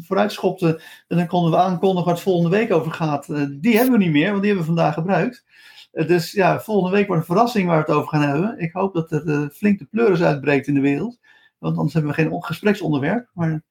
vooruit 0.02 0.32
schopten. 0.32 0.80
En 1.08 1.16
dan 1.16 1.26
konden 1.26 1.50
we 1.50 1.56
aankondigen 1.56 2.04
waar 2.04 2.14
het 2.14 2.22
volgende 2.22 2.56
week 2.56 2.72
over 2.72 2.92
gaat. 2.92 3.26
Die 3.50 3.76
hebben 3.76 3.98
we 3.98 4.04
niet 4.04 4.12
meer, 4.12 4.30
want 4.30 4.42
die 4.42 4.50
hebben 4.52 4.68
we 4.68 4.74
vandaag 4.74 4.94
gebruikt. 4.94 5.44
Dus 5.92 6.32
ja, 6.32 6.60
volgende 6.60 6.96
week 6.96 7.06
wordt 7.06 7.20
een 7.22 7.34
verrassing 7.34 7.66
waar 7.68 7.84
we 7.84 7.92
het 7.92 8.00
over 8.00 8.08
gaan 8.08 8.28
hebben. 8.28 8.58
Ik 8.58 8.72
hoop 8.72 8.94
dat 8.94 9.10
er 9.12 9.50
flink 9.54 9.78
de 9.78 9.84
pleuris 9.84 10.22
uitbreekt 10.22 10.66
in 10.66 10.74
de 10.74 10.80
wereld. 10.80 11.18
Want 11.58 11.76
anders 11.76 11.94
hebben 11.94 12.10
we 12.12 12.22
geen 12.22 12.30
on- 12.30 12.44
gespreksonderwerp. 12.44 13.28
Maar 13.34 13.62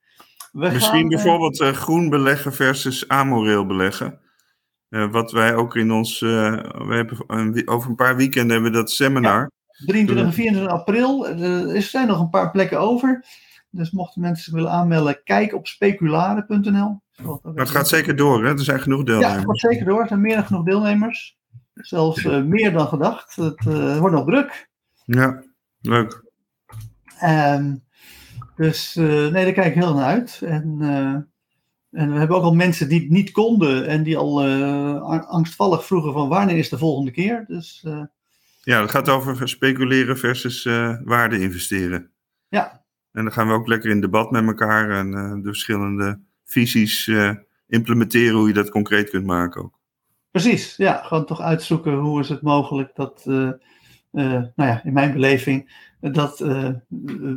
we 0.52 0.70
Misschien 0.72 1.00
gaan, 1.00 1.08
bijvoorbeeld 1.08 1.58
groen 1.60 2.10
beleggen 2.10 2.54
versus 2.54 3.08
amoreel 3.08 3.66
beleggen. 3.66 4.20
Wat 4.90 5.32
wij 5.32 5.56
ook 5.56 5.76
in 5.76 5.92
ons. 5.92 6.22
eh, 6.22 6.54
we 6.88 6.96
hebben 6.96 7.24
een, 7.28 7.68
over 7.68 7.90
een 7.90 7.96
paar 7.96 8.16
weekenden 8.16 8.52
hebben 8.52 8.72
we 8.72 8.78
dat 8.78 8.92
seminar. 8.92 9.52
23 9.86 10.26
en 10.26 10.34
24 10.34 10.74
april. 10.74 11.28
Er 11.28 11.76
is- 11.76 11.90
zijn 11.90 12.08
nog 12.08 12.20
een 12.20 12.30
paar 12.30 12.52
plekken 12.52 12.80
over. 12.80 13.26
Dus 13.70 13.92
mochten 13.92 14.22
mensen 14.22 14.44
zich 14.44 14.54
willen 14.54 14.72
aanmelden, 14.72 15.24
kijk 15.24 15.54
op 15.54 15.68
speculare.nl. 15.68 17.02
Maar 17.24 17.54
het 17.56 17.70
gaat 17.70 17.88
zeker 17.88 18.16
door, 18.16 18.44
hè? 18.46 18.50
Er 18.52 18.60
zijn 18.64 18.82
genoeg 18.82 19.00
Ja, 19.00 19.06
deelnemers. 19.06 19.36
het 19.36 19.46
gaat 19.46 19.72
zeker 19.72 19.86
door. 19.86 20.02
Er 20.02 20.08
zijn 20.08 20.22
meer 20.22 20.36
dan 20.36 20.46
genoeg 20.46 20.64
deelnemers. 20.66 21.38
Zelfs 21.74 22.26
eh, 22.26 22.42
meer 22.42 22.72
dan 22.74 22.88
gedacht. 22.88 23.36
Het 23.36 23.66
eh, 23.68 23.98
wordt 24.00 24.16
nog 24.16 24.26
druk. 24.26 24.70
Ja, 25.06 25.44
leuk. 25.82 26.24
Ehm, 27.20 27.76
dus 28.56 28.96
eh, 28.96 29.06
nee, 29.06 29.44
daar 29.44 29.52
kijk 29.54 29.76
ik 29.76 29.82
heel 29.82 29.94
naar 29.94 30.06
uit. 30.06 30.42
En, 30.46 30.78
eh, 30.82 32.00
en 32.02 32.12
we 32.14 32.18
hebben 32.20 32.38
ook 32.38 32.44
al 32.44 32.56
mensen 32.56 32.90
die 32.90 33.00
het 33.00 33.10
niet 33.10 33.32
konden 33.32 33.88
en 33.88 34.04
die 34.04 34.18
al 34.18 34.44
eh, 34.44 35.02
angstvallig 35.30 35.86
vroegen 35.86 36.14
van 36.14 36.30
wanneer 36.30 36.58
is 36.58 36.70
de 36.70 36.78
volgende 36.78 37.12
keer. 37.12 37.44
Dus 37.48 37.84
eh, 37.86 38.02
Ja, 38.68 38.82
het 38.82 38.92
gaat 38.92 39.10
over 39.10 39.50
speculeren 39.50 40.18
versus 40.18 40.66
eh, 40.66 40.96
waarde 41.04 41.40
investeren. 41.40 42.12
ja, 42.48 42.84
En 43.12 43.24
dan 43.24 43.34
gaan 43.34 43.48
we 43.48 43.54
ook 43.54 43.68
lekker 43.68 43.90
in 43.90 44.02
debat 44.02 44.32
met 44.32 44.48
elkaar 44.48 44.90
en 44.90 45.14
eh, 45.14 45.32
de 45.32 45.48
verschillende 45.48 46.20
visies 46.44 47.08
eh, 47.08 47.32
implementeren 47.68 48.36
hoe 48.36 48.48
je 48.48 48.54
dat 48.54 48.70
concreet 48.70 49.10
kunt 49.10 49.26
maken 49.26 49.64
ook. 49.64 49.80
Precies, 50.32 50.76
ja. 50.76 51.02
Gewoon 51.04 51.26
toch 51.26 51.42
uitzoeken 51.42 51.94
hoe 51.94 52.20
is 52.20 52.30
het 52.30 52.42
mogelijk 52.42 52.96
dat, 52.96 53.26
nou 53.26 54.54
ja, 54.56 54.84
in 54.84 54.94
mijn 54.94 55.14
beleving, 55.14 55.88
dat 56.00 56.46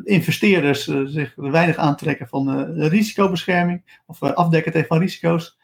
investeerders 0.02 0.84
zich 1.04 1.32
weinig 1.34 1.76
aantrekken 1.76 2.28
van 2.28 2.74
risicobescherming 2.74 4.00
of 4.06 4.22
afdekken 4.22 4.72
tegen 4.72 4.88
van 4.88 4.98
risico's. 4.98 5.59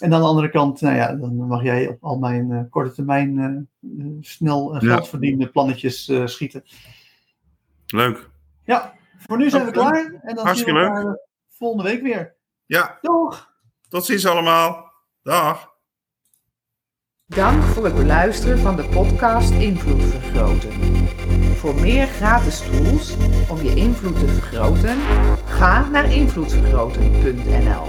En 0.00 0.14
aan 0.14 0.20
de 0.20 0.26
andere 0.26 0.50
kant, 0.50 0.80
nou 0.80 0.96
ja, 0.96 1.14
dan 1.14 1.34
mag 1.36 1.62
jij 1.62 1.88
op 1.88 2.04
al 2.04 2.18
mijn 2.18 2.52
eh, 2.52 2.60
korte 2.70 2.92
termijn 2.92 3.38
eh, 3.38 3.44
eh, 4.00 4.06
snel 4.20 4.68
geld 4.68 5.08
verdienen 5.08 5.50
plannetjes 5.50 6.08
eh, 6.08 6.26
schieten. 6.26 6.62
Leuk. 7.86 8.28
Ja, 8.64 8.94
voor 9.18 9.36
nu 9.38 9.50
zijn 9.50 9.64
we 9.64 9.70
klaar. 9.70 10.20
En 10.22 10.34
dan 10.34 10.44
Hartstikke 10.44 10.80
zien 10.80 10.80
we 10.80 10.94
leuk. 10.94 10.98
elkaar 10.98 11.18
volgende 11.48 11.84
week 11.84 12.02
weer. 12.02 12.34
Ja, 12.66 12.98
Doeg! 13.00 13.52
tot 13.88 14.04
ziens 14.04 14.26
allemaal. 14.26 14.92
Dag. 15.22 15.68
Dank 17.26 17.62
voor 17.62 17.84
het 17.84 17.94
beluisteren 17.94 18.58
van 18.58 18.76
de 18.76 18.84
podcast 18.84 19.50
Invloed 19.50 20.02
Vergroten. 20.02 20.72
Voor 21.56 21.74
meer 21.74 22.06
gratis 22.06 22.60
tools 22.60 23.16
om 23.50 23.62
je 23.62 23.74
invloed 23.74 24.18
te 24.18 24.28
vergroten, 24.28 24.96
ga 25.44 25.88
naar 25.88 26.12
invloedvergroten.nl. 26.12 27.84